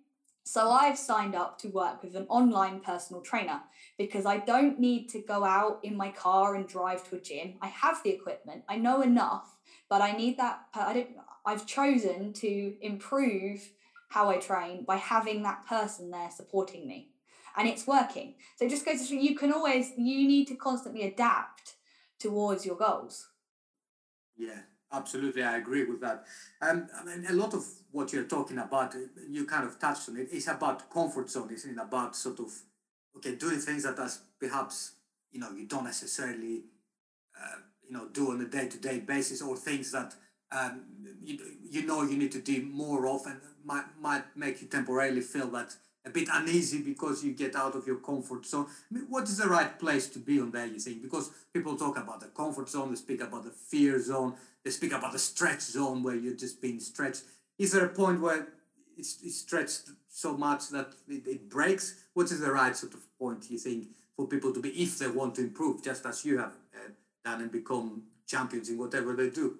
So 0.52 0.72
I've 0.72 0.98
signed 0.98 1.36
up 1.36 1.60
to 1.60 1.68
work 1.68 2.02
with 2.02 2.16
an 2.16 2.26
online 2.28 2.80
personal 2.80 3.22
trainer 3.22 3.62
because 4.00 4.26
I 4.26 4.38
don't 4.38 4.80
need 4.80 5.08
to 5.10 5.22
go 5.22 5.44
out 5.44 5.80
in 5.84 5.96
my 5.96 6.10
car 6.10 6.56
and 6.56 6.68
drive 6.68 7.08
to 7.08 7.18
a 7.18 7.20
gym. 7.20 7.54
I 7.62 7.68
have 7.68 8.02
the 8.02 8.10
equipment, 8.10 8.64
I 8.68 8.78
know 8.78 9.04
enough, 9.04 9.60
but 9.90 10.02
I 10.02 10.14
need 10.14 10.38
that. 10.38 10.62
I 10.74 10.94
don't. 10.94 11.10
I've 11.46 11.68
chosen 11.68 12.34
to 12.34 12.74
improve 12.82 13.62
how 14.08 14.32
I 14.32 14.38
train 14.38 14.86
by 14.86 14.96
having 14.96 15.44
that 15.44 15.68
person 15.68 16.10
there 16.10 16.32
supporting 16.32 16.88
me. 16.88 17.12
And 17.56 17.68
it's 17.68 17.86
working. 17.86 18.34
So 18.56 18.66
it 18.66 18.70
just 18.70 18.88
goes 18.88 19.02
to 19.02 19.06
show 19.06 19.22
you 19.22 19.36
can 19.36 19.54
always, 19.54 19.92
you 19.98 20.28
need 20.28 20.48
to 20.48 20.56
constantly 20.56 21.04
adapt 21.04 21.76
towards 22.18 22.66
your 22.66 22.76
goals. 22.76 23.28
Yeah, 24.36 24.62
absolutely. 24.92 25.44
I 25.44 25.58
agree 25.58 25.86
with 25.86 26.02
that. 26.02 26.26
Um, 26.62 26.88
I 27.00 27.04
mean, 27.04 27.26
a 27.30 27.34
lot 27.34 27.54
of 27.54 27.66
what 27.92 28.14
you're 28.14 28.24
talking 28.26 28.58
about, 28.58 28.96
you 29.30 29.46
kind 29.46 29.66
of 29.66 29.80
touched 29.80 30.10
on 30.10 30.18
it, 30.18 30.30
is 30.32 30.48
about 30.48 30.90
comfort 30.90 31.30
zone, 31.30 31.52
isn't 31.54 31.72
it? 31.78 31.82
About 31.82 32.16
sort 32.16 32.40
of, 32.40 32.52
okay, 33.18 33.36
doing 33.36 33.60
things 33.60 33.84
that 33.84 34.00
as 34.00 34.20
perhaps, 34.40 34.94
you 35.32 35.40
know, 35.40 35.52
you 35.52 35.66
don't 35.66 35.86
necessarily, 35.86 36.64
uh, 37.40 37.58
you 37.88 37.94
know, 37.94 38.08
do 38.12 38.32
on 38.32 38.42
a 38.42 38.46
day 38.46 38.68
to 38.68 38.78
day 38.78 39.00
basis 39.00 39.42
or 39.42 39.56
things 39.56 39.92
that 39.92 40.14
um, 40.52 40.82
you, 41.24 41.38
you 41.70 41.86
know 41.86 42.04
you 42.04 42.18
need 42.18 42.32
to 42.32 42.42
do 42.42 42.64
more 42.64 43.08
of 43.08 43.26
and 43.28 43.40
might, 43.64 43.86
might 44.02 44.36
make 44.36 44.62
you 44.62 44.68
temporarily 44.68 45.22
feel 45.22 45.48
that 45.48 45.76
a 46.06 46.10
bit 46.10 46.30
uneasy 46.32 46.82
because 46.82 47.24
you 47.24 47.34
get 47.34 47.56
out 47.56 47.76
of 47.76 47.86
your 47.86 47.98
comfort 47.98 48.46
zone. 48.46 48.68
I 48.90 48.96
mean, 48.96 49.06
what 49.10 49.24
is 49.24 49.38
the 49.38 49.48
right 49.48 49.78
place 49.78 50.08
to 50.10 50.20
be 50.20 50.40
on 50.40 50.52
there, 50.52 50.66
you 50.66 50.80
think? 50.80 51.02
Because 51.02 51.30
people 51.54 51.76
talk 51.76 51.98
about 51.98 52.22
the 52.22 52.28
comfort 52.28 52.70
zone, 52.70 52.90
they 52.90 52.96
speak 52.96 53.22
about 53.22 53.44
the 53.44 53.52
fear 53.52 54.02
zone, 54.02 54.36
they 54.64 54.72
speak 54.72 54.94
about 54.94 55.14
the 55.14 55.20
stretch 55.20 55.62
zone 55.62 56.04
where 56.04 56.16
you're 56.16 56.36
just 56.36 56.62
being 56.62 56.80
stretched. 56.80 57.24
Is 57.58 57.72
there 57.72 57.86
a 57.86 57.90
point 57.90 58.22
where 58.22 58.48
it's, 58.98 59.20
it's 59.24 59.38
stretched 59.38 59.90
so 60.10 60.36
much 60.36 60.70
that 60.70 60.94
it, 61.08 61.28
it 61.28 61.50
breaks? 61.50 62.04
What 62.14 62.32
is 62.32 62.40
the 62.40 62.52
right 62.52 62.76
sort 62.76 62.94
of 62.94 63.02
point, 63.18 63.50
you 63.50 63.58
think, 63.58 63.88
for 64.16 64.28
people 64.28 64.54
to 64.54 64.60
be 64.60 64.70
if 64.70 65.00
they 65.00 65.08
want 65.08 65.36
to 65.36 65.42
improve, 65.42 65.84
just 65.84 66.06
as 66.06 66.26
you 66.26 66.38
have 66.38 66.56
uh, 66.76 66.90
done 67.24 67.42
and 67.42 67.52
become 67.52 68.04
champions 68.28 68.70
in 68.70 68.78
whatever 68.78 69.14
they 69.14 69.30
do? 69.30 69.60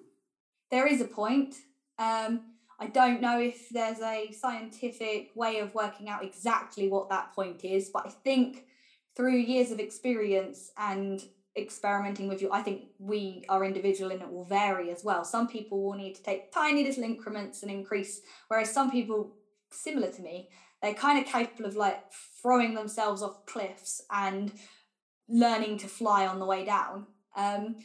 There 0.70 0.86
is 0.86 1.00
a 1.00 1.06
point. 1.06 1.56
Um, 1.98 2.42
I 2.78 2.86
don't 2.86 3.20
know 3.20 3.38
if 3.40 3.68
there's 3.68 4.00
a 4.00 4.32
scientific 4.32 5.30
way 5.34 5.58
of 5.58 5.74
working 5.74 6.08
out 6.08 6.24
exactly 6.24 6.88
what 6.88 7.10
that 7.10 7.34
point 7.34 7.64
is, 7.64 7.90
but 7.90 8.06
I 8.06 8.10
think 8.10 8.64
through 9.14 9.36
years 9.36 9.70
of 9.70 9.80
experience 9.80 10.70
and 10.78 11.22
experimenting 11.56 12.28
with 12.28 12.40
you, 12.40 12.50
I 12.52 12.62
think 12.62 12.84
we 12.98 13.44
are 13.48 13.64
individual 13.64 14.10
and 14.10 14.22
it 14.22 14.30
will 14.30 14.44
vary 14.44 14.90
as 14.90 15.04
well. 15.04 15.24
Some 15.24 15.48
people 15.48 15.82
will 15.82 15.94
need 15.94 16.14
to 16.14 16.22
take 16.22 16.52
tiny 16.52 16.84
little 16.84 17.04
increments 17.04 17.62
and 17.62 17.70
increase, 17.70 18.20
whereas 18.48 18.72
some 18.72 18.90
people, 18.90 19.36
similar 19.70 20.10
to 20.12 20.22
me, 20.22 20.48
they're 20.82 20.94
kind 20.94 21.18
of 21.18 21.30
capable 21.30 21.66
of 21.66 21.76
like 21.76 22.00
throwing 22.42 22.74
themselves 22.74 23.22
off 23.22 23.44
cliffs 23.46 24.02
and 24.10 24.52
learning 25.28 25.78
to 25.78 25.88
fly 25.88 26.26
on 26.26 26.38
the 26.38 26.46
way 26.46 26.64
down. 26.64 27.06
Um, 27.36 27.76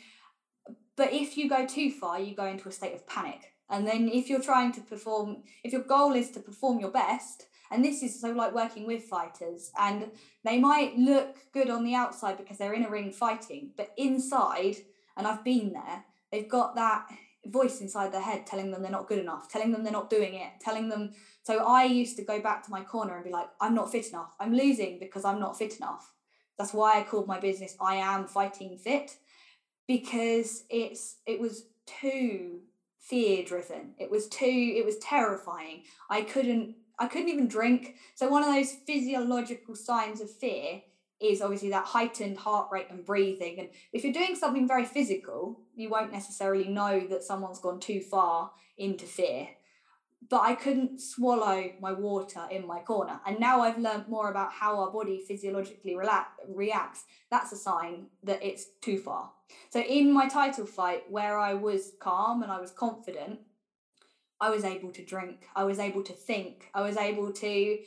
but 0.95 1.11
if 1.11 1.37
you 1.37 1.49
go 1.49 1.65
too 1.65 1.91
far, 1.91 2.19
you 2.19 2.35
go 2.35 2.45
into 2.45 2.69
a 2.69 2.71
state 2.71 2.93
of 2.93 3.05
panic 3.05 3.51
and 3.69 3.87
then 3.87 4.09
if 4.09 4.29
you're 4.29 4.41
trying 4.41 4.71
to 4.73 4.81
perform, 4.81 5.37
if 5.63 5.71
your 5.71 5.81
goal 5.81 6.13
is 6.13 6.31
to 6.31 6.39
perform 6.39 6.79
your 6.79 6.91
best, 6.91 7.47
and 7.71 7.83
this 7.83 8.03
is 8.03 8.19
so 8.19 8.31
like 8.31 8.53
working 8.53 8.85
with 8.85 9.03
fighters, 9.03 9.71
and 9.79 10.11
they 10.43 10.59
might 10.59 10.97
look 10.97 11.37
good 11.53 11.69
on 11.69 11.83
the 11.83 11.95
outside 11.95 12.37
because 12.37 12.57
they're 12.57 12.73
in 12.73 12.85
a 12.85 12.89
ring 12.89 13.11
fighting, 13.11 13.71
but 13.77 13.93
inside, 13.97 14.77
and 15.17 15.27
I've 15.27 15.43
been 15.43 15.73
there, 15.73 16.05
they've 16.31 16.49
got 16.49 16.75
that 16.75 17.07
voice 17.45 17.81
inside 17.81 18.11
their 18.11 18.21
head 18.21 18.45
telling 18.47 18.71
them 18.71 18.81
they're 18.81 18.91
not 18.91 19.07
good 19.07 19.19
enough, 19.19 19.49
telling 19.49 19.71
them 19.71 19.83
they're 19.83 19.91
not 19.91 20.09
doing 20.09 20.35
it, 20.35 20.49
telling 20.59 20.89
them. 20.89 21.11
So 21.43 21.63
I 21.63 21.83
used 21.83 22.17
to 22.17 22.23
go 22.23 22.41
back 22.41 22.63
to 22.65 22.71
my 22.71 22.81
corner 22.81 23.15
and 23.15 23.23
be 23.23 23.31
like, 23.31 23.47
I'm 23.61 23.75
not 23.75 23.91
fit 23.91 24.09
enough. 24.09 24.33
I'm 24.39 24.53
losing 24.53 24.99
because 24.99 25.25
I'm 25.25 25.39
not 25.39 25.57
fit 25.57 25.77
enough. 25.77 26.11
That's 26.57 26.73
why 26.73 26.99
I 26.99 27.03
called 27.03 27.27
my 27.27 27.39
business 27.39 27.75
I 27.79 27.95
am 27.95 28.27
fighting 28.27 28.77
fit 28.77 29.17
because 29.87 30.63
it's 30.69 31.17
it 31.25 31.39
was 31.39 31.67
too 31.85 32.61
fear 32.97 33.43
driven. 33.43 33.93
It 33.99 34.09
was 34.09 34.27
too 34.27 34.73
it 34.75 34.85
was 34.85 34.97
terrifying. 34.97 35.83
I 36.09 36.21
couldn't 36.21 36.75
I 36.97 37.07
couldn't 37.07 37.29
even 37.29 37.47
drink. 37.47 37.95
So 38.15 38.29
one 38.29 38.43
of 38.43 38.53
those 38.53 38.73
physiological 38.85 39.75
signs 39.75 40.21
of 40.21 40.29
fear 40.29 40.81
is 41.21 41.41
obviously 41.41 41.69
that 41.69 41.85
heightened 41.85 42.37
heart 42.37 42.69
rate 42.71 42.87
and 42.89 43.05
breathing. 43.05 43.59
And 43.59 43.69
if 43.93 44.03
you're 44.03 44.13
doing 44.13 44.35
something 44.35 44.67
very 44.67 44.85
physical, 44.85 45.61
you 45.75 45.89
won't 45.89 46.11
necessarily 46.11 46.67
know 46.67 47.07
that 47.07 47.23
someone's 47.23 47.59
gone 47.59 47.79
too 47.79 48.01
far 48.01 48.51
into 48.77 49.05
fear 49.05 49.47
but 50.29 50.41
I 50.41 50.55
couldn't 50.55 51.01
swallow 51.01 51.71
my 51.79 51.91
water 51.91 52.41
in 52.49 52.65
my 52.65 52.79
corner. 52.79 53.19
And 53.25 53.39
now 53.39 53.61
I've 53.61 53.77
learned 53.77 54.07
more 54.07 54.29
about 54.29 54.51
how 54.51 54.79
our 54.79 54.91
body 54.91 55.23
physiologically 55.27 55.95
reacts. 56.47 57.03
That's 57.29 57.51
a 57.51 57.57
sign 57.57 58.07
that 58.23 58.43
it's 58.43 58.65
too 58.81 58.97
far. 58.97 59.31
So 59.69 59.81
in 59.81 60.11
my 60.11 60.27
title 60.27 60.65
fight, 60.65 61.03
where 61.09 61.37
I 61.37 61.53
was 61.53 61.93
calm 61.99 62.41
and 62.41 62.51
I 62.51 62.59
was 62.59 62.71
confident, 62.71 63.39
I 64.39 64.49
was 64.49 64.63
able 64.63 64.91
to 64.91 65.05
drink. 65.05 65.47
I 65.55 65.63
was 65.63 65.79
able 65.79 66.03
to 66.03 66.13
think. 66.13 66.69
I 66.73 66.81
was 66.81 66.97
able 66.97 67.31
to. 67.31 67.77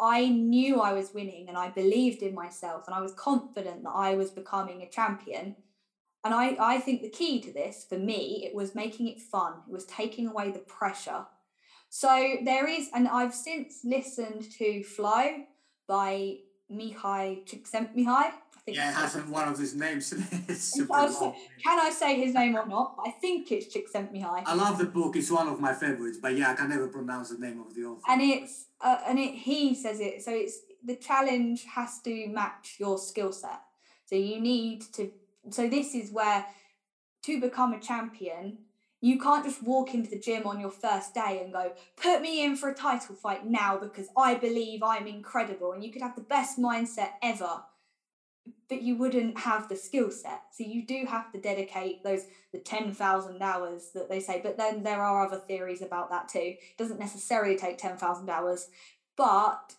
I 0.00 0.28
knew 0.28 0.80
I 0.80 0.92
was 0.92 1.14
winning 1.14 1.48
and 1.48 1.56
I 1.56 1.70
believed 1.70 2.22
in 2.22 2.34
myself 2.34 2.86
and 2.86 2.94
I 2.94 3.00
was 3.00 3.12
confident 3.14 3.82
that 3.84 3.94
I 3.94 4.14
was 4.14 4.30
becoming 4.30 4.82
a 4.82 4.88
champion. 4.88 5.56
And 6.22 6.34
I, 6.34 6.54
I 6.60 6.80
think 6.80 7.00
the 7.00 7.08
key 7.08 7.40
to 7.40 7.50
this 7.50 7.86
for 7.88 7.98
me, 7.98 8.42
it 8.44 8.54
was 8.54 8.74
making 8.74 9.08
it 9.08 9.22
fun. 9.22 9.54
It 9.66 9.72
was 9.72 9.86
taking 9.86 10.26
away 10.26 10.50
the 10.50 10.58
pressure 10.58 11.24
so 11.90 12.36
there 12.44 12.68
is, 12.68 12.88
and 12.94 13.08
I've 13.08 13.34
since 13.34 13.80
listened 13.84 14.48
to 14.58 14.84
Flow 14.84 15.42
by 15.88 16.36
Mihai 16.72 17.44
Csikszentmihalyi. 17.44 18.30
Yeah, 18.74 18.90
it 18.90 18.94
hasn't 18.94 19.28
one 19.28 19.48
of 19.48 19.58
his 19.58 19.74
names. 19.74 20.10
can 21.64 21.78
I 21.78 21.90
say 21.90 22.20
his 22.20 22.34
name 22.34 22.56
or 22.56 22.66
not? 22.66 22.96
I 23.04 23.10
think 23.10 23.50
it's 23.52 23.66
Chick 23.72 23.92
Csikszentmihalyi. 23.92 24.42
I 24.46 24.54
love 24.54 24.78
the 24.78 24.86
book. 24.86 25.16
It's 25.16 25.30
one 25.30 25.48
of 25.48 25.60
my 25.60 25.72
favorites, 25.72 26.18
but 26.20 26.36
yeah, 26.36 26.50
I 26.50 26.54
can 26.54 26.68
never 26.68 26.88
pronounce 26.88 27.30
the 27.30 27.38
name 27.38 27.60
of 27.60 27.74
the 27.74 27.84
author. 27.84 28.02
And 28.08 28.20
it's 28.22 28.66
uh, 28.80 28.98
and 29.06 29.18
it 29.18 29.34
he 29.34 29.74
says 29.74 30.00
it. 30.00 30.22
So 30.22 30.32
it's 30.32 30.60
the 30.84 30.96
challenge 30.96 31.64
has 31.74 32.00
to 32.02 32.26
match 32.28 32.76
your 32.78 32.98
skill 32.98 33.32
set. 33.32 33.60
So 34.06 34.16
you 34.16 34.40
need 34.40 34.82
to. 34.94 35.10
So 35.50 35.68
this 35.68 35.94
is 35.94 36.10
where 36.10 36.46
to 37.22 37.40
become 37.40 37.72
a 37.72 37.80
champion 37.80 38.58
you 39.00 39.18
can't 39.18 39.44
just 39.44 39.62
walk 39.62 39.94
into 39.94 40.10
the 40.10 40.18
gym 40.18 40.46
on 40.46 40.60
your 40.60 40.70
first 40.70 41.14
day 41.14 41.40
and 41.42 41.52
go, 41.52 41.72
put 41.96 42.20
me 42.20 42.44
in 42.44 42.54
for 42.54 42.68
a 42.68 42.74
title 42.74 43.14
fight 43.14 43.46
now 43.46 43.78
because 43.78 44.08
I 44.16 44.34
believe 44.34 44.82
I'm 44.82 45.06
incredible. 45.06 45.72
And 45.72 45.82
you 45.82 45.90
could 45.90 46.02
have 46.02 46.16
the 46.16 46.20
best 46.20 46.58
mindset 46.58 47.12
ever, 47.22 47.62
but 48.68 48.82
you 48.82 48.96
wouldn't 48.96 49.38
have 49.38 49.68
the 49.68 49.76
skill 49.76 50.10
set. 50.10 50.42
So 50.52 50.64
you 50.64 50.86
do 50.86 51.06
have 51.06 51.32
to 51.32 51.40
dedicate 51.40 52.02
those 52.02 52.24
the 52.52 52.58
10,000 52.58 53.42
hours 53.42 53.90
that 53.94 54.08
they 54.08 54.20
say. 54.20 54.40
But 54.42 54.56
then 54.56 54.82
there 54.82 55.02
are 55.02 55.26
other 55.26 55.38
theories 55.38 55.82
about 55.82 56.10
that 56.10 56.28
too. 56.28 56.38
It 56.58 56.78
doesn't 56.78 56.98
necessarily 56.98 57.56
take 57.56 57.78
10,000 57.78 58.28
hours, 58.28 58.68
but 59.16 59.74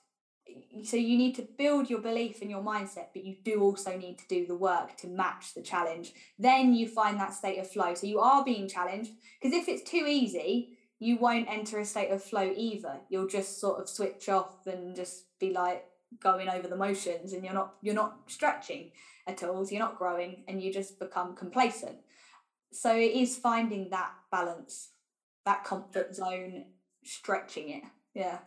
so 0.84 0.98
you 0.98 1.18
need 1.18 1.36
to 1.36 1.48
build 1.58 1.90
your 1.90 2.00
belief 2.00 2.42
and 2.42 2.50
your 2.50 2.62
mindset 2.62 3.08
but 3.14 3.24
you 3.24 3.36
do 3.44 3.62
also 3.62 3.98
need 3.98 4.18
to 4.18 4.28
do 4.28 4.46
the 4.46 4.56
work 4.56 4.98
to 4.98 5.08
match 5.08 5.54
the 5.54 5.62
challenge 5.62 6.14
then 6.38 6.74
you 6.74 6.88
find 6.88 7.18
that 7.18 7.34
state 7.34 7.58
of 7.58 7.70
flow 7.70 7.94
so 7.94 8.08
you 8.08 8.20
are 8.20 8.44
being 8.44 8.68
challenged 8.68 9.12
because 9.40 9.58
if 9.58 9.70
it's 9.70 9.90
too 9.90 10.06
easy 10.08 10.78
you 11.00 11.18
won't 11.18 11.50
enter 11.50 11.80
a 11.80 11.86
state 11.86 12.12
of 12.12 12.24
flow 12.24 12.52
either 12.56 13.00
you'll 13.10 13.28
just 13.28 13.60
sort 13.60 13.80
of 13.80 13.88
switch 13.88 14.30
off 14.30 14.66
and 14.66 14.96
just 14.96 15.26
be 15.40 15.52
like 15.52 15.86
going 16.20 16.50
over 16.50 16.68
the 16.68 16.76
motions 16.76 17.34
and 17.34 17.44
you're 17.44 17.54
not 17.54 17.76
you're 17.82 17.96
not 17.96 18.20
stretching 18.28 18.92
at 19.28 19.44
all 19.44 19.66
so 19.66 19.72
you're 19.72 19.80
not 19.80 19.98
growing 19.98 20.44
and 20.48 20.62
you 20.62 20.74
just 20.74 21.00
become 21.00 21.36
complacent 21.36 21.98
so 22.72 22.96
it 22.96 23.12
is 23.12 23.38
finding 23.38 23.90
that 23.90 24.12
balance 24.32 24.90
that 25.46 25.64
comfort 25.64 26.14
zone 26.16 26.66
stretching 27.04 27.70
it 27.70 27.84
yeah 28.14 28.40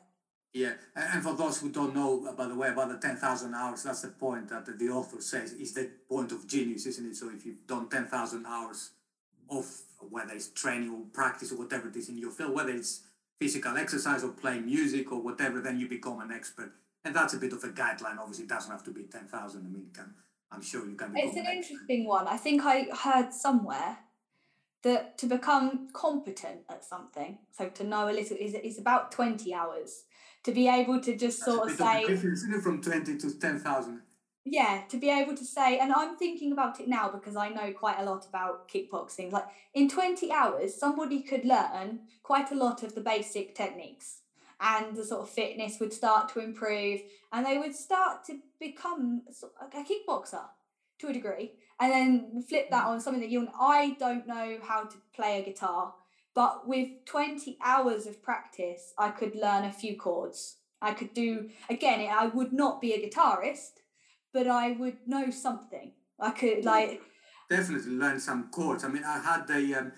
yeah, 0.54 0.74
and 0.94 1.20
for 1.20 1.34
those 1.34 1.60
who 1.60 1.68
don't 1.68 1.96
know, 1.96 2.24
uh, 2.28 2.32
by 2.32 2.46
the 2.46 2.54
way, 2.54 2.68
about 2.68 2.88
the 2.88 2.96
10,000 2.96 3.52
hours, 3.54 3.82
that's 3.82 4.02
the 4.02 4.08
point 4.08 4.48
that 4.50 4.78
the 4.78 4.88
author 4.88 5.20
says 5.20 5.52
is 5.52 5.74
the 5.74 5.90
point 6.08 6.30
of 6.30 6.46
genius, 6.46 6.86
isn't 6.86 7.10
it? 7.10 7.16
So 7.16 7.28
if 7.30 7.44
you've 7.44 7.66
done 7.66 7.88
10,000 7.88 8.46
hours 8.46 8.90
of 9.50 9.66
whether 9.98 10.32
it's 10.32 10.50
training 10.50 10.90
or 10.90 11.00
practice 11.12 11.50
or 11.50 11.56
whatever 11.56 11.88
it 11.88 11.96
is 11.96 12.08
in 12.08 12.18
your 12.18 12.30
field, 12.30 12.54
whether 12.54 12.70
it's 12.70 13.00
physical 13.40 13.76
exercise 13.76 14.22
or 14.22 14.28
playing 14.28 14.66
music 14.66 15.10
or 15.10 15.20
whatever, 15.20 15.60
then 15.60 15.80
you 15.80 15.88
become 15.88 16.20
an 16.20 16.30
expert. 16.30 16.72
And 17.04 17.14
that's 17.14 17.34
a 17.34 17.38
bit 17.38 17.52
of 17.52 17.62
a 17.64 17.68
guideline. 17.68 18.18
Obviously, 18.18 18.44
it 18.44 18.48
doesn't 18.48 18.70
have 18.70 18.84
to 18.84 18.90
be 18.90 19.02
10,000. 19.02 19.60
I 19.60 19.68
mean, 19.68 19.86
can, 19.92 20.14
I'm 20.50 20.62
sure 20.62 20.86
you 20.86 20.94
can. 20.94 21.12
It's 21.16 21.36
an, 21.36 21.46
interesting 21.46 22.06
one. 22.06 22.26
I 22.26 22.36
think 22.36 22.62
I 22.64 22.86
heard 23.02 23.32
somewhere 23.32 23.98
that 24.82 25.18
to 25.18 25.26
become 25.26 25.88
competent 25.92 26.60
at 26.68 26.84
something, 26.84 27.38
so 27.50 27.68
to 27.68 27.84
know 27.84 28.08
a 28.08 28.12
little, 28.12 28.36
is, 28.38 28.54
is 28.54 28.78
about 28.78 29.12
20 29.12 29.52
hours 29.54 30.04
to 30.44 30.52
be 30.52 30.68
able 30.68 31.00
to 31.00 31.16
just 31.16 31.40
That's 31.40 31.56
sort 31.56 31.70
of 31.70 31.76
say 31.76 32.04
of 32.04 32.62
from 32.62 32.80
20 32.80 33.16
to 33.18 33.38
10,000 33.38 34.02
yeah 34.44 34.82
to 34.88 34.98
be 34.98 35.08
able 35.08 35.34
to 35.34 35.44
say 35.44 35.78
and 35.78 35.92
i'm 35.92 36.16
thinking 36.16 36.52
about 36.52 36.78
it 36.78 36.86
now 36.86 37.08
because 37.08 37.34
i 37.34 37.48
know 37.48 37.72
quite 37.72 37.98
a 37.98 38.04
lot 38.04 38.26
about 38.26 38.68
kickboxing 38.68 39.32
like 39.32 39.46
in 39.72 39.88
20 39.88 40.30
hours 40.30 40.74
somebody 40.74 41.22
could 41.22 41.44
learn 41.44 42.00
quite 42.22 42.50
a 42.50 42.54
lot 42.54 42.82
of 42.82 42.94
the 42.94 43.00
basic 43.00 43.54
techniques 43.54 44.18
and 44.60 44.96
the 44.96 45.04
sort 45.04 45.22
of 45.22 45.28
fitness 45.28 45.78
would 45.80 45.92
start 45.92 46.28
to 46.32 46.40
improve 46.40 47.00
and 47.32 47.44
they 47.44 47.58
would 47.58 47.74
start 47.74 48.24
to 48.24 48.38
become 48.60 49.22
a 49.60 49.82
kickboxer 49.82 50.44
to 50.98 51.08
a 51.08 51.12
degree 51.12 51.52
and 51.80 51.92
then 51.92 52.42
flip 52.48 52.70
that 52.70 52.86
on 52.86 53.00
something 53.00 53.20
that 53.20 53.30
you 53.30 53.48
i 53.58 53.96
don't 53.98 54.26
know 54.26 54.58
how 54.62 54.84
to 54.84 54.96
play 55.14 55.40
a 55.40 55.44
guitar 55.44 55.92
but 56.34 56.66
with 56.66 56.88
20 57.06 57.58
hours 57.62 58.06
of 58.06 58.20
practice, 58.22 58.92
I 58.98 59.10
could 59.10 59.36
learn 59.36 59.64
a 59.64 59.72
few 59.72 59.96
chords. 59.96 60.56
I 60.82 60.92
could 60.92 61.14
do, 61.14 61.48
again, 61.70 62.06
I 62.12 62.26
would 62.26 62.52
not 62.52 62.80
be 62.80 62.92
a 62.92 63.08
guitarist, 63.08 63.80
but 64.32 64.48
I 64.48 64.72
would 64.72 64.98
know 65.06 65.30
something. 65.30 65.92
I 66.18 66.30
could, 66.32 66.64
like. 66.64 67.00
Definitely 67.48 67.92
learn 67.92 68.18
some 68.18 68.50
chords. 68.50 68.84
I 68.84 68.88
mean, 68.88 69.04
I 69.04 69.20
had 69.20 69.46
the. 69.46 69.74
Um, 69.74 69.92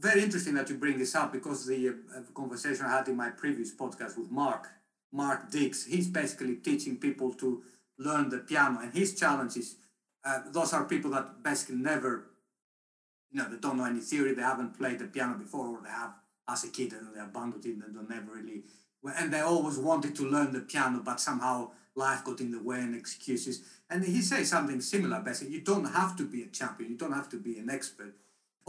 very 0.00 0.22
interesting 0.22 0.54
that 0.54 0.68
you 0.68 0.76
bring 0.76 0.98
this 0.98 1.14
up 1.14 1.32
because 1.32 1.66
the 1.66 1.88
uh, 1.88 2.20
conversation 2.34 2.86
I 2.86 2.96
had 2.96 3.08
in 3.08 3.16
my 3.16 3.30
previous 3.30 3.74
podcast 3.74 4.18
with 4.18 4.30
Mark, 4.30 4.68
Mark 5.12 5.50
Dix, 5.50 5.86
he's 5.86 6.08
basically 6.08 6.56
teaching 6.56 6.96
people 6.96 7.34
to 7.34 7.62
learn 7.98 8.30
the 8.30 8.38
piano, 8.38 8.80
and 8.80 8.92
his 8.92 9.14
challenge 9.14 9.56
is 9.56 9.76
uh, 10.24 10.40
those 10.50 10.72
are 10.72 10.84
people 10.84 11.10
that 11.12 11.42
basically 11.42 11.76
never 11.76 12.30
you 13.30 13.40
know, 13.40 13.48
they 13.48 13.58
don't 13.58 13.76
know 13.76 13.84
any 13.84 14.00
theory, 14.00 14.34
they 14.34 14.42
haven't 14.42 14.76
played 14.76 14.98
the 14.98 15.06
piano 15.06 15.34
before, 15.34 15.68
or 15.68 15.80
they 15.82 15.90
have 15.90 16.12
as 16.48 16.64
a 16.64 16.68
kid 16.68 16.92
and 16.92 17.14
they 17.14 17.20
abandoned 17.20 17.64
it 17.64 17.74
and 17.74 17.94
they 17.94 18.14
never 18.14 18.32
really, 18.32 18.64
and 19.16 19.32
they 19.32 19.40
always 19.40 19.78
wanted 19.78 20.16
to 20.16 20.28
learn 20.28 20.52
the 20.52 20.60
piano, 20.60 21.00
but 21.04 21.20
somehow 21.20 21.70
life 21.94 22.24
got 22.24 22.40
in 22.40 22.50
the 22.50 22.62
way 22.62 22.80
and 22.80 22.94
excuses. 22.94 23.62
And 23.88 24.04
he 24.04 24.20
says 24.20 24.50
something 24.50 24.80
similar, 24.80 25.20
basically. 25.20 25.54
You 25.54 25.60
don't 25.60 25.84
have 25.84 26.16
to 26.16 26.24
be 26.24 26.42
a 26.42 26.46
champion, 26.46 26.90
you 26.90 26.96
don't 26.96 27.12
have 27.12 27.28
to 27.30 27.36
be 27.36 27.58
an 27.58 27.70
expert. 27.70 28.14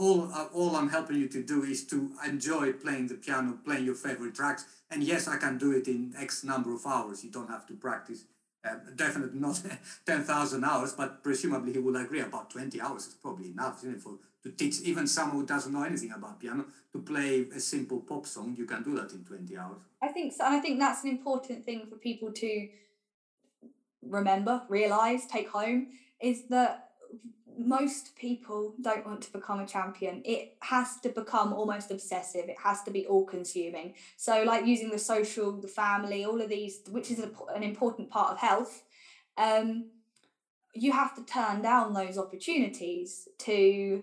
All, 0.02 0.28
all 0.52 0.74
I'm 0.74 0.88
helping 0.88 1.16
you 1.16 1.28
to 1.28 1.42
do 1.44 1.62
is 1.62 1.84
to 1.86 2.10
enjoy 2.26 2.72
playing 2.72 3.06
the 3.06 3.14
piano, 3.14 3.58
playing 3.64 3.84
your 3.84 3.94
favorite 3.94 4.34
tracks. 4.34 4.64
And 4.90 5.00
yes, 5.04 5.28
I 5.28 5.36
can 5.36 5.58
do 5.58 5.70
it 5.70 5.86
in 5.86 6.12
X 6.18 6.42
number 6.42 6.74
of 6.74 6.84
hours. 6.84 7.22
You 7.22 7.30
don't 7.30 7.48
have 7.48 7.66
to 7.68 7.74
practice. 7.74 8.24
Uh, 8.64 8.74
definitely 8.96 9.38
not 9.38 9.62
10,000 10.06 10.64
hours, 10.64 10.94
but 10.94 11.22
presumably 11.22 11.72
he 11.72 11.78
will 11.78 11.94
agree 11.96 12.18
about 12.20 12.50
20 12.50 12.80
hours 12.80 13.06
is 13.06 13.14
probably 13.14 13.50
enough 13.50 13.84
it, 13.84 14.00
for 14.00 14.14
to 14.42 14.50
teach 14.50 14.80
even 14.80 15.06
someone 15.06 15.36
who 15.36 15.46
doesn't 15.46 15.72
know 15.72 15.84
anything 15.84 16.10
about 16.10 16.40
piano 16.40 16.64
to 16.92 16.98
play 16.98 17.46
a 17.54 17.60
simple 17.60 18.00
pop 18.00 18.26
song. 18.26 18.56
You 18.58 18.64
can 18.64 18.82
do 18.82 18.96
that 18.96 19.12
in 19.12 19.22
20 19.24 19.56
hours. 19.56 19.82
I 20.02 20.08
think 20.08 20.32
so. 20.32 20.44
And 20.44 20.54
I 20.56 20.60
think 20.60 20.80
that's 20.80 21.04
an 21.04 21.10
important 21.10 21.64
thing 21.64 21.86
for 21.88 21.94
people 21.96 22.32
to 22.32 22.68
remember, 24.02 24.62
realize, 24.68 25.26
take 25.26 25.48
home 25.48 25.86
is 26.20 26.48
that 26.48 26.91
most 27.58 28.16
people 28.16 28.74
don't 28.80 29.06
want 29.06 29.22
to 29.22 29.32
become 29.32 29.60
a 29.60 29.66
champion. 29.66 30.22
It 30.24 30.56
has 30.60 30.98
to 31.00 31.08
become 31.08 31.52
almost 31.52 31.90
obsessive. 31.90 32.48
It 32.48 32.56
has 32.62 32.82
to 32.84 32.90
be 32.90 33.06
all 33.06 33.24
consuming. 33.24 33.94
So, 34.16 34.42
like 34.44 34.66
using 34.66 34.90
the 34.90 34.98
social, 34.98 35.52
the 35.52 35.68
family, 35.68 36.24
all 36.24 36.40
of 36.40 36.48
these, 36.48 36.80
which 36.90 37.10
is 37.10 37.18
an 37.18 37.62
important 37.62 38.10
part 38.10 38.32
of 38.32 38.38
health, 38.38 38.82
um, 39.36 39.86
you 40.74 40.92
have 40.92 41.14
to 41.16 41.24
turn 41.24 41.62
down 41.62 41.92
those 41.92 42.18
opportunities 42.18 43.28
to 43.38 44.02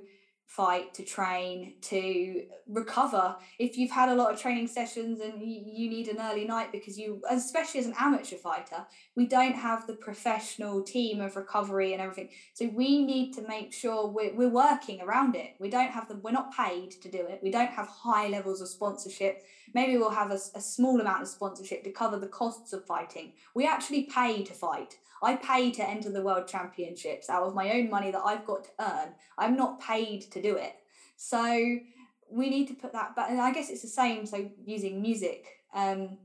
fight, 0.50 0.96
to 0.96 1.04
train, 1.04 1.76
to 1.80 2.44
recover. 2.68 3.36
If 3.60 3.78
you've 3.78 3.92
had 3.92 4.10
a 4.10 4.16
lot 4.16 4.34
of 4.34 4.42
training 4.42 4.66
sessions 4.66 5.22
and 5.22 5.40
you 5.40 5.88
need 5.88 6.08
an 6.08 6.18
early 6.20 6.44
night 6.44 6.72
because 6.72 6.98
you, 6.98 7.22
especially 7.30 7.82
as 7.82 7.86
an 7.86 7.94
amateur 8.00 8.36
fighter, 8.36 8.88
we 9.16 9.28
don't 9.28 9.54
have 9.54 9.86
the 9.86 9.94
professional 9.94 10.82
team 10.82 11.22
of 11.22 11.36
recovery 11.36 11.94
and 11.94 12.02
everything. 12.02 12.30
So 12.56 12.68
we 12.74 13.06
need 13.06 13.34
to 13.34 13.48
make 13.48 13.72
sure 13.72 14.08
we're, 14.08 14.34
we're 14.34 14.50
working 14.50 15.02
around 15.02 15.36
it. 15.36 15.52
We 15.60 15.70
don't 15.70 15.92
have 15.92 16.08
the, 16.08 16.16
we're 16.16 16.32
not 16.32 16.52
paid 16.52 16.92
to 17.04 17.12
do 17.12 17.20
it. 17.20 17.42
We 17.44 17.52
don't 17.52 17.70
have 17.70 17.88
high 17.88 18.28
levels 18.28 18.60
of 18.60 18.70
sponsorship. 18.70 19.44
Maybe 19.74 19.98
we'll 19.98 20.10
have 20.10 20.32
a, 20.32 20.40
a 20.56 20.62
small 20.62 21.00
amount 21.00 21.22
of 21.22 21.28
sponsorship 21.28 21.84
to 21.84 21.92
cover 21.92 22.18
the 22.18 22.28
costs 22.28 22.74
of 22.74 22.86
fighting. 22.86 23.34
We 23.54 23.68
actually 23.68 24.04
pay 24.04 24.44
to 24.44 24.54
fight. 24.54 24.98
I 25.22 25.36
pay 25.36 25.72
to 25.72 25.88
enter 25.88 26.10
the 26.10 26.22
world 26.22 26.48
championships 26.48 27.30
out 27.30 27.44
of 27.44 27.54
my 27.54 27.72
own 27.72 27.90
money 27.90 28.12
that 28.12 28.22
I've 28.26 28.46
got 28.46 28.66
to 28.66 28.70
earn. 28.80 29.10
I'm 29.38 29.56
not 29.56 29.82
paid 29.82 30.22
to 30.32 30.42
do 30.42 30.56
it. 30.56 30.76
So 31.18 31.80
we 32.32 32.50
need 32.50 32.68
to 32.70 32.74
put 32.74 32.94
that. 32.94 33.14
And 33.30 33.42
I 33.42 33.52
guess 33.52 33.70
it's 33.70 33.82
the 33.82 33.88
same. 33.88 34.26
So 34.26 34.50
using 34.66 35.02
music, 35.02 35.46
um, 35.74 36.18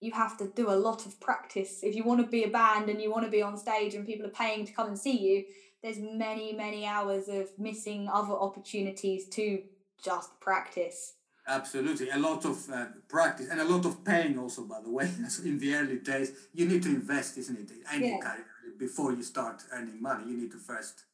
you 0.00 0.12
have 0.12 0.36
to 0.38 0.48
do 0.48 0.70
a 0.70 0.76
lot 0.76 1.06
of 1.06 1.18
practice. 1.20 1.80
If 1.82 1.94
you 1.94 2.04
want 2.04 2.20
to 2.20 2.26
be 2.26 2.44
a 2.44 2.50
band 2.50 2.90
and 2.90 3.00
you 3.00 3.10
want 3.10 3.24
to 3.24 3.30
be 3.30 3.42
on 3.42 3.56
stage 3.56 3.94
and 3.94 4.06
people 4.06 4.26
are 4.26 4.30
paying 4.30 4.66
to 4.66 4.72
come 4.72 4.88
and 4.88 4.98
see 4.98 5.18
you, 5.18 5.44
there's 5.82 5.98
many, 5.98 6.52
many 6.52 6.86
hours 6.86 7.28
of 7.28 7.48
missing 7.58 8.08
other 8.12 8.34
opportunities 8.34 9.28
to 9.28 9.62
just 10.02 10.38
practice. 10.40 11.14
Absolutely, 11.46 12.08
a 12.08 12.18
lot 12.18 12.44
of 12.46 12.70
uh, 12.70 12.86
practice 13.06 13.48
and 13.50 13.60
a 13.60 13.64
lot 13.64 13.84
of 13.84 14.02
pain 14.02 14.38
also. 14.38 14.62
By 14.62 14.80
the 14.80 14.90
way, 14.90 15.04
in 15.44 15.58
the 15.58 15.74
early 15.74 15.98
days, 15.98 16.32
you 16.54 16.66
need 16.66 16.82
to 16.84 16.88
invest, 16.88 17.36
isn't 17.36 17.58
it? 17.58 17.70
Any 17.92 18.10
yeah. 18.10 18.18
career 18.18 18.46
before 18.78 19.12
you 19.12 19.22
start 19.22 19.62
earning 19.72 20.00
money, 20.00 20.30
you 20.30 20.36
need 20.38 20.52
to 20.52 20.58
first 20.58 21.04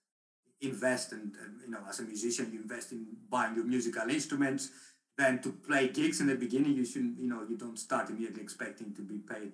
invest, 0.60 1.12
and, 1.12 1.32
and 1.42 1.60
you 1.64 1.70
know, 1.70 1.80
as 1.88 1.98
a 2.00 2.04
musician, 2.04 2.50
you 2.52 2.60
invest 2.60 2.92
in 2.92 3.06
buying 3.28 3.56
your 3.56 3.64
musical 3.64 4.08
instruments. 4.08 4.70
Then 5.18 5.42
to 5.42 5.50
play 5.50 5.88
gigs 5.88 6.20
in 6.20 6.28
the 6.28 6.36
beginning, 6.36 6.74
you 6.74 6.84
shouldn't, 6.84 7.18
you 7.18 7.28
know, 7.28 7.44
you 7.48 7.56
don't 7.56 7.78
start 7.78 8.08
immediately 8.08 8.42
expecting 8.42 8.94
to 8.94 9.02
be 9.02 9.18
paid, 9.18 9.52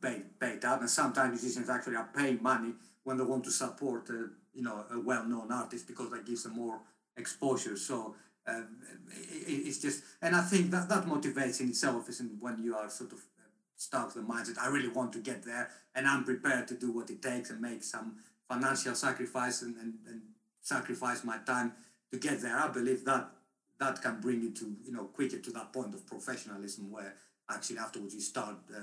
paid, 0.00 0.38
paid 0.38 0.64
out. 0.64 0.80
And 0.80 0.88
sometimes 0.88 1.42
musicians 1.42 1.68
actually 1.68 1.96
are 1.96 2.08
paying 2.16 2.42
money 2.42 2.74
when 3.02 3.16
they 3.16 3.24
want 3.24 3.44
to 3.44 3.50
support, 3.50 4.08
a, 4.08 4.28
you 4.54 4.62
know, 4.62 4.84
a 4.90 5.00
well-known 5.00 5.50
artist 5.50 5.88
because 5.88 6.10
that 6.10 6.24
gives 6.24 6.44
them 6.44 6.54
more 6.54 6.78
exposure. 7.16 7.76
So 7.76 8.14
um, 8.46 8.78
it, 9.10 9.66
it's 9.66 9.78
just, 9.78 10.02
and 10.20 10.34
I 10.34 10.42
think 10.42 10.70
that 10.70 10.88
that 10.88 11.06
motivates 11.06 11.60
in 11.60 11.68
itself, 11.68 12.08
isn't 12.08 12.40
when 12.40 12.62
you 12.62 12.74
are 12.74 12.88
sort 12.90 13.12
of 13.12 13.18
uh, 13.18 13.48
stuck 13.76 14.14
the 14.14 14.20
mindset. 14.20 14.58
I 14.60 14.68
really 14.68 14.88
want 14.88 15.12
to 15.14 15.18
get 15.18 15.44
there, 15.44 15.70
and 15.94 16.06
I'm 16.06 16.24
prepared 16.24 16.68
to 16.68 16.74
do 16.74 16.90
what 16.90 17.10
it 17.10 17.22
takes 17.22 17.50
and 17.50 17.60
make 17.60 17.82
some 17.84 18.16
financial 18.48 18.94
sacrifice 18.94 19.62
and, 19.62 19.76
and, 19.76 19.94
and 20.08 20.22
sacrifice 20.60 21.24
my 21.24 21.38
time 21.38 21.72
to 22.10 22.18
get 22.18 22.40
there. 22.40 22.58
I 22.58 22.68
believe 22.68 23.04
that 23.04 23.30
that 23.78 24.00
can 24.00 24.20
bring 24.20 24.40
you 24.42 24.50
to 24.52 24.76
you 24.84 24.92
know 24.92 25.04
quicker 25.04 25.38
to 25.38 25.50
that 25.50 25.72
point 25.72 25.94
of 25.94 26.06
professionalism 26.06 26.90
where 26.90 27.14
actually 27.50 27.78
afterwards 27.78 28.14
you 28.14 28.20
start 28.20 28.56
uh, 28.74 28.80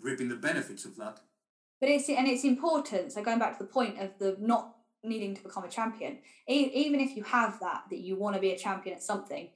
reaping 0.00 0.28
the 0.28 0.36
benefits 0.36 0.84
of 0.84 0.96
that. 0.96 1.20
But 1.80 1.88
it's 1.88 2.08
and 2.08 2.26
it's 2.28 2.44
important. 2.44 3.12
So 3.12 3.22
going 3.22 3.38
back 3.38 3.58
to 3.58 3.64
the 3.64 3.70
point 3.70 3.98
of 4.00 4.18
the 4.18 4.36
not 4.40 4.76
needing 5.04 5.34
to 5.34 5.42
become 5.42 5.64
a 5.64 5.68
champion. 5.68 6.18
Even 6.46 7.00
if 7.00 7.16
you 7.16 7.22
have 7.24 7.58
that 7.60 7.84
that 7.90 7.98
you 7.98 8.16
want 8.16 8.34
to 8.36 8.40
be 8.40 8.52
a 8.52 8.58
champion 8.58 8.94
at 8.94 9.02
something 9.02 9.48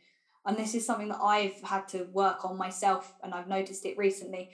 and 0.47 0.57
this 0.57 0.75
is 0.75 0.87
something 0.87 1.09
that 1.09 1.21
i've 1.21 1.61
had 1.63 1.87
to 1.89 2.05
work 2.13 2.45
on 2.45 2.57
myself 2.57 3.15
and 3.23 3.35
i've 3.35 3.49
noticed 3.49 3.85
it 3.85 3.99
recently 3.99 4.51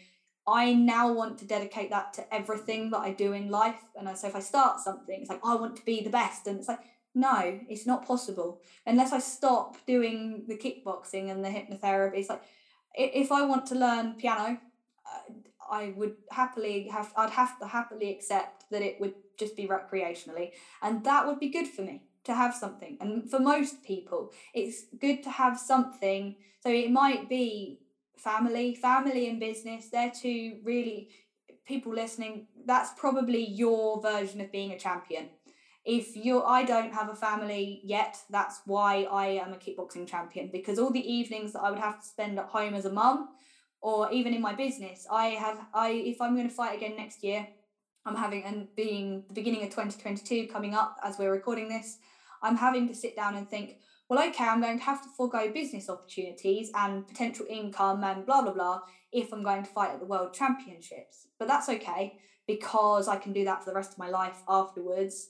i 0.47 0.73
now 0.73 1.13
want 1.13 1.39
to 1.39 1.45
dedicate 1.45 1.91
that 1.91 2.13
to 2.13 2.35
everything 2.35 2.91
that 2.91 2.99
i 2.99 3.13
do 3.13 3.33
in 3.33 3.49
life. 3.49 3.77
And 3.95 4.17
so 4.17 4.27
if 4.27 4.35
i 4.35 4.41
start 4.41 4.81
something 4.81 5.21
it's 5.21 5.31
like 5.31 5.45
i 5.45 5.55
want 5.55 5.77
to 5.77 5.85
be 5.85 6.03
the 6.03 6.11
best 6.11 6.47
and 6.47 6.59
it's 6.59 6.69
like 6.69 6.81
no 7.15 7.61
it's 7.69 7.87
not 7.87 8.07
possible. 8.07 8.61
Unless 8.87 9.13
i 9.13 9.19
stop 9.19 9.77
doing 9.87 10.45
the 10.49 10.57
kickboxing 10.57 11.31
and 11.31 11.45
the 11.45 11.51
hypnotherapy 11.51 12.19
it's 12.19 12.31
like 12.31 12.43
if 12.95 13.31
i 13.31 13.43
want 13.43 13.67
to 13.67 13.75
learn 13.75 14.15
piano 14.15 14.59
uh, 15.07 15.33
i 15.71 15.93
would 15.97 16.17
happily 16.31 16.89
have 16.89 17.13
i'd 17.17 17.31
have 17.31 17.59
to 17.59 17.67
happily 17.67 18.11
accept 18.11 18.65
that 18.71 18.83
it 18.83 19.01
would 19.01 19.15
just 19.43 19.57
be 19.57 19.67
recreationally. 19.67 20.53
And 20.83 21.05
that 21.05 21.27
would 21.27 21.41
be 21.41 21.51
good 21.51 21.69
for 21.69 21.83
me 21.83 22.03
to 22.25 22.35
have 22.35 22.55
something. 22.55 22.97
And 23.01 23.31
for 23.31 23.41
most 23.41 23.83
people, 23.83 24.33
it's 24.55 24.85
good 25.01 25.23
to 25.25 25.31
have 25.31 25.59
something. 25.59 26.37
So 26.63 26.71
it 26.71 26.91
might 26.91 27.29
be 27.29 27.81
family, 28.17 28.75
family 28.75 29.29
and 29.29 29.41
business. 29.41 29.89
They're 29.91 30.13
two 30.13 30.59
really 30.65 31.09
people 31.67 31.93
listening. 31.95 32.47
That's 32.67 32.91
probably 32.97 33.45
your 33.45 34.01
version 34.01 34.41
of 34.41 34.53
being 34.53 34.73
a 34.73 34.79
champion. 34.79 35.31
If 35.85 36.17
you're, 36.17 36.47
I 36.47 36.63
don't 36.63 36.95
have 36.95 37.09
a 37.09 37.17
family 37.17 37.81
yet. 37.83 38.17
That's 38.31 38.61
why 38.67 39.03
I 39.11 39.27
am 39.45 39.53
a 39.53 39.57
kickboxing 39.57 40.07
champion 40.07 40.51
because 40.53 40.79
all 40.79 40.91
the 40.91 41.13
evenings 41.13 41.55
that 41.55 41.63
I 41.63 41.71
would 41.71 41.81
have 41.81 42.01
to 42.01 42.07
spend 42.07 42.39
at 42.39 42.47
home 42.47 42.75
as 42.75 42.85
a 42.85 42.93
mum, 42.93 43.31
or 43.81 44.13
even 44.13 44.33
in 44.33 44.41
my 44.41 44.55
business, 44.55 45.07
I 45.11 45.27
have. 45.45 45.59
I 45.75 45.91
if 45.91 46.21
I'm 46.21 46.37
going 46.37 46.49
to 46.49 46.55
fight 46.55 46.77
again 46.77 46.97
next 46.97 47.25
year, 47.25 47.49
I'm 48.05 48.17
having, 48.17 48.45
and 48.45 48.69
being 48.75 49.25
the 49.29 49.35
beginning 49.35 49.63
of 49.63 49.71
2022 49.71 50.49
coming 50.53 50.75
up 50.75 50.99
as 51.05 51.19
we're 51.19 51.31
recording 51.31 51.69
this, 51.69 51.99
I'm 52.43 52.57
having 52.57 52.89
to 52.89 52.95
sit 52.95 53.15
down 53.15 53.37
and 53.37 53.49
think, 53.49 53.77
well, 54.09 54.29
okay, 54.29 54.45
I'm 54.45 54.61
going 54.61 54.79
to 54.79 54.85
have 54.85 55.03
to 55.03 55.09
forego 55.17 55.51
business 55.53 55.89
opportunities 55.89 56.71
and 56.75 57.07
potential 57.07 57.47
income 57.49 58.03
and 58.05 58.27
blah, 58.27 58.43
blah, 58.43 58.53
blah 58.53 58.81
if 59.13 59.33
I'm 59.33 59.43
going 59.43 59.63
to 59.63 59.71
fight 59.71 59.91
at 59.91 60.01
the 60.01 60.07
World 60.07 60.35
Championships. 60.35 61.29
But 61.39 61.49
that's 61.49 61.69
okay 61.69 62.19
because 62.47 63.09
I 63.09 63.17
can 63.17 63.33
do 63.33 63.45
that 63.45 63.63
for 63.63 63.71
the 63.71 63.77
rest 63.77 63.93
of 63.93 63.99
my 63.99 64.11
life 64.11 64.43
afterwards. 64.49 65.29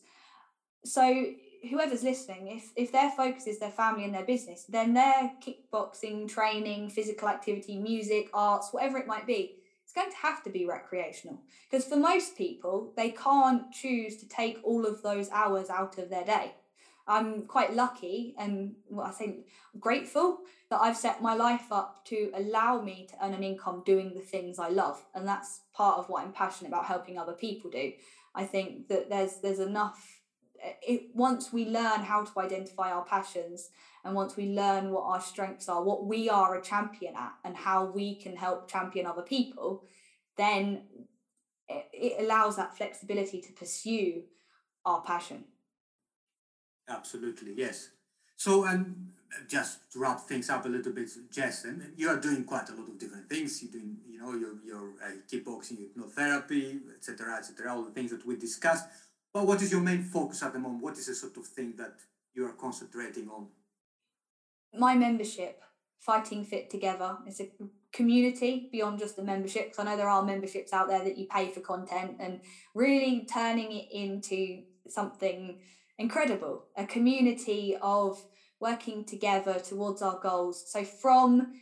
So, 0.85 1.27
whoever's 1.69 2.03
listening, 2.03 2.49
if, 2.49 2.73
if 2.75 2.91
their 2.91 3.11
focus 3.11 3.47
is 3.47 3.61
their 3.61 3.71
family 3.71 4.05
and 4.05 4.15
their 4.15 4.25
business, 4.25 4.65
then 4.69 4.95
their 4.95 5.33
kickboxing, 5.45 6.29
training, 6.29 6.91
physical 6.91 7.29
activity, 7.29 7.79
music, 7.79 8.31
arts, 8.33 8.71
whatever 8.73 8.99
it 8.99 9.07
might 9.07 9.27
be, 9.27 9.57
it's 9.93 10.01
going 10.01 10.11
to 10.11 10.27
have 10.27 10.43
to 10.43 10.51
be 10.51 10.65
recreational 10.65 11.39
because 11.71 11.87
for 11.87 11.97
most 11.97 12.37
people 12.37 12.93
they 12.97 13.11
can't 13.11 13.71
choose 13.73 14.17
to 14.17 14.29
take 14.29 14.59
all 14.63 14.87
of 14.87 15.03
those 15.03 15.29
hours 15.31 15.69
out 15.69 15.99
of 15.99 16.09
their 16.09 16.25
day. 16.25 16.55
I'm 17.07 17.43
quite 17.43 17.75
lucky 17.75 18.35
and 18.39 18.77
well, 18.89 19.07
i 19.07 19.11
think 19.11 19.47
grateful 19.81 20.39
that 20.71 20.81
i've 20.81 20.97
set 20.97 21.21
my 21.21 21.35
life 21.35 21.73
up 21.73 22.05
to 22.07 22.31
allow 22.33 22.81
me 22.81 23.09
to 23.11 23.17
earn 23.23 23.35
an 23.35 23.43
income 23.43 23.83
doing 23.85 24.15
the 24.15 24.21
things 24.21 24.61
i 24.61 24.69
love 24.69 25.05
and 25.13 25.27
that's 25.27 25.63
part 25.75 25.99
of 25.99 26.09
what 26.09 26.23
i'm 26.23 26.33
passionate 26.33 26.69
about 26.69 26.87
helping 26.87 27.19
other 27.19 27.33
people 27.33 27.71
do. 27.71 27.93
I 28.35 28.45
think 28.45 28.89
that 28.89 29.11
there's 29.11 29.37
there's 29.43 29.59
enough 29.59 30.22
it, 30.63 31.11
once 31.15 31.53
we 31.53 31.67
learn 31.67 32.01
how 32.01 32.25
to 32.25 32.41
identify 32.41 32.91
our 32.93 33.05
passions 33.05 33.71
and 34.05 34.15
once 34.15 34.37
we 34.37 34.47
learn 34.47 34.91
what 34.91 35.05
our 35.05 35.21
strengths 35.21 35.69
are, 35.69 35.83
what 35.83 36.07
we 36.07 36.29
are 36.29 36.57
a 36.57 36.63
champion 36.63 37.15
at, 37.17 37.33
and 37.45 37.57
how 37.57 37.87
we 37.87 38.17
can 38.17 38.37
help 38.37 38.71
champion 38.71 39.07
other 39.07 39.23
people, 39.23 39.85
then 40.37 40.83
it, 41.69 41.87
it 41.93 42.25
allows 42.25 42.57
that 42.57 42.77
flexibility 42.77 43.41
to 43.41 43.53
pursue 43.53 44.23
our 44.85 45.03
passion. 45.03 45.45
Absolutely, 46.89 47.55
yes. 47.57 47.91
So, 48.37 48.65
and 48.65 49.13
just 49.49 49.93
to 49.93 50.01
wrap 50.01 50.21
things 50.21 50.51
up 50.51 50.67
a 50.67 50.69
little 50.69 50.93
bit, 50.93 51.11
Jess, 51.31 51.65
and 51.65 51.93
you 51.97 52.09
are 52.09 52.17
doing 52.17 52.45
quite 52.45 52.69
a 52.69 52.75
lot 52.75 52.89
of 52.89 52.99
different 52.99 53.29
things. 53.29 53.63
You're 53.63 53.73
doing, 53.73 53.97
you 54.09 54.19
know, 54.21 54.35
your 54.35 54.55
your 54.65 54.95
uh, 55.03 55.13
kickboxing, 55.31 55.79
hypnotherapy, 55.79 56.81
etc., 56.97 57.37
etc., 57.39 57.73
all 57.73 57.85
the 57.85 57.93
things 57.93 58.11
that 58.11 58.27
we 58.27 58.37
discussed. 58.37 58.87
But 59.33 59.47
what 59.47 59.63
is 59.63 59.73
your 59.73 59.81
main 59.81 60.03
focus 60.03 60.43
at 60.43 60.53
the 60.53 60.59
moment? 60.59 60.83
What 60.83 60.99
is 60.99 61.07
the 61.07 61.15
sort 61.15 61.37
of 61.37 61.47
thing 61.47 61.75
that 61.79 61.95
you 62.35 62.45
are 62.47 62.53
concentrating 62.53 63.29
on? 63.29 63.49
My 64.75 64.95
membership, 64.95 65.63
Fighting 65.99 66.45
Fit 66.45 66.71
Together, 66.71 67.17
is 67.27 67.41
a 67.41 67.49
community 67.93 68.69
beyond 68.71 68.99
just 68.99 69.17
the 69.17 69.23
membership. 69.23 69.71
Because 69.71 69.79
I 69.79 69.91
know 69.91 69.97
there 69.97 70.09
are 70.09 70.23
memberships 70.23 70.73
out 70.73 70.89
there 70.89 71.05
that 71.05 71.17
you 71.17 71.27
pay 71.27 71.51
for 71.51 71.61
content 71.61 72.17
and 72.21 72.41
really 72.75 73.27
turning 73.33 73.73
it 73.73 73.89
into 73.91 74.63
something 74.89 75.61
incredible 75.99 76.65
a 76.77 76.85
community 76.85 77.77
of 77.81 78.23
working 78.61 79.05
together 79.05 79.59
towards 79.59 80.03
our 80.03 80.19
goals. 80.19 80.65
So, 80.71 80.85
from 80.85 81.55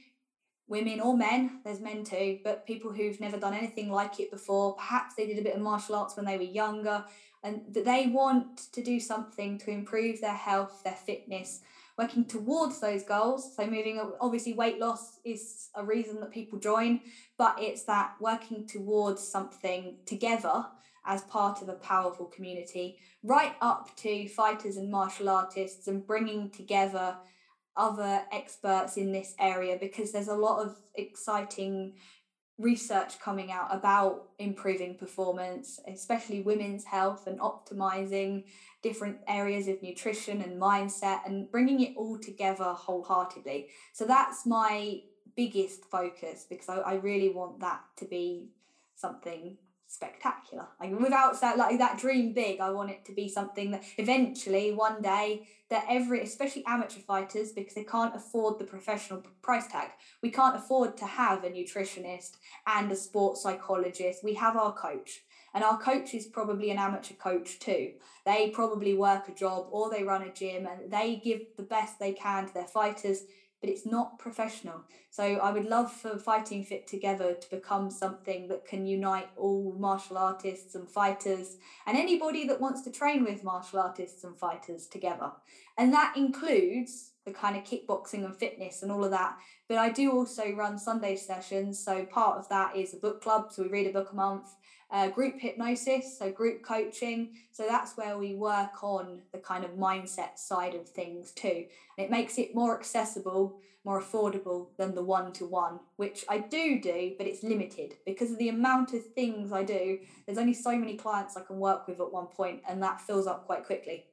women 0.70 1.00
or 1.00 1.16
men, 1.16 1.58
there's 1.64 1.80
men 1.80 2.04
too, 2.04 2.38
but 2.44 2.64
people 2.64 2.92
who've 2.92 3.20
never 3.20 3.36
done 3.36 3.52
anything 3.52 3.90
like 3.90 4.20
it 4.20 4.30
before, 4.30 4.74
perhaps 4.74 5.16
they 5.16 5.26
did 5.26 5.38
a 5.38 5.42
bit 5.42 5.56
of 5.56 5.60
martial 5.60 5.96
arts 5.96 6.16
when 6.16 6.24
they 6.24 6.38
were 6.38 6.44
younger, 6.44 7.04
and 7.42 7.62
that 7.70 7.84
they 7.84 8.06
want 8.06 8.72
to 8.72 8.82
do 8.82 9.00
something 9.00 9.58
to 9.58 9.70
improve 9.70 10.20
their 10.20 10.34
health, 10.34 10.82
their 10.84 10.94
fitness, 10.94 11.60
working 11.98 12.24
towards 12.24 12.78
those 12.78 13.02
goals. 13.02 13.54
So, 13.56 13.66
moving 13.66 14.00
obviously, 14.20 14.52
weight 14.52 14.78
loss 14.78 15.18
is 15.24 15.70
a 15.74 15.84
reason 15.84 16.20
that 16.20 16.30
people 16.30 16.58
join, 16.58 17.00
but 17.36 17.56
it's 17.60 17.82
that 17.84 18.14
working 18.20 18.66
towards 18.66 19.26
something 19.26 19.96
together 20.06 20.66
as 21.04 21.22
part 21.22 21.62
of 21.62 21.68
a 21.68 21.74
powerful 21.74 22.26
community, 22.26 22.98
right 23.24 23.54
up 23.60 23.96
to 23.96 24.28
fighters 24.28 24.76
and 24.76 24.90
martial 24.90 25.28
artists 25.28 25.88
and 25.88 26.06
bringing 26.06 26.50
together 26.50 27.16
other 27.80 28.22
experts 28.30 28.96
in 28.96 29.10
this 29.10 29.34
area 29.38 29.78
because 29.80 30.12
there's 30.12 30.28
a 30.28 30.34
lot 30.34 30.64
of 30.64 30.76
exciting 30.94 31.94
research 32.58 33.18
coming 33.18 33.50
out 33.50 33.68
about 33.74 34.28
improving 34.38 34.94
performance, 34.94 35.80
especially 35.88 36.42
women's 36.42 36.84
health 36.84 37.26
and 37.26 37.40
optimizing 37.40 38.44
different 38.82 39.16
areas 39.26 39.66
of 39.66 39.82
nutrition 39.82 40.42
and 40.42 40.60
mindset 40.60 41.20
and 41.24 41.50
bringing 41.50 41.80
it 41.80 41.94
all 41.96 42.18
together 42.18 42.64
wholeheartedly. 42.64 43.68
So 43.94 44.04
that's 44.04 44.44
my 44.46 45.00
biggest 45.34 45.84
focus 45.86 46.46
because 46.48 46.68
I, 46.68 46.76
I 46.78 46.94
really 46.94 47.30
want 47.30 47.60
that 47.60 47.80
to 47.96 48.04
be 48.04 48.50
something 48.94 49.56
spectacular. 49.90 50.68
Like 50.80 50.98
without 50.98 51.40
that, 51.40 51.58
like 51.58 51.78
that 51.78 51.98
dream 51.98 52.32
big, 52.32 52.60
I 52.60 52.70
want 52.70 52.90
it 52.90 53.04
to 53.06 53.12
be 53.12 53.28
something 53.28 53.72
that 53.72 53.82
eventually 53.98 54.72
one 54.72 55.02
day 55.02 55.48
that 55.68 55.84
every, 55.88 56.20
especially 56.20 56.64
amateur 56.64 57.00
fighters, 57.00 57.50
because 57.50 57.74
they 57.74 57.82
can't 57.82 58.14
afford 58.14 58.58
the 58.58 58.64
professional 58.64 59.22
price 59.42 59.66
tag. 59.66 59.88
We 60.22 60.30
can't 60.30 60.56
afford 60.56 60.96
to 60.98 61.06
have 61.06 61.42
a 61.42 61.50
nutritionist 61.50 62.36
and 62.68 62.90
a 62.90 62.96
sports 62.96 63.42
psychologist. 63.42 64.22
We 64.22 64.34
have 64.34 64.56
our 64.56 64.72
coach. 64.72 65.22
And 65.52 65.64
our 65.64 65.78
coach 65.80 66.14
is 66.14 66.26
probably 66.26 66.70
an 66.70 66.78
amateur 66.78 67.14
coach 67.14 67.58
too. 67.58 67.94
They 68.24 68.50
probably 68.50 68.94
work 68.94 69.28
a 69.28 69.34
job 69.34 69.66
or 69.72 69.90
they 69.90 70.04
run 70.04 70.22
a 70.22 70.32
gym 70.32 70.66
and 70.66 70.92
they 70.92 71.20
give 71.22 71.40
the 71.56 71.64
best 71.64 71.98
they 71.98 72.12
can 72.12 72.46
to 72.46 72.54
their 72.54 72.68
fighters 72.68 73.24
but 73.60 73.70
it's 73.70 73.86
not 73.86 74.18
professional. 74.18 74.84
So 75.10 75.22
I 75.22 75.52
would 75.52 75.66
love 75.66 75.92
for 75.92 76.18
Fighting 76.18 76.64
Fit 76.64 76.86
Together 76.86 77.34
to 77.34 77.50
become 77.50 77.90
something 77.90 78.48
that 78.48 78.66
can 78.66 78.86
unite 78.86 79.28
all 79.36 79.74
martial 79.78 80.16
artists 80.16 80.74
and 80.74 80.88
fighters 80.88 81.56
and 81.86 81.96
anybody 81.96 82.46
that 82.46 82.60
wants 82.60 82.82
to 82.82 82.90
train 82.90 83.24
with 83.24 83.44
martial 83.44 83.78
artists 83.78 84.24
and 84.24 84.36
fighters 84.38 84.86
together. 84.86 85.32
And 85.76 85.92
that 85.92 86.14
includes 86.16 87.12
the 87.24 87.32
kind 87.32 87.56
of 87.56 87.64
kickboxing 87.64 88.24
and 88.24 88.34
fitness 88.34 88.82
and 88.82 88.90
all 88.90 89.04
of 89.04 89.10
that. 89.10 89.36
But 89.68 89.78
I 89.78 89.90
do 89.90 90.10
also 90.12 90.52
run 90.52 90.78
Sunday 90.78 91.16
sessions. 91.16 91.78
So 91.82 92.04
part 92.06 92.38
of 92.38 92.48
that 92.48 92.76
is 92.76 92.94
a 92.94 92.98
book 92.98 93.22
club. 93.22 93.52
So 93.52 93.62
we 93.62 93.68
read 93.68 93.86
a 93.86 93.92
book 93.92 94.12
a 94.12 94.16
month 94.16 94.48
uh, 94.90 95.08
group 95.08 95.38
hypnosis, 95.38 96.18
so 96.18 96.30
group 96.30 96.62
coaching. 96.62 97.34
So 97.52 97.66
that's 97.66 97.96
where 97.96 98.18
we 98.18 98.34
work 98.34 98.82
on 98.82 99.22
the 99.32 99.38
kind 99.38 99.64
of 99.64 99.72
mindset 99.72 100.36
side 100.38 100.74
of 100.74 100.88
things 100.88 101.32
too. 101.32 101.66
And 101.96 102.04
it 102.04 102.10
makes 102.10 102.38
it 102.38 102.54
more 102.54 102.76
accessible, 102.76 103.60
more 103.84 104.00
affordable 104.00 104.68
than 104.76 104.94
the 104.94 105.02
one 105.02 105.32
to 105.34 105.46
one, 105.46 105.80
which 105.96 106.24
I 106.28 106.38
do 106.38 106.80
do, 106.80 107.14
but 107.16 107.26
it's 107.26 107.42
limited 107.42 107.94
because 108.04 108.30
of 108.30 108.38
the 108.38 108.48
amount 108.48 108.92
of 108.92 109.04
things 109.14 109.52
I 109.52 109.62
do. 109.62 109.98
There's 110.26 110.38
only 110.38 110.54
so 110.54 110.76
many 110.76 110.96
clients 110.96 111.36
I 111.36 111.42
can 111.42 111.58
work 111.58 111.86
with 111.86 112.00
at 112.00 112.12
one 112.12 112.26
point, 112.26 112.62
and 112.68 112.82
that 112.82 113.00
fills 113.00 113.26
up 113.26 113.46
quite 113.46 113.64
quickly. 113.64 114.06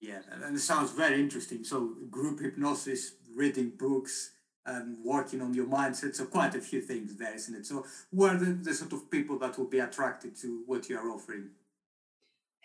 Yeah, 0.00 0.20
and 0.30 0.56
it 0.56 0.60
sounds 0.60 0.90
very 0.90 1.18
interesting. 1.18 1.64
So, 1.64 1.94
group 2.10 2.40
hypnosis, 2.40 3.12
reading 3.34 3.72
books, 3.78 4.32
um, 4.66 4.98
working 5.04 5.42
on 5.42 5.54
your 5.54 5.66
mindset. 5.66 6.14
So 6.14 6.26
quite 6.26 6.54
a 6.54 6.60
few 6.60 6.80
things 6.80 7.16
there, 7.16 7.34
isn't 7.34 7.54
it? 7.54 7.66
So 7.66 7.84
who 8.10 8.24
are 8.24 8.36
the, 8.36 8.52
the 8.52 8.74
sort 8.74 8.92
of 8.92 9.10
people 9.10 9.38
that 9.40 9.58
will 9.58 9.66
be 9.66 9.80
attracted 9.80 10.36
to 10.36 10.62
what 10.66 10.88
you 10.88 10.98
are 10.98 11.10
offering? 11.10 11.50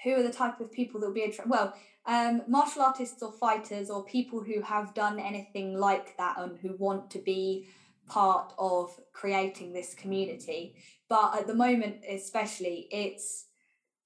Who 0.03 0.15
are 0.15 0.23
the 0.23 0.31
type 0.31 0.59
of 0.61 0.71
people 0.71 0.99
that 1.01 1.07
will 1.07 1.13
be 1.13 1.23
attracted? 1.23 1.51
Well, 1.51 1.73
um, 2.05 2.43
martial 2.47 2.81
artists 2.81 3.21
or 3.21 3.33
fighters 3.33 3.89
or 3.89 4.05
people 4.05 4.41
who 4.41 4.61
have 4.61 4.93
done 4.93 5.19
anything 5.19 5.77
like 5.77 6.15
that 6.17 6.37
and 6.39 6.57
who 6.57 6.75
want 6.77 7.11
to 7.11 7.19
be 7.19 7.67
part 8.07 8.53
of 8.57 8.97
creating 9.13 9.73
this 9.73 9.93
community. 9.93 10.75
But 11.09 11.37
at 11.37 11.47
the 11.47 11.53
moment, 11.53 11.97
especially, 12.09 12.87
it's 12.91 13.45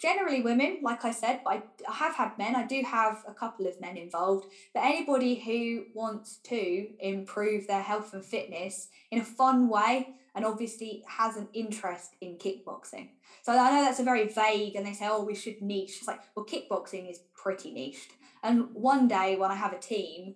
generally 0.04 0.41
women, 0.41 0.80
like 0.84 1.06
I 1.06 1.12
said, 1.12 1.39
but 1.45 1.66
I 1.88 1.93
have 1.93 2.16
had 2.16 2.38
men. 2.38 2.58
I 2.58 2.68
do 2.68 2.84
have 2.86 3.24
a 3.26 3.34
couple 3.34 3.66
of 3.68 3.80
men 3.80 3.95
involved. 3.95 4.47
But 4.74 4.84
anybody 4.84 5.36
who 5.36 5.86
wants 5.95 6.39
to 6.43 6.88
improve 6.99 7.68
their 7.68 7.82
health 7.82 8.14
and 8.14 8.24
fitness 8.24 8.89
in 9.12 9.20
a 9.20 9.24
fun 9.24 9.70
way 9.70 10.10
and 10.36 10.43
obviously 10.45 11.04
has 11.08 11.38
an 11.38 11.47
interest 11.54 12.18
in 12.20 12.36
kickboxing. 12.36 13.12
So 13.43 13.54
I 13.54 13.72
know 13.72 13.86
that's 13.86 14.01
a 14.01 14.04
very 14.04 14.28
vague, 14.28 14.76
and 14.76 14.86
they 14.86 14.93
say, 14.93 15.08
oh, 15.08 15.24
we 15.24 15.36
should 15.36 15.62
niche. 15.62 15.99
It's 15.99 16.08
like, 16.08 16.20
well, 16.36 16.45
kickboxing 16.45 17.10
is 17.10 17.20
pretty 17.34 17.72
niched. 17.72 18.12
And 18.43 18.74
one 18.74 19.08
day 19.08 19.38
when 19.38 19.51
I 19.51 19.56
have 19.56 19.72
a 19.72 19.80
team, 19.80 20.36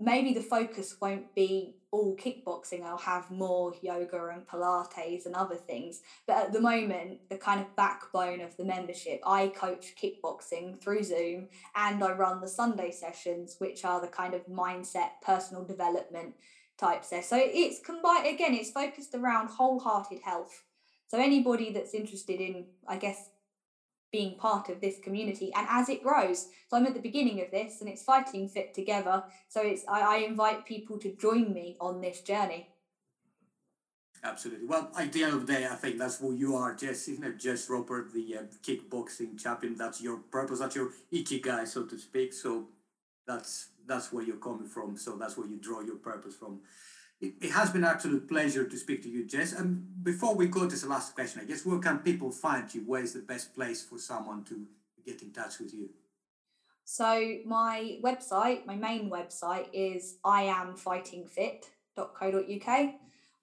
maybe 0.00 0.34
the 0.34 0.42
focus 0.42 0.96
won't 1.00 1.32
be 1.32 1.75
all 1.90 2.16
kickboxing. 2.16 2.82
I'll 2.82 2.98
have 2.98 3.30
more 3.30 3.74
yoga 3.82 4.26
and 4.26 4.46
Pilates 4.46 5.26
and 5.26 5.34
other 5.34 5.56
things. 5.56 6.00
But 6.26 6.36
at 6.36 6.52
the 6.52 6.60
moment, 6.60 7.28
the 7.28 7.36
kind 7.36 7.60
of 7.60 7.74
backbone 7.76 8.40
of 8.40 8.56
the 8.56 8.64
membership, 8.64 9.20
I 9.26 9.48
coach 9.48 9.94
kickboxing 10.00 10.80
through 10.80 11.04
Zoom 11.04 11.48
and 11.74 12.02
I 12.02 12.12
run 12.12 12.40
the 12.40 12.48
Sunday 12.48 12.90
sessions, 12.90 13.56
which 13.58 13.84
are 13.84 14.00
the 14.00 14.08
kind 14.08 14.34
of 14.34 14.46
mindset, 14.46 15.10
personal 15.24 15.64
development 15.64 16.34
types 16.78 17.10
there. 17.10 17.22
So 17.22 17.38
it's 17.40 17.80
combined, 17.80 18.26
again, 18.26 18.54
it's 18.54 18.70
focused 18.70 19.14
around 19.14 19.48
wholehearted 19.48 20.20
health. 20.22 20.64
So 21.08 21.18
anybody 21.18 21.72
that's 21.72 21.94
interested 21.94 22.40
in, 22.40 22.66
I 22.86 22.96
guess, 22.96 23.30
being 24.16 24.34
part 24.48 24.70
of 24.70 24.80
this 24.80 24.98
community 25.06 25.48
and 25.56 25.66
as 25.68 25.88
it 25.94 26.02
grows 26.02 26.38
so 26.68 26.76
i'm 26.76 26.86
at 26.90 26.94
the 26.94 27.08
beginning 27.08 27.42
of 27.42 27.50
this 27.50 27.80
and 27.80 27.90
it's 27.90 28.04
fighting 28.12 28.48
fit 28.48 28.72
together 28.80 29.16
so 29.48 29.60
it's 29.60 29.84
i, 29.96 30.00
I 30.14 30.16
invite 30.30 30.64
people 30.64 30.96
to 31.04 31.10
join 31.26 31.52
me 31.52 31.76
on 31.80 32.00
this 32.00 32.20
journey 32.22 32.62
Absolutely. 34.24 34.66
Well, 34.66 34.90
at 34.98 35.12
the 35.12 35.22
end 35.22 35.34
of 35.34 35.46
the 35.46 35.52
day, 35.52 35.66
I 35.66 35.76
think 35.76 35.98
that's 35.98 36.18
who 36.18 36.32
you 36.32 36.56
are, 36.56 36.74
Jess, 36.74 37.06
isn't 37.06 37.22
it? 37.22 37.38
Jess 37.38 37.70
Roper, 37.70 38.08
the 38.12 38.38
uh, 38.38 38.42
kickboxing 38.66 39.40
champion. 39.40 39.76
That's 39.76 40.00
your 40.00 40.16
purpose. 40.16 40.58
That's 40.58 40.74
your 40.74 40.90
ikigai, 41.12 41.68
so 41.68 41.84
to 41.84 41.96
speak. 41.96 42.32
So 42.32 42.68
that's 43.26 43.68
that's 43.86 44.12
where 44.12 44.24
you're 44.24 44.44
coming 44.48 44.66
from. 44.66 44.96
So 44.96 45.16
that's 45.16 45.36
where 45.36 45.46
you 45.46 45.58
draw 45.58 45.80
your 45.80 45.96
purpose 45.96 46.34
from. 46.34 46.60
It, 47.20 47.34
it 47.40 47.52
has 47.52 47.70
been 47.70 47.84
an 47.84 47.90
absolute 47.90 48.28
pleasure 48.28 48.64
to 48.64 48.76
speak 48.76 49.04
to 49.04 49.08
you, 49.08 49.24
Jess. 49.24 49.52
And 49.52 49.86
before 50.02 50.34
we 50.34 50.48
go 50.48 50.68
to 50.68 50.76
the 50.76 50.88
last 50.88 51.14
question, 51.14 51.40
I 51.40 51.44
guess 51.44 51.64
where 51.64 51.78
can 51.78 52.00
people 52.00 52.30
find 52.30 52.74
you? 52.74 52.82
Where 52.82 53.02
is 53.02 53.14
the 53.14 53.20
best 53.20 53.54
place 53.54 53.82
for 53.82 53.98
someone 53.98 54.44
to 54.44 54.66
get 55.04 55.22
in 55.22 55.32
touch 55.32 55.58
with 55.58 55.72
you? 55.72 55.88
So 56.84 57.38
my 57.44 57.98
website, 58.02 58.66
my 58.66 58.76
main 58.76 59.08
website 59.10 59.68
is 59.72 60.18
iamfightingfit.co.uk 60.24 62.94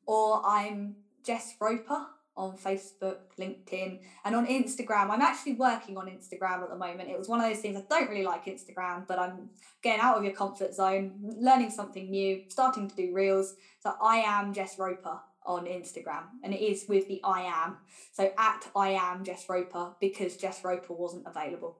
or 0.05 0.41
I'm 0.45 0.95
Jess 1.25 1.55
Roper 1.59 2.05
on 2.35 2.57
Facebook, 2.57 3.17
LinkedIn, 3.39 3.99
and 4.25 4.35
on 4.35 4.47
Instagram. 4.47 5.09
I'm 5.09 5.21
actually 5.21 5.53
working 5.53 5.97
on 5.97 6.07
Instagram 6.07 6.63
at 6.63 6.69
the 6.69 6.75
moment. 6.75 7.09
It 7.09 7.17
was 7.17 7.29
one 7.29 7.39
of 7.39 7.47
those 7.47 7.59
things 7.61 7.77
I 7.77 7.83
don't 7.89 8.09
really 8.09 8.25
like 8.25 8.45
Instagram, 8.45 9.07
but 9.07 9.19
I'm 9.19 9.49
getting 9.81 10.01
out 10.01 10.17
of 10.17 10.23
your 10.23 10.33
comfort 10.33 10.73
zone, 10.73 11.13
learning 11.21 11.69
something 11.69 12.09
new, 12.09 12.43
starting 12.47 12.89
to 12.89 12.95
do 12.95 13.13
reels. 13.13 13.55
So 13.81 13.93
I 14.01 14.17
am 14.17 14.53
Jess 14.53 14.79
Roper 14.79 15.19
on 15.45 15.65
Instagram, 15.65 16.23
and 16.43 16.53
it 16.53 16.61
is 16.61 16.85
with 16.87 17.07
the 17.07 17.21
I 17.23 17.41
am. 17.41 17.77
So 18.13 18.31
at 18.37 18.67
I 18.75 18.91
am 18.91 19.23
Jess 19.23 19.45
Roper 19.47 19.93
because 19.99 20.37
Jess 20.37 20.63
Roper 20.63 20.93
wasn't 20.93 21.27
available. 21.27 21.77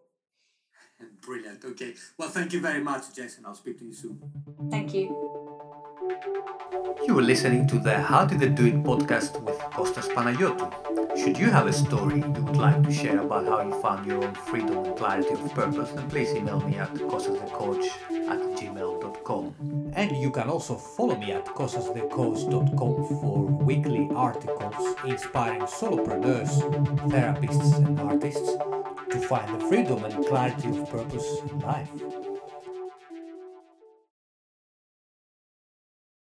Brilliant. 1.22 1.66
Okay. 1.66 1.94
Well, 2.18 2.30
thank 2.30 2.54
you 2.54 2.60
very 2.60 2.82
much, 2.82 3.14
Jess, 3.16 3.38
and 3.38 3.46
I'll 3.46 3.56
speak 3.56 3.80
to 3.80 3.86
you 3.86 3.94
soon. 3.94 4.22
Thank 4.70 4.94
you. 4.94 5.43
You 7.06 7.16
were 7.16 7.22
listening 7.22 7.68
to 7.68 7.80
the 7.80 8.02
How 8.02 8.26
Did 8.26 8.40
They 8.40 8.50
Do 8.50 8.66
It 8.66 8.84
podcast 8.84 9.42
with 9.44 9.58
Kostas 9.76 10.08
Panagiotou. 10.14 11.18
Should 11.18 11.38
you 11.38 11.50
have 11.50 11.68
a 11.68 11.74
story 11.74 12.20
you 12.20 12.44
would 12.44 12.58
like 12.58 12.82
to 12.84 12.92
share 12.92 13.20
about 13.20 13.46
how 13.46 13.62
you 13.62 13.80
found 13.82 14.06
your 14.06 14.24
own 14.24 14.34
freedom 14.34 14.84
and 14.84 14.98
clarity 14.98 15.30
of 15.30 15.54
purpose, 15.54 15.92
then 15.92 16.10
please 16.10 16.34
email 16.34 16.60
me 16.60 16.78
at 16.78 16.92
kostasthecoach 16.94 17.86
at 18.30 18.40
gmail.com. 18.58 19.94
And 19.96 20.18
you 20.18 20.32
can 20.32 20.50
also 20.50 20.76
follow 20.76 21.16
me 21.16 21.32
at 21.32 21.46
kostasthecoach.com 21.46 23.20
for 23.22 23.46
weekly 23.46 24.10
articles 24.16 24.96
inspiring 25.06 25.62
solopreneurs, 25.62 26.62
therapists 27.12 27.78
and 27.78 28.00
artists 28.00 28.58
to 29.12 29.20
find 29.20 29.54
the 29.54 29.66
freedom 29.68 30.04
and 30.04 30.26
clarity 30.26 30.70
of 30.70 30.90
purpose 30.90 31.40
in 31.50 31.60
life. 31.60 32.33